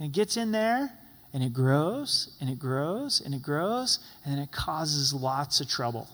And 0.00 0.08
it 0.08 0.12
gets 0.12 0.36
in 0.36 0.50
there 0.50 0.90
and 1.32 1.40
it 1.40 1.52
grows 1.52 2.36
and 2.40 2.50
it 2.50 2.58
grows 2.58 3.22
and 3.24 3.32
it 3.32 3.42
grows 3.42 4.00
and 4.24 4.40
it 4.40 4.50
causes 4.50 5.14
lots 5.14 5.60
of 5.60 5.68
trouble. 5.68 6.08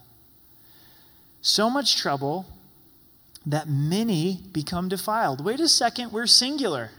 So 1.41 1.71
much 1.71 1.97
trouble 1.97 2.45
that 3.47 3.71
many 3.71 4.41
become 4.53 4.91
defiled. 4.91 5.43
Wait 5.43 5.61
a 5.61 5.69
second, 5.69 6.13
we're 6.13 6.27
singular. 6.27 6.91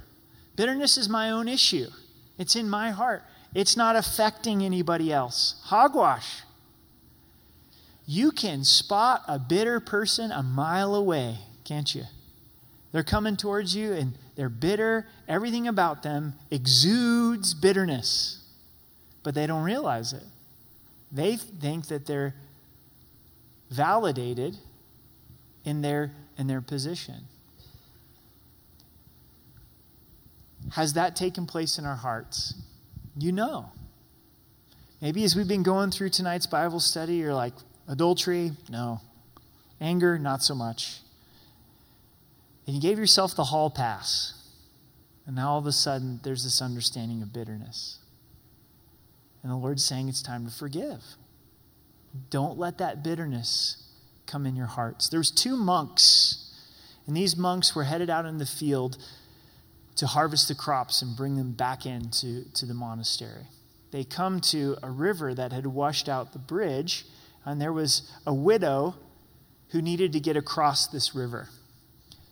Bitterness 0.55 0.97
is 0.97 1.09
my 1.09 1.29
own 1.29 1.47
issue, 1.47 1.87
it's 2.37 2.55
in 2.55 2.69
my 2.69 2.91
heart, 2.91 3.23
it's 3.53 3.77
not 3.77 3.95
affecting 3.95 4.63
anybody 4.63 5.11
else. 5.11 5.55
Hogwash. 5.65 6.41
you 8.05 8.31
can 8.31 8.63
spot 8.63 9.23
a 9.27 9.39
bitter 9.39 9.79
person 9.79 10.31
a 10.31 10.43
mile 10.43 10.93
away, 10.93 11.37
can't 11.63 11.95
you? 11.95 12.03
They're 12.91 13.03
coming 13.03 13.37
towards 13.37 13.75
you 13.75 13.93
and 13.93 14.13
they're 14.35 14.49
bitter. 14.49 15.07
Everything 15.27 15.67
about 15.67 16.03
them 16.03 16.33
exudes 16.51 17.53
bitterness, 17.53 18.43
but 19.23 19.33
they 19.33 19.47
don't 19.47 19.63
realize 19.63 20.13
it. 20.13 20.23
They 21.11 21.35
think 21.37 21.87
that 21.87 22.05
they're 22.05 22.35
validated 23.69 24.57
in 25.63 25.81
their, 25.81 26.11
in 26.37 26.47
their 26.47 26.61
position. 26.61 27.25
Has 30.71 30.93
that 30.93 31.15
taken 31.15 31.45
place 31.45 31.77
in 31.77 31.85
our 31.85 31.95
hearts? 31.95 32.55
You 33.17 33.31
know. 33.31 33.71
Maybe 35.01 35.23
as 35.23 35.35
we've 35.35 35.47
been 35.47 35.63
going 35.63 35.91
through 35.91 36.09
tonight's 36.09 36.47
Bible 36.47 36.79
study, 36.79 37.15
you're 37.15 37.33
like, 37.33 37.53
adultery? 37.87 38.51
No. 38.69 39.01
Anger? 39.81 40.17
Not 40.17 40.41
so 40.41 40.55
much. 40.55 40.99
And 42.65 42.75
you 42.75 42.81
gave 42.81 42.97
yourself 42.97 43.35
the 43.35 43.43
hall 43.43 43.69
pass. 43.69 44.33
And 45.25 45.35
now 45.35 45.51
all 45.51 45.59
of 45.59 45.65
a 45.65 45.71
sudden, 45.71 46.19
there's 46.23 46.43
this 46.43 46.61
understanding 46.61 47.21
of 47.21 47.33
bitterness. 47.33 47.99
And 49.41 49.51
the 49.51 49.55
Lord's 49.57 49.83
saying 49.83 50.07
it's 50.07 50.21
time 50.21 50.45
to 50.45 50.51
forgive. 50.51 51.03
Don't 52.29 52.57
let 52.57 52.77
that 52.77 53.03
bitterness 53.03 53.83
come 54.25 54.45
in 54.45 54.55
your 54.55 54.67
hearts. 54.67 55.09
There's 55.09 55.31
two 55.31 55.57
monks, 55.57 56.53
and 57.05 57.15
these 57.15 57.35
monks 57.35 57.75
were 57.75 57.83
headed 57.83 58.09
out 58.09 58.25
in 58.25 58.37
the 58.37 58.45
field 58.45 58.97
to 59.95 60.07
harvest 60.07 60.47
the 60.47 60.55
crops 60.55 61.01
and 61.01 61.15
bring 61.15 61.35
them 61.35 61.51
back 61.51 61.85
into 61.85 62.45
to 62.53 62.65
the 62.65 62.73
monastery. 62.73 63.47
They 63.91 64.03
come 64.03 64.41
to 64.41 64.77
a 64.81 64.89
river 64.89 65.33
that 65.35 65.51
had 65.51 65.67
washed 65.67 66.09
out 66.09 66.33
the 66.33 66.39
bridge, 66.39 67.05
and 67.45 67.61
there 67.61 67.73
was 67.73 68.11
a 68.25 68.33
widow 68.33 68.95
who 69.69 69.81
needed 69.81 70.13
to 70.13 70.19
get 70.19 70.35
across 70.35 70.87
this 70.87 71.13
river. 71.13 71.49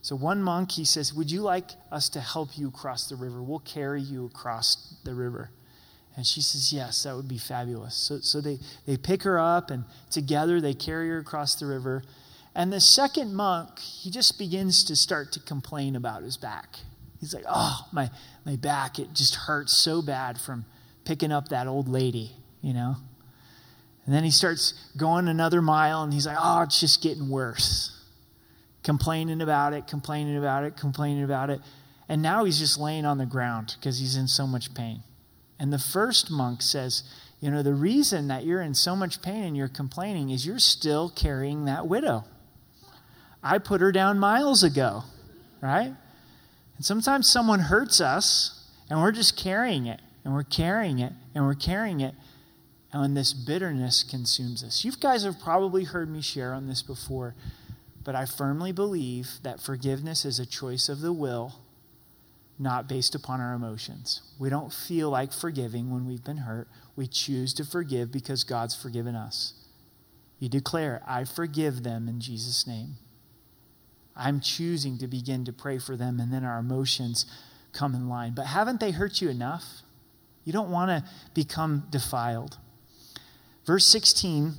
So 0.01 0.15
one 0.15 0.41
monk, 0.41 0.71
he 0.71 0.85
says, 0.85 1.13
Would 1.13 1.29
you 1.29 1.41
like 1.41 1.71
us 1.91 2.09
to 2.09 2.19
help 2.19 2.57
you 2.57 2.71
cross 2.71 3.07
the 3.07 3.15
river? 3.15 3.43
We'll 3.43 3.59
carry 3.59 4.01
you 4.01 4.25
across 4.25 4.95
the 5.03 5.13
river. 5.13 5.51
And 6.15 6.25
she 6.25 6.41
says, 6.41 6.73
Yes, 6.73 7.03
that 7.03 7.15
would 7.15 7.27
be 7.27 7.37
fabulous. 7.37 7.95
So, 7.95 8.19
so 8.19 8.41
they, 8.41 8.57
they 8.87 8.97
pick 8.97 9.23
her 9.23 9.39
up, 9.39 9.69
and 9.69 9.85
together 10.09 10.59
they 10.59 10.73
carry 10.73 11.09
her 11.09 11.19
across 11.19 11.55
the 11.55 11.67
river. 11.67 12.03
And 12.55 12.73
the 12.73 12.81
second 12.81 13.35
monk, 13.35 13.79
he 13.79 14.09
just 14.09 14.37
begins 14.37 14.83
to 14.85 14.95
start 14.95 15.31
to 15.33 15.39
complain 15.39 15.95
about 15.95 16.23
his 16.23 16.37
back. 16.37 16.77
He's 17.21 17.33
like, 17.33 17.45
Oh, 17.47 17.87
my, 17.93 18.09
my 18.45 18.57
back, 18.57 18.99
it 18.99 19.13
just 19.13 19.35
hurts 19.35 19.71
so 19.71 20.01
bad 20.01 20.41
from 20.41 20.65
picking 21.05 21.31
up 21.31 21.47
that 21.49 21.67
old 21.67 21.87
lady, 21.87 22.31
you 22.61 22.73
know? 22.73 22.97
And 24.05 24.13
then 24.13 24.25
he 24.25 24.31
starts 24.31 24.73
going 24.97 25.29
another 25.29 25.61
mile, 25.61 26.03
and 26.03 26.11
he's 26.11 26.25
like, 26.25 26.37
Oh, 26.39 26.63
it's 26.63 26.81
just 26.81 27.01
getting 27.01 27.29
worse 27.29 27.97
complaining 28.83 29.41
about 29.41 29.73
it, 29.73 29.87
complaining 29.87 30.37
about 30.37 30.63
it, 30.63 30.75
complaining 30.75 31.23
about 31.23 31.49
it. 31.49 31.61
And 32.09 32.21
now 32.21 32.43
he's 32.43 32.59
just 32.59 32.79
laying 32.79 33.05
on 33.05 33.17
the 33.17 33.25
ground 33.25 33.75
because 33.79 33.99
he's 33.99 34.15
in 34.15 34.27
so 34.27 34.45
much 34.47 34.73
pain. 34.73 35.03
And 35.59 35.71
the 35.71 35.79
first 35.79 36.31
monk 36.31 36.61
says, 36.61 37.03
You 37.39 37.51
know, 37.51 37.63
the 37.63 37.73
reason 37.73 38.27
that 38.27 38.45
you're 38.45 38.61
in 38.61 38.73
so 38.73 38.95
much 38.95 39.21
pain 39.21 39.43
and 39.43 39.55
you're 39.55 39.67
complaining 39.67 40.29
is 40.29 40.45
you're 40.45 40.59
still 40.59 41.09
carrying 41.09 41.65
that 41.65 41.87
widow. 41.87 42.25
I 43.43 43.57
put 43.59 43.81
her 43.81 43.91
down 43.91 44.19
miles 44.19 44.63
ago, 44.63 45.03
right? 45.61 45.93
And 46.77 46.85
sometimes 46.85 47.27
someone 47.27 47.59
hurts 47.59 48.01
us 48.01 48.67
and 48.89 49.01
we're 49.01 49.11
just 49.11 49.37
carrying 49.37 49.85
it 49.85 50.01
and 50.23 50.33
we're 50.33 50.43
carrying 50.43 50.99
it 50.99 51.13
and 51.35 51.45
we're 51.45 51.53
carrying 51.53 51.99
it. 51.99 52.15
And 52.91 53.01
when 53.01 53.13
this 53.13 53.33
bitterness 53.33 54.03
consumes 54.03 54.63
us. 54.63 54.83
You 54.83 54.91
guys 54.91 55.23
have 55.23 55.39
probably 55.39 55.85
heard 55.85 56.09
me 56.09 56.21
share 56.21 56.53
on 56.53 56.67
this 56.67 56.81
before 56.81 57.35
but 58.03 58.15
I 58.15 58.25
firmly 58.25 58.71
believe 58.71 59.39
that 59.43 59.61
forgiveness 59.61 60.25
is 60.25 60.39
a 60.39 60.45
choice 60.45 60.89
of 60.89 61.01
the 61.01 61.13
will, 61.13 61.55
not 62.57 62.87
based 62.87 63.15
upon 63.15 63.39
our 63.39 63.53
emotions. 63.53 64.21
We 64.39 64.49
don't 64.49 64.73
feel 64.73 65.09
like 65.09 65.33
forgiving 65.33 65.91
when 65.91 66.05
we've 66.07 66.23
been 66.23 66.37
hurt. 66.37 66.67
We 66.95 67.07
choose 67.07 67.53
to 67.55 67.65
forgive 67.65 68.11
because 68.11 68.43
God's 68.43 68.75
forgiven 68.75 69.15
us. 69.15 69.53
You 70.39 70.49
declare, 70.49 71.01
I 71.07 71.23
forgive 71.25 71.83
them 71.83 72.07
in 72.07 72.19
Jesus' 72.19 72.65
name. 72.65 72.95
I'm 74.15 74.39
choosing 74.39 74.97
to 74.99 75.07
begin 75.07 75.45
to 75.45 75.53
pray 75.53 75.77
for 75.77 75.95
them, 75.95 76.19
and 76.19 76.31
then 76.31 76.43
our 76.43 76.59
emotions 76.59 77.25
come 77.73 77.95
in 77.95 78.09
line. 78.09 78.33
But 78.35 78.47
haven't 78.47 78.79
they 78.79 78.91
hurt 78.91 79.21
you 79.21 79.29
enough? 79.29 79.81
You 80.43 80.53
don't 80.53 80.71
want 80.71 80.89
to 80.89 81.09
become 81.33 81.85
defiled. 81.89 82.57
Verse 83.65 83.87
16 83.87 84.55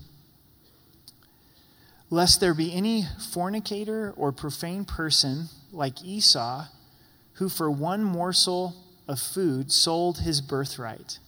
lest 2.12 2.40
there 2.40 2.52
be 2.52 2.74
any 2.74 3.06
fornicator 3.30 4.12
or 4.18 4.32
profane 4.32 4.84
person 4.84 5.48
like 5.72 6.04
Esau, 6.04 6.66
who 7.34 7.48
for 7.48 7.70
one 7.70 8.04
morsel 8.04 8.76
of 9.08 9.18
food 9.18 9.72
sold 9.72 10.18
his 10.18 10.42
birthright. 10.42 11.18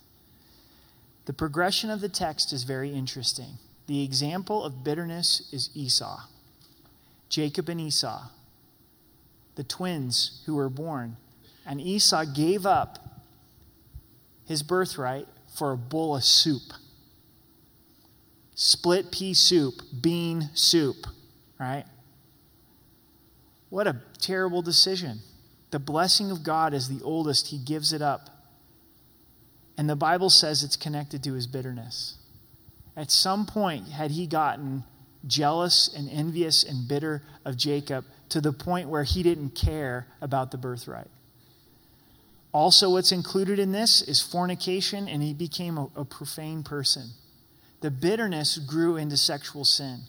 The 1.25 1.33
progression 1.33 1.89
of 1.89 2.03
the 2.03 2.11
text 2.11 2.53
is 2.53 2.64
very 2.64 2.91
interesting. 2.91 3.57
The 3.87 4.05
example 4.05 4.62
of 4.62 4.85
bitterness 4.85 5.49
is 5.55 5.70
Esau, 5.75 6.25
Jacob 7.35 7.68
and 7.68 7.80
Esau, 7.80 8.28
the 9.57 9.64
twins 9.64 10.41
who 10.47 10.55
were 10.55 10.68
born. 10.68 11.16
And 11.66 11.80
Esau 11.80 12.24
gave 12.26 12.64
up 12.64 13.24
his 14.47 14.62
birthright 14.62 15.26
for 15.53 15.72
a 15.72 15.76
bowl 15.76 16.14
of 16.14 16.22
soup 16.22 16.62
split 18.55 19.11
pea 19.11 19.35
soup, 19.35 19.82
bean 20.01 20.49
soup, 20.55 21.09
right? 21.59 21.85
What 23.68 23.89
a 23.89 24.01
terrible 24.20 24.62
decision. 24.62 25.18
The 25.72 25.80
blessing 25.80 26.30
of 26.30 26.45
God 26.45 26.72
is 26.72 26.89
the 26.89 27.03
oldest, 27.05 27.49
he 27.49 27.59
gives 27.59 27.93
it 27.93 28.01
up. 28.01 28.30
And 29.76 29.91
the 29.91 29.97
Bible 29.97 30.30
says 30.30 30.62
it's 30.62 30.76
connected 30.76 31.24
to 31.24 31.32
his 31.32 31.49
bitterness. 31.49 32.14
At 32.97 33.11
some 33.11 33.45
point, 33.45 33.89
had 33.89 34.12
he 34.12 34.28
gotten 34.28 34.85
jealous 35.27 35.89
and 35.95 36.09
envious 36.11 36.64
and 36.64 36.89
bitter 36.89 37.22
of 37.45 37.57
Jacob 37.57 38.05
to 38.31 38.41
the 38.41 38.53
point 38.53 38.89
where 38.89 39.05
he 39.05 39.22
didn't 39.22 39.51
care 39.51 40.07
about 40.20 40.51
the 40.51 40.59
birthright. 40.59 41.11
Also, 42.53 42.91
what's 42.91 43.12
included 43.12 43.59
in 43.59 43.72
this 43.72 44.01
is 44.03 44.22
fornication, 44.22 45.09
and 45.09 45.22
he 45.22 45.35
became 45.35 45.77
a, 45.77 45.89
a 45.97 46.05
profane 46.05 46.62
person 46.62 47.11
the 47.85 47.91
bitterness 47.91 48.57
grew 48.57 48.97
into 48.97 49.14
sexual 49.18 49.62
sin. 49.62 50.01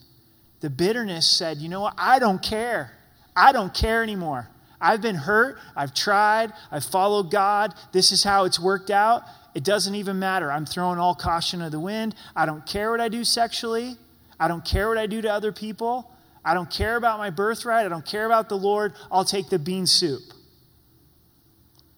The 0.61 0.69
bitterness 0.69 1.29
said, 1.29 1.57
you 1.57 1.67
know 1.67 1.81
what? 1.81 1.93
I 1.97 2.19
don't 2.19 2.41
care. 2.41 2.93
I 3.35 3.51
don't 3.51 3.73
care 3.73 4.01
anymore. 4.01 4.47
I've 4.79 5.01
been 5.01 5.17
hurt. 5.17 5.57
I've 5.75 5.93
tried. 5.93 6.53
I've 6.71 6.85
followed 6.85 7.31
God. 7.31 7.73
This 7.91 8.13
is 8.13 8.23
how 8.23 8.45
it's 8.45 8.57
worked 8.61 8.89
out. 8.89 9.23
It 9.55 9.65
doesn't 9.65 9.93
even 9.93 10.19
matter. 10.19 10.49
I'm 10.49 10.65
throwing 10.65 10.99
all 10.99 11.15
caution 11.15 11.59
to 11.59 11.69
the 11.69 11.79
wind. 11.81 12.15
I 12.33 12.45
don't 12.45 12.65
care 12.65 12.91
what 12.91 13.01
I 13.01 13.09
do 13.09 13.25
sexually. 13.25 13.97
I 14.39 14.47
don't 14.47 14.65
care 14.65 14.87
what 14.89 14.97
I 14.97 15.07
do 15.07 15.21
to 15.21 15.31
other 15.31 15.51
people. 15.51 16.11
I 16.43 16.53
don't 16.53 16.69
care 16.69 16.95
about 16.95 17.17
my 17.17 17.29
birthright. 17.29 17.85
I 17.85 17.89
don't 17.89 18.05
care 18.05 18.25
about 18.25 18.49
the 18.49 18.57
Lord. 18.57 18.93
I'll 19.11 19.25
take 19.25 19.49
the 19.49 19.59
bean 19.59 19.87
soup. 19.87 20.21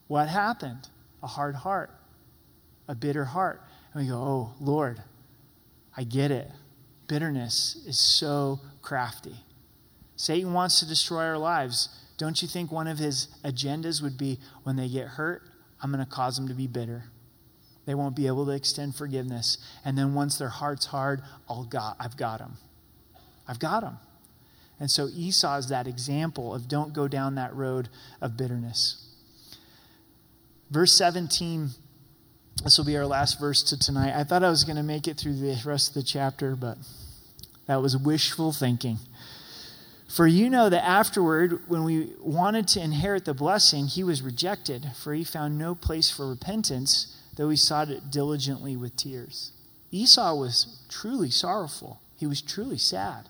What 0.08 0.30
happened? 0.30 0.88
A 1.22 1.28
hard 1.28 1.56
heart, 1.56 1.92
a 2.88 2.96
bitter 2.96 3.26
heart. 3.26 3.62
And 3.94 4.04
we 4.04 4.10
go, 4.10 4.18
oh, 4.18 4.54
Lord, 4.60 5.02
I 5.96 6.04
get 6.04 6.32
it. 6.32 6.50
Bitterness 7.08 7.84
is 7.86 8.00
so 8.00 8.60
crafty. 8.82 9.36
Satan 10.16 10.54
wants 10.54 10.80
to 10.80 10.88
destroy 10.88 11.24
our 11.24 11.38
lives. 11.38 11.90
Don't 12.18 12.42
you 12.42 12.48
think 12.48 12.72
one 12.72 12.88
of 12.88 12.98
his 12.98 13.28
agendas 13.44 14.02
would 14.02 14.18
be 14.18 14.40
when 14.64 14.76
they 14.76 14.88
get 14.88 15.08
hurt, 15.08 15.44
I'm 15.82 15.92
going 15.92 16.04
to 16.04 16.10
cause 16.10 16.38
them 16.38 16.48
to 16.48 16.54
be 16.54 16.68
bitter? 16.68 17.06
They 17.88 17.96
won't 17.96 18.16
be 18.16 18.28
able 18.28 18.46
to 18.46 18.52
extend 18.52 18.96
forgiveness. 18.96 19.58
And 19.84 19.98
then 19.98 20.14
once 20.14 20.38
their 20.38 20.50
heart's 20.50 20.86
hard, 20.86 21.24
I'll 21.50 21.64
got, 21.64 21.96
I've 22.00 22.18
got 22.18 22.38
them. 22.38 22.58
I've 23.48 23.60
got 23.60 23.80
them. 23.80 23.98
And 24.80 24.92
so 24.92 25.08
Esau 25.08 25.58
is 25.58 25.70
that 25.70 25.88
example 25.88 26.54
of 26.54 26.68
don't 26.68 26.94
go 26.94 27.08
down 27.08 27.34
that 27.36 27.56
road 27.56 27.90
of 28.22 28.38
bitterness. 28.38 29.04
Verse 30.70 30.92
17 30.94 31.70
this 32.64 32.78
will 32.78 32.86
be 32.86 32.98
our 32.98 33.06
last 33.06 33.40
verse 33.40 33.62
to 33.64 33.78
tonight. 33.78 34.20
I 34.20 34.24
thought 34.24 34.44
I 34.44 34.50
was 34.50 34.64
going 34.64 34.78
to 34.78 34.84
make 34.84 35.08
it 35.08 35.18
through 35.18 35.36
the 35.36 35.62
rest 35.64 35.90
of 35.90 35.94
the 35.94 36.04
chapter, 36.04 36.56
but 36.56 36.78
that 37.68 37.82
was 37.82 37.96
wishful 37.96 38.52
thinking. 38.52 38.98
For 40.08 40.26
you 40.26 40.50
know 40.50 40.70
that 40.70 40.84
afterward, 40.84 41.62
when 41.68 41.84
we 41.84 42.14
wanted 42.20 42.68
to 42.70 42.82
inherit 42.82 43.26
the 43.26 43.34
blessing, 43.34 43.88
he 43.88 44.04
was 44.04 44.22
rejected, 44.22 44.92
for 44.96 45.14
he 45.14 45.24
found 45.24 45.58
no 45.58 45.76
place 45.76 46.10
for 46.10 46.28
repentance, 46.28 47.16
though 47.38 47.50
he 47.50 47.56
sought 47.56 47.90
it 47.90 48.12
diligently 48.12 48.76
with 48.76 48.98
tears. 48.98 49.52
Esau 49.92 50.36
was 50.36 50.80
truly 50.90 51.30
sorrowful. 51.30 52.02
He 52.18 52.26
was 52.26 52.42
truly 52.42 52.80
sad 52.80 53.30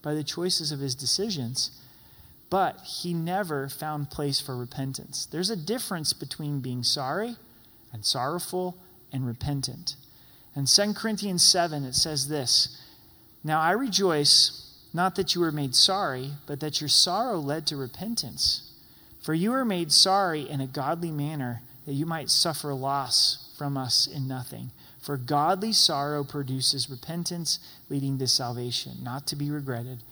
by 0.00 0.14
the 0.14 0.24
choices 0.24 0.72
of 0.72 0.78
his 0.78 0.94
decisions, 0.94 1.72
but 2.50 2.80
he 2.80 3.12
never 3.12 3.68
found 3.68 4.10
place 4.10 4.40
for 4.40 4.56
repentance. 4.56 5.26
There's 5.26 5.50
a 5.50 5.56
difference 5.56 6.12
between 6.12 6.60
being 6.60 6.82
sorry 6.84 7.36
and 7.92 8.04
sorrowful 8.04 8.78
and 9.12 9.26
repentant. 9.26 9.96
In 10.54 10.66
2 10.66 10.94
Corinthians 10.94 11.42
7, 11.44 11.84
it 11.84 11.94
says 11.94 12.28
this 12.28 12.80
Now 13.42 13.60
I 13.60 13.72
rejoice, 13.72 14.72
not 14.94 15.16
that 15.16 15.34
you 15.34 15.40
were 15.40 15.52
made 15.52 15.74
sorry, 15.74 16.30
but 16.46 16.60
that 16.60 16.80
your 16.80 16.88
sorrow 16.88 17.38
led 17.38 17.66
to 17.66 17.76
repentance. 17.76 18.72
For 19.20 19.34
you 19.34 19.50
were 19.50 19.64
made 19.64 19.90
sorry 19.90 20.48
in 20.48 20.60
a 20.60 20.66
godly 20.66 21.10
manner, 21.10 21.62
that 21.86 21.94
you 21.94 22.06
might 22.06 22.30
suffer 22.30 22.72
loss 22.72 23.47
from 23.58 23.76
us 23.76 24.06
in 24.06 24.28
nothing. 24.28 24.70
For 25.00 25.16
godly 25.16 25.72
sorrow 25.72 26.22
produces 26.22 26.88
repentance, 26.88 27.58
leading 27.88 28.18
to 28.18 28.28
salvation, 28.28 28.98
not 29.02 29.26
to 29.26 29.36
be 29.36 29.50
regretted. 29.50 30.02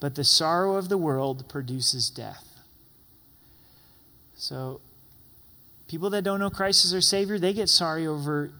But 0.00 0.14
the 0.14 0.24
sorrow 0.24 0.76
of 0.76 0.88
the 0.88 0.98
world 0.98 1.48
produces 1.48 2.08
death. 2.08 2.48
So, 4.36 4.80
people 5.88 6.10
that 6.10 6.24
don't 6.24 6.40
know 6.40 6.50
Christ 6.50 6.84
as 6.84 6.92
their 6.92 7.00
Savior, 7.00 7.38
they 7.38 7.52
get 7.52 7.68
sorry 7.68 8.06
over 8.06 8.50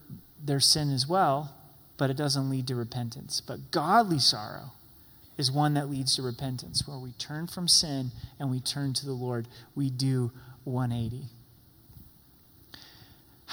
their 0.43 0.59
sin 0.59 0.91
as 0.91 1.07
well, 1.07 1.53
but 1.97 2.09
it 2.09 2.17
doesn't 2.17 2.49
lead 2.49 2.67
to 2.67 2.75
repentance. 2.75 3.41
But 3.41 3.71
godly 3.71 4.19
sorrow 4.19 4.71
is 5.37 5.51
one 5.51 5.73
that 5.73 5.89
leads 5.89 6.15
to 6.15 6.21
repentance, 6.21 6.87
where 6.87 6.97
we 6.97 7.11
turn 7.13 7.47
from 7.47 7.67
sin 7.67 8.11
and 8.39 8.51
we 8.51 8.59
turn 8.59 8.93
to 8.93 9.05
the 9.05 9.13
Lord. 9.13 9.47
We 9.75 9.89
do 9.89 10.31
180. 10.63 11.25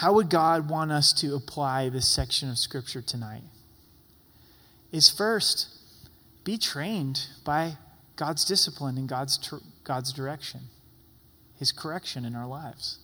How 0.00 0.14
would 0.14 0.30
God 0.30 0.70
want 0.70 0.90
us 0.92 1.12
to 1.20 1.34
apply 1.34 1.90
this 1.90 2.08
section 2.08 2.48
of 2.48 2.56
Scripture 2.56 3.02
tonight? 3.02 3.42
Is 4.90 5.10
first, 5.10 5.68
be 6.42 6.56
trained 6.56 7.26
by 7.44 7.74
God's 8.16 8.46
discipline 8.46 8.96
and 8.96 9.06
God's, 9.06 9.38
God's 9.84 10.14
direction, 10.14 10.60
His 11.58 11.70
correction 11.70 12.24
in 12.24 12.34
our 12.34 12.46
lives. 12.46 12.98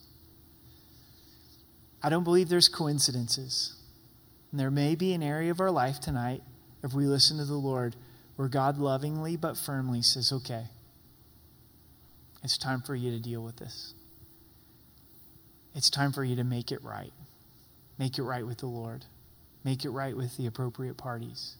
I 2.01 2.09
don't 2.09 2.23
believe 2.23 2.49
there's 2.49 2.67
coincidences. 2.67 3.75
And 4.49 4.59
there 4.59 4.71
may 4.71 4.95
be 4.95 5.13
an 5.13 5.21
area 5.21 5.51
of 5.51 5.61
our 5.61 5.69
life 5.69 5.99
tonight, 5.99 6.41
if 6.83 6.95
we 6.95 7.05
listen 7.05 7.37
to 7.37 7.45
the 7.45 7.53
Lord, 7.53 7.95
where 8.37 8.47
God 8.47 8.79
lovingly 8.79 9.37
but 9.37 9.55
firmly 9.55 10.01
says, 10.01 10.31
okay, 10.31 10.63
it's 12.43 12.57
time 12.57 12.81
for 12.81 12.95
you 12.95 13.11
to 13.11 13.19
deal 13.19 13.43
with 13.43 13.57
this. 13.57 13.93
It's 15.77 15.91
time 15.91 16.11
for 16.11 16.23
you 16.23 16.35
to 16.37 16.43
make 16.43 16.71
it 16.71 16.83
right. 16.83 17.13
Make 17.99 18.17
it 18.17 18.23
right 18.23 18.45
with 18.45 18.57
the 18.57 18.65
Lord, 18.65 19.05
make 19.63 19.85
it 19.85 19.91
right 19.91 20.17
with 20.17 20.35
the 20.35 20.47
appropriate 20.47 20.97
parties. 20.97 21.55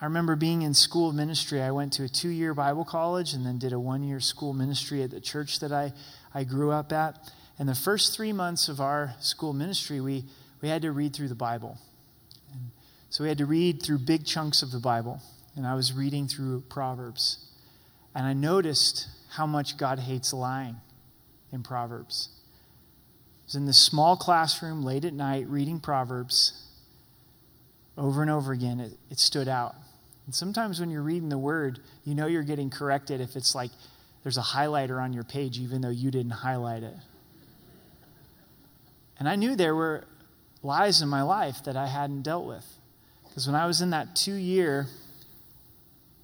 I 0.00 0.04
remember 0.04 0.36
being 0.36 0.62
in 0.62 0.74
school 0.74 1.12
ministry. 1.12 1.60
I 1.60 1.72
went 1.72 1.92
to 1.94 2.04
a 2.04 2.08
two 2.08 2.28
year 2.28 2.54
Bible 2.54 2.84
college 2.84 3.34
and 3.34 3.44
then 3.44 3.58
did 3.58 3.72
a 3.72 3.80
one 3.80 4.04
year 4.04 4.20
school 4.20 4.52
ministry 4.52 5.02
at 5.02 5.10
the 5.10 5.20
church 5.20 5.58
that 5.58 5.72
I, 5.72 5.92
I 6.32 6.44
grew 6.44 6.70
up 6.70 6.92
at. 6.92 7.32
And 7.58 7.68
the 7.68 7.74
first 7.74 8.16
three 8.16 8.32
months 8.32 8.68
of 8.68 8.80
our 8.80 9.14
school 9.18 9.52
ministry, 9.52 10.00
we, 10.00 10.24
we 10.60 10.68
had 10.68 10.82
to 10.82 10.92
read 10.92 11.14
through 11.14 11.28
the 11.28 11.34
Bible. 11.34 11.78
And 12.52 12.70
so 13.10 13.24
we 13.24 13.28
had 13.28 13.38
to 13.38 13.46
read 13.46 13.82
through 13.82 13.98
big 13.98 14.24
chunks 14.24 14.62
of 14.62 14.70
the 14.70 14.80
Bible. 14.80 15.20
And 15.56 15.66
I 15.66 15.74
was 15.74 15.92
reading 15.92 16.28
through 16.28 16.60
Proverbs. 16.68 17.44
And 18.14 18.24
I 18.24 18.34
noticed 18.34 19.08
how 19.30 19.46
much 19.46 19.76
God 19.76 19.98
hates 19.98 20.32
lying 20.32 20.76
in 21.52 21.62
Proverbs. 21.62 22.28
I 23.42 23.44
was 23.46 23.54
in 23.54 23.66
this 23.66 23.78
small 23.78 24.16
classroom 24.16 24.84
late 24.84 25.04
at 25.04 25.12
night 25.12 25.46
reading 25.48 25.80
Proverbs 25.80 26.66
over 27.96 28.22
and 28.22 28.30
over 28.30 28.52
again. 28.52 28.80
It, 28.80 28.92
it 29.10 29.18
stood 29.18 29.48
out. 29.48 29.74
And 30.26 30.34
sometimes 30.34 30.80
when 30.80 30.90
you're 30.90 31.02
reading 31.02 31.28
the 31.28 31.38
word, 31.38 31.80
you 32.04 32.14
know 32.14 32.26
you're 32.26 32.42
getting 32.42 32.70
corrected 32.70 33.20
if 33.20 33.36
it's 33.36 33.54
like 33.54 33.70
there's 34.22 34.38
a 34.38 34.42
highlighter 34.42 35.02
on 35.02 35.12
your 35.12 35.24
page, 35.24 35.58
even 35.58 35.80
though 35.80 35.90
you 35.90 36.10
didn't 36.10 36.30
highlight 36.30 36.82
it. 36.82 36.94
And 39.18 39.28
I 39.28 39.36
knew 39.36 39.56
there 39.56 39.74
were 39.74 40.04
lies 40.62 41.02
in 41.02 41.08
my 41.08 41.22
life 41.22 41.64
that 41.64 41.76
I 41.76 41.88
hadn't 41.88 42.22
dealt 42.22 42.46
with. 42.46 42.64
Because 43.24 43.46
when 43.46 43.56
I 43.56 43.66
was 43.66 43.80
in 43.80 43.90
that 43.90 44.14
two 44.14 44.34
year 44.34 44.86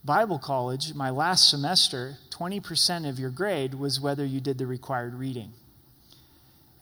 Bible 0.05 0.39
college, 0.39 0.95
my 0.95 1.11
last 1.11 1.51
semester, 1.51 2.19
20% 2.39 3.09
of 3.09 3.19
your 3.19 3.31
grade 3.31 3.75
was 3.75 4.01
whether 4.01 4.25
you 4.25 4.41
did 4.41 4.59
the 4.59 4.67
required 4.67 5.15
reading. 5.15 5.53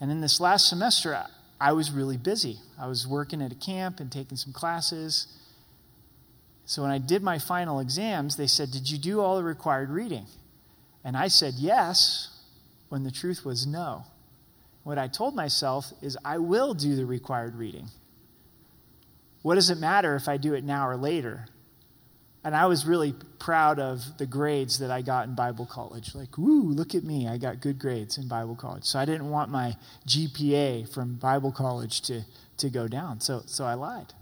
And 0.01 0.11
in 0.11 0.21
this 0.21 0.41
last 0.41 0.69
semester, 0.69 1.19
I 1.61 1.73
was 1.73 1.91
really 1.91 2.17
busy. 2.17 2.59
I 2.79 2.87
was 2.87 3.07
working 3.07 3.41
at 3.41 3.53
a 3.53 3.57
camp 3.57 3.99
and 4.01 4.13
taking 4.13 4.37
some 4.37 4.53
classes. 4.53 5.29
So 6.67 6.83
when 6.83 6.91
I 6.91 6.99
did 6.99 7.23
my 7.23 7.39
final 7.39 7.81
exams, 7.81 8.37
they 8.37 8.47
said, 8.47 8.71
Did 8.71 8.91
you 8.91 8.99
do 8.99 9.21
all 9.21 9.37
the 9.37 9.45
required 9.45 9.89
reading? 9.89 10.27
And 11.03 11.17
I 11.17 11.29
said 11.29 11.55
yes, 11.57 12.41
when 12.89 13.05
the 13.05 13.11
truth 13.11 13.45
was 13.45 13.67
no. 13.67 14.05
What 14.83 14.99
I 14.99 15.09
told 15.09 15.35
myself 15.35 15.93
is, 16.03 16.17
I 16.25 16.39
will 16.39 16.75
do 16.75 16.95
the 16.95 17.07
required 17.07 17.57
reading. 17.57 17.89
What 19.43 19.55
does 19.55 19.71
it 19.71 19.79
matter 19.79 20.15
if 20.17 20.29
I 20.29 20.37
do 20.37 20.55
it 20.55 20.65
now 20.65 20.89
or 20.89 20.97
later? 20.97 21.47
And 22.47 22.55
I 22.55 22.67
was 22.67 22.87
really 22.87 23.13
proud 23.41 23.81
of 23.81 24.19
the 24.19 24.25
grades 24.25 24.79
that 24.79 24.89
I 24.89 25.03
got 25.03 25.27
in 25.27 25.35
Bible 25.35 25.67
college. 25.67 26.15
Like, 26.15 26.39
woo, 26.39 26.63
look 26.63 26.95
at 26.95 27.03
me. 27.03 27.27
I 27.27 27.39
got 27.39 27.61
good 27.61 27.77
grades 27.77 28.19
in 28.19 28.29
Bible 28.29 28.55
college. 28.55 28.85
So 28.85 29.01
I 29.01 29.05
didn't 29.05 29.31
want 29.31 29.51
my 29.51 29.75
GPA 30.07 30.89
from 30.95 31.17
Bible 31.17 31.51
college 31.51 32.03
to, 32.03 32.23
to 32.59 32.71
go 32.71 32.87
down. 32.87 33.19
So, 33.19 33.43
so 33.47 33.65
I 33.65 33.75
lied. 33.75 34.15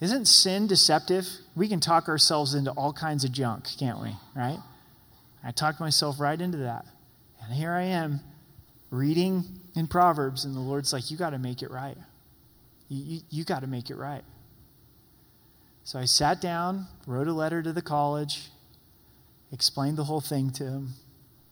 Isn't 0.00 0.26
sin 0.26 0.68
deceptive? 0.68 1.26
We 1.56 1.66
can 1.66 1.80
talk 1.80 2.06
ourselves 2.06 2.54
into 2.54 2.70
all 2.70 2.92
kinds 2.92 3.24
of 3.24 3.32
junk, 3.32 3.66
can't 3.80 4.00
we? 4.00 4.14
Right? 4.36 4.60
I 5.42 5.50
talked 5.50 5.80
myself 5.80 6.20
right 6.20 6.40
into 6.40 6.58
that. 6.58 6.86
And 7.42 7.52
here 7.52 7.72
I 7.72 7.82
am 7.82 8.20
reading 8.92 9.42
in 9.74 9.88
Proverbs, 9.88 10.44
and 10.44 10.54
the 10.54 10.60
Lord's 10.60 10.92
like, 10.92 11.10
You 11.10 11.16
got 11.16 11.30
to 11.30 11.38
make 11.40 11.62
it 11.62 11.72
right. 11.72 11.96
You, 12.88 13.02
you, 13.04 13.20
you 13.28 13.44
got 13.44 13.62
to 13.62 13.66
make 13.66 13.90
it 13.90 13.96
right. 13.96 14.22
So 15.88 15.98
I 15.98 16.04
sat 16.04 16.42
down, 16.42 16.86
wrote 17.06 17.28
a 17.28 17.32
letter 17.32 17.62
to 17.62 17.72
the 17.72 17.80
college, 17.80 18.50
explained 19.50 19.96
the 19.96 20.04
whole 20.04 20.20
thing 20.20 20.50
to 20.50 20.64
him, 20.64 20.88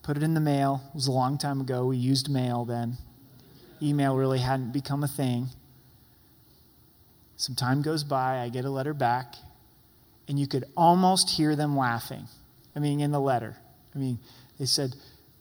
put 0.03 0.19
it 0.19 0.23
in 0.23 0.35
the 0.35 0.41
mail. 0.41 0.83
It 0.91 0.95
was 0.95 1.07
a 1.07 1.11
long 1.11 1.39
time 1.39 1.59
ago. 1.59 1.87
We 1.87 1.97
used 1.97 2.29
mail 2.29 2.67
then. 2.67 2.99
Email 3.81 4.15
really 4.15 4.41
hadn't 4.41 4.75
become 4.75 5.03
a 5.03 5.09
thing. 5.09 5.47
Some 7.37 7.55
time 7.55 7.81
goes 7.81 8.05
by, 8.05 8.43
I 8.43 8.51
get 8.51 8.67
a 8.67 8.71
letter 8.71 8.93
back, 8.93 9.37
and 10.29 10.39
you 10.39 10.47
could 10.47 10.67
almost 10.77 11.31
hear 11.31 11.57
them 11.57 11.75
laughing. 11.75 12.29
I 12.75 12.81
mean, 12.81 13.01
in 13.01 13.13
the 13.13 13.21
letter. 13.21 13.57
I 13.95 13.99
mean, 13.99 14.19
they 14.59 14.67
said, 14.67 14.97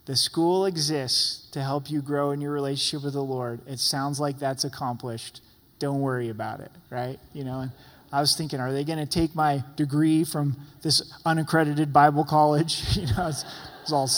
The 0.05 0.15
school 0.15 0.65
exists 0.65 1.51
to 1.51 1.61
help 1.61 1.91
you 1.91 2.01
grow 2.01 2.31
in 2.31 2.39
your 2.39 2.53
relationship 2.53 3.03
with 3.03 3.13
the 3.15 3.21
Lord. 3.21 3.59
It 3.67 3.79
sounds 3.79 4.21
like 4.21 4.39
that's 4.39 4.63
accomplished. 4.63 5.41
Don't 5.79 5.99
worry 5.99 6.29
about 6.29 6.61
it, 6.61 6.71
right? 6.89 7.19
You 7.33 7.43
know, 7.43 7.59
and 7.59 7.71
I 8.15 8.21
was 8.21 8.33
thinking, 8.33 8.61
are 8.61 8.71
they 8.71 8.85
going 8.85 8.97
to 8.97 9.05
take 9.05 9.35
my 9.35 9.61
degree 9.75 10.23
from 10.23 10.55
this 10.81 11.13
unaccredited 11.25 11.91
Bible 11.91 12.23
college? 12.23 12.81
you 12.95 13.07
know, 13.07 13.13
I 13.17 13.25
was, 13.25 13.45
was 13.81 13.91
all, 13.91 14.09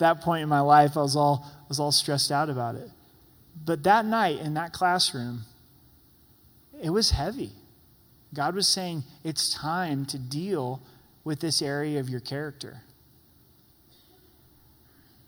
that 0.00 0.20
point 0.20 0.42
in 0.42 0.50
my 0.50 0.60
life, 0.60 0.98
I 0.98 1.00
was 1.00 1.16
all, 1.16 1.50
was 1.66 1.80
all 1.80 1.90
stressed 1.90 2.30
out 2.30 2.50
about 2.50 2.74
it. 2.74 2.90
But 3.64 3.84
that 3.84 4.04
night 4.04 4.38
in 4.40 4.52
that 4.52 4.74
classroom, 4.74 5.44
it 6.82 6.90
was 6.90 7.12
heavy. 7.12 7.52
God 8.34 8.54
was 8.54 8.68
saying, 8.68 9.04
it's 9.24 9.54
time 9.54 10.04
to 10.06 10.18
deal 10.18 10.82
with 11.24 11.40
this 11.40 11.62
area 11.62 12.00
of 12.00 12.10
your 12.10 12.20
character. 12.20 12.82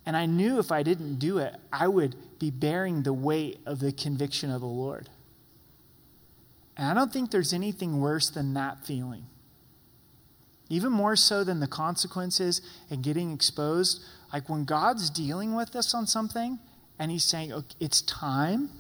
And 0.05 0.15
I 0.15 0.27
knew 0.27 0.59
if 0.59 0.71
I 0.71 0.83
didn't 0.83 1.21
do 1.21 1.39
it, 1.39 1.55
I 1.73 1.89
would 1.89 2.17
be 2.39 2.51
bearing 2.51 3.03
the 3.03 3.15
weight 3.15 3.61
of 3.65 3.81
the 3.81 3.93
conviction 3.93 4.51
of 4.51 4.61
the 4.61 4.67
Lord. 4.67 5.09
And 6.81 6.89
I 6.89 6.95
don't 6.95 7.13
think 7.13 7.31
there's 7.31 7.53
anything 7.53 8.01
worse 8.01 8.31
than 8.31 8.55
that 8.55 8.87
feeling. 8.87 9.27
Even 10.71 10.91
more 10.91 11.15
so 11.15 11.45
than 11.45 11.61
the 11.61 11.67
consequences 11.67 12.63
and 12.89 13.03
getting 13.03 13.33
exposed. 13.33 14.03
Like 14.33 14.49
when 14.49 14.65
God's 14.65 15.11
dealing 15.11 15.55
with 15.55 15.77
us 15.77 15.93
on 15.93 16.07
something 16.07 16.59
and 16.99 17.11
He's 17.11 17.25
saying, 17.25 17.53
okay, 17.53 17.77
it's 17.81 18.01
time 18.01 18.71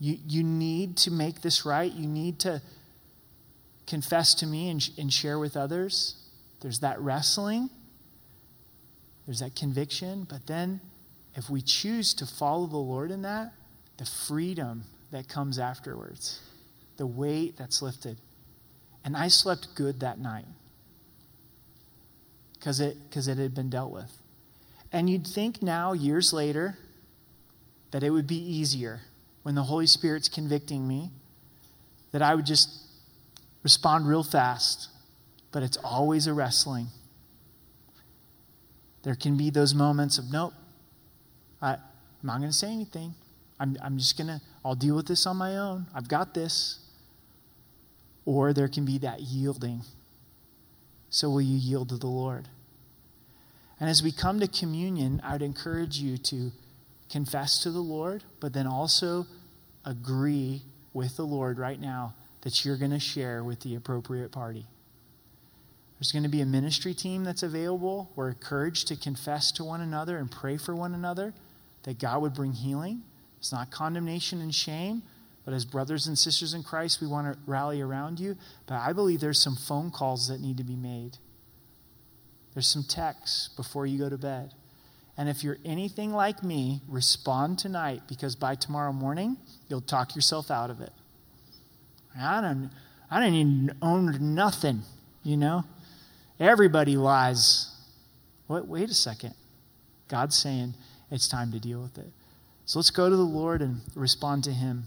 you, 0.00 0.18
you 0.26 0.42
need 0.42 0.96
to 0.96 1.12
make 1.12 1.42
this 1.42 1.64
right. 1.64 1.92
You 1.92 2.08
need 2.08 2.40
to 2.40 2.60
confess 3.86 4.34
to 4.34 4.46
me 4.46 4.68
and, 4.68 4.90
and 4.98 5.12
share 5.12 5.38
with 5.38 5.56
others. 5.56 6.16
There's 6.60 6.80
that 6.80 6.98
wrestling, 6.98 7.70
there's 9.26 9.38
that 9.38 9.54
conviction. 9.54 10.26
But 10.28 10.48
then, 10.48 10.80
if 11.36 11.48
we 11.48 11.62
choose 11.62 12.14
to 12.14 12.26
follow 12.26 12.66
the 12.66 12.78
Lord 12.78 13.12
in 13.12 13.22
that, 13.22 13.52
the 13.96 14.06
freedom 14.06 14.82
that 15.12 15.28
comes 15.28 15.60
afterwards, 15.60 16.40
the 16.96 17.06
weight 17.06 17.56
that's 17.56 17.82
lifted. 17.82 18.18
And 19.04 19.16
I 19.16 19.28
slept 19.28 19.68
good 19.74 20.00
that 20.00 20.18
night 20.18 20.46
because 22.54 22.80
it, 22.80 22.96
cause 23.10 23.28
it 23.28 23.36
had 23.36 23.54
been 23.54 23.68
dealt 23.68 23.92
with. 23.92 24.10
And 24.92 25.10
you'd 25.10 25.26
think 25.26 25.62
now, 25.62 25.92
years 25.92 26.32
later, 26.32 26.78
that 27.90 28.02
it 28.02 28.10
would 28.10 28.26
be 28.26 28.36
easier 28.36 29.02
when 29.42 29.54
the 29.54 29.64
Holy 29.64 29.86
Spirit's 29.86 30.28
convicting 30.28 30.88
me, 30.88 31.10
that 32.12 32.22
I 32.22 32.34
would 32.34 32.46
just 32.46 32.70
respond 33.62 34.08
real 34.08 34.22
fast. 34.22 34.88
But 35.52 35.62
it's 35.62 35.76
always 35.76 36.26
a 36.26 36.32
wrestling. 36.32 36.86
There 39.02 39.14
can 39.14 39.36
be 39.36 39.50
those 39.50 39.74
moments 39.74 40.16
of, 40.16 40.30
nope, 40.32 40.54
I, 41.60 41.72
I'm 41.72 41.80
not 42.22 42.38
going 42.38 42.50
to 42.50 42.56
say 42.56 42.72
anything. 42.72 43.14
I'm, 43.60 43.76
I'm 43.82 43.98
just 43.98 44.16
going 44.16 44.28
to, 44.28 44.40
I'll 44.64 44.74
deal 44.74 44.96
with 44.96 45.06
this 45.06 45.26
on 45.26 45.36
my 45.36 45.56
own. 45.58 45.86
I've 45.94 46.08
got 46.08 46.34
this. 46.34 46.78
Or 48.26 48.52
there 48.52 48.68
can 48.68 48.84
be 48.84 48.98
that 48.98 49.20
yielding. 49.20 49.82
So, 51.10 51.30
will 51.30 51.42
you 51.42 51.56
yield 51.56 51.90
to 51.90 51.96
the 51.96 52.06
Lord? 52.06 52.48
And 53.80 53.88
as 53.88 54.02
we 54.02 54.12
come 54.12 54.40
to 54.40 54.48
communion, 54.48 55.20
I'd 55.24 55.42
encourage 55.42 55.98
you 55.98 56.16
to 56.18 56.52
confess 57.10 57.62
to 57.62 57.70
the 57.70 57.80
Lord, 57.80 58.24
but 58.40 58.52
then 58.52 58.66
also 58.66 59.26
agree 59.84 60.62
with 60.92 61.16
the 61.16 61.24
Lord 61.26 61.58
right 61.58 61.80
now 61.80 62.14
that 62.42 62.64
you're 62.64 62.76
going 62.76 62.90
to 62.90 63.00
share 63.00 63.42
with 63.42 63.60
the 63.60 63.74
appropriate 63.74 64.32
party. 64.32 64.66
There's 65.98 66.12
going 66.12 66.24
to 66.24 66.28
be 66.28 66.40
a 66.40 66.46
ministry 66.46 66.94
team 66.94 67.24
that's 67.24 67.42
available. 67.42 68.10
We're 68.16 68.30
encouraged 68.30 68.88
to 68.88 68.96
confess 68.96 69.50
to 69.52 69.64
one 69.64 69.80
another 69.80 70.18
and 70.18 70.30
pray 70.30 70.56
for 70.56 70.74
one 70.74 70.94
another 70.94 71.32
that 71.84 71.98
God 71.98 72.22
would 72.22 72.34
bring 72.34 72.52
healing. 72.52 73.02
It's 73.38 73.52
not 73.52 73.70
condemnation 73.70 74.40
and 74.40 74.54
shame, 74.54 75.02
but 75.44 75.52
as 75.52 75.64
brothers 75.64 76.06
and 76.06 76.18
sisters 76.18 76.54
in 76.54 76.62
Christ, 76.62 77.00
we 77.00 77.06
want 77.06 77.32
to 77.32 77.38
rally 77.46 77.80
around 77.80 78.18
you. 78.18 78.36
But 78.66 78.76
I 78.76 78.92
believe 78.92 79.20
there's 79.20 79.42
some 79.42 79.56
phone 79.56 79.90
calls 79.90 80.28
that 80.28 80.40
need 80.40 80.56
to 80.56 80.64
be 80.64 80.76
made. 80.76 81.18
There's 82.54 82.68
some 82.68 82.84
texts 82.84 83.50
before 83.56 83.86
you 83.86 83.98
go 83.98 84.08
to 84.08 84.16
bed. 84.16 84.54
And 85.16 85.28
if 85.28 85.44
you're 85.44 85.58
anything 85.64 86.12
like 86.12 86.42
me, 86.42 86.80
respond 86.88 87.58
tonight 87.58 88.02
because 88.08 88.34
by 88.34 88.54
tomorrow 88.54 88.92
morning, 88.92 89.36
you'll 89.68 89.80
talk 89.80 90.16
yourself 90.16 90.50
out 90.50 90.70
of 90.70 90.80
it. 90.80 90.92
I 92.18 92.40
don't, 92.40 92.70
I 93.10 93.20
don't 93.20 93.34
even 93.34 93.76
own 93.82 94.34
nothing, 94.34 94.82
you 95.22 95.36
know? 95.36 95.64
Everybody 96.40 96.96
lies. 96.96 97.70
Wait, 98.48 98.66
wait 98.66 98.90
a 98.90 98.94
second. 98.94 99.34
God's 100.08 100.36
saying 100.36 100.74
it's 101.10 101.28
time 101.28 101.52
to 101.52 101.60
deal 101.60 101.80
with 101.80 101.98
it. 101.98 102.10
So 102.66 102.78
let's 102.78 102.90
go 102.90 103.10
to 103.10 103.16
the 103.16 103.22
Lord 103.22 103.62
and 103.62 103.82
respond 103.94 104.44
to 104.44 104.52
Him. 104.52 104.84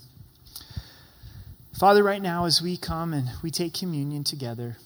Father, 1.78 2.04
right 2.04 2.24
now, 2.24 2.46
as 2.46 2.60
we 2.60 2.76
come 2.76 3.14
and 3.14 3.30
we 3.44 3.52
take 3.52 3.76
communion 3.76 4.24
together, 4.24 4.78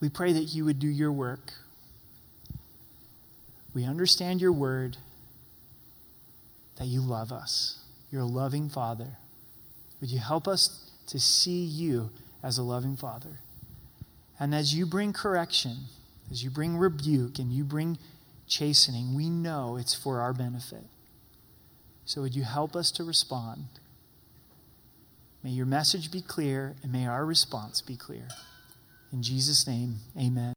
we 0.00 0.08
pray 0.08 0.32
that 0.32 0.54
you 0.54 0.64
would 0.64 0.78
do 0.78 0.88
your 0.88 1.12
work. 1.12 1.52
We 3.74 3.84
understand 3.84 4.40
your 4.40 4.52
word, 4.52 4.96
that 6.76 6.86
you 6.86 7.02
love 7.02 7.30
us. 7.30 7.78
You're 8.10 8.22
a 8.22 8.26
loving 8.26 8.70
Father. 8.70 9.18
Would 10.00 10.10
you 10.10 10.18
help 10.18 10.48
us 10.48 10.90
to 11.08 11.20
see 11.20 11.62
you 11.62 12.08
as 12.42 12.56
a 12.56 12.62
loving 12.62 12.96
Father? 12.96 13.40
And 14.40 14.54
as 14.54 14.74
you 14.74 14.86
bring 14.86 15.12
correction, 15.12 15.76
as 16.30 16.42
you 16.42 16.48
bring 16.48 16.78
rebuke, 16.78 17.38
and 17.38 17.52
you 17.52 17.64
bring 17.64 17.98
chastening, 18.48 19.14
we 19.14 19.28
know 19.28 19.76
it's 19.76 19.94
for 19.94 20.20
our 20.20 20.32
benefit. 20.32 20.84
So 22.06 22.22
would 22.22 22.34
you 22.34 22.44
help 22.44 22.74
us 22.74 22.90
to 22.92 23.04
respond? 23.04 23.66
May 25.42 25.50
your 25.50 25.66
message 25.66 26.12
be 26.12 26.22
clear, 26.22 26.76
and 26.82 26.92
may 26.92 27.06
our 27.06 27.26
response 27.26 27.80
be 27.80 27.96
clear. 27.96 28.28
In 29.12 29.22
Jesus' 29.22 29.66
name, 29.66 29.96
amen. 30.16 30.50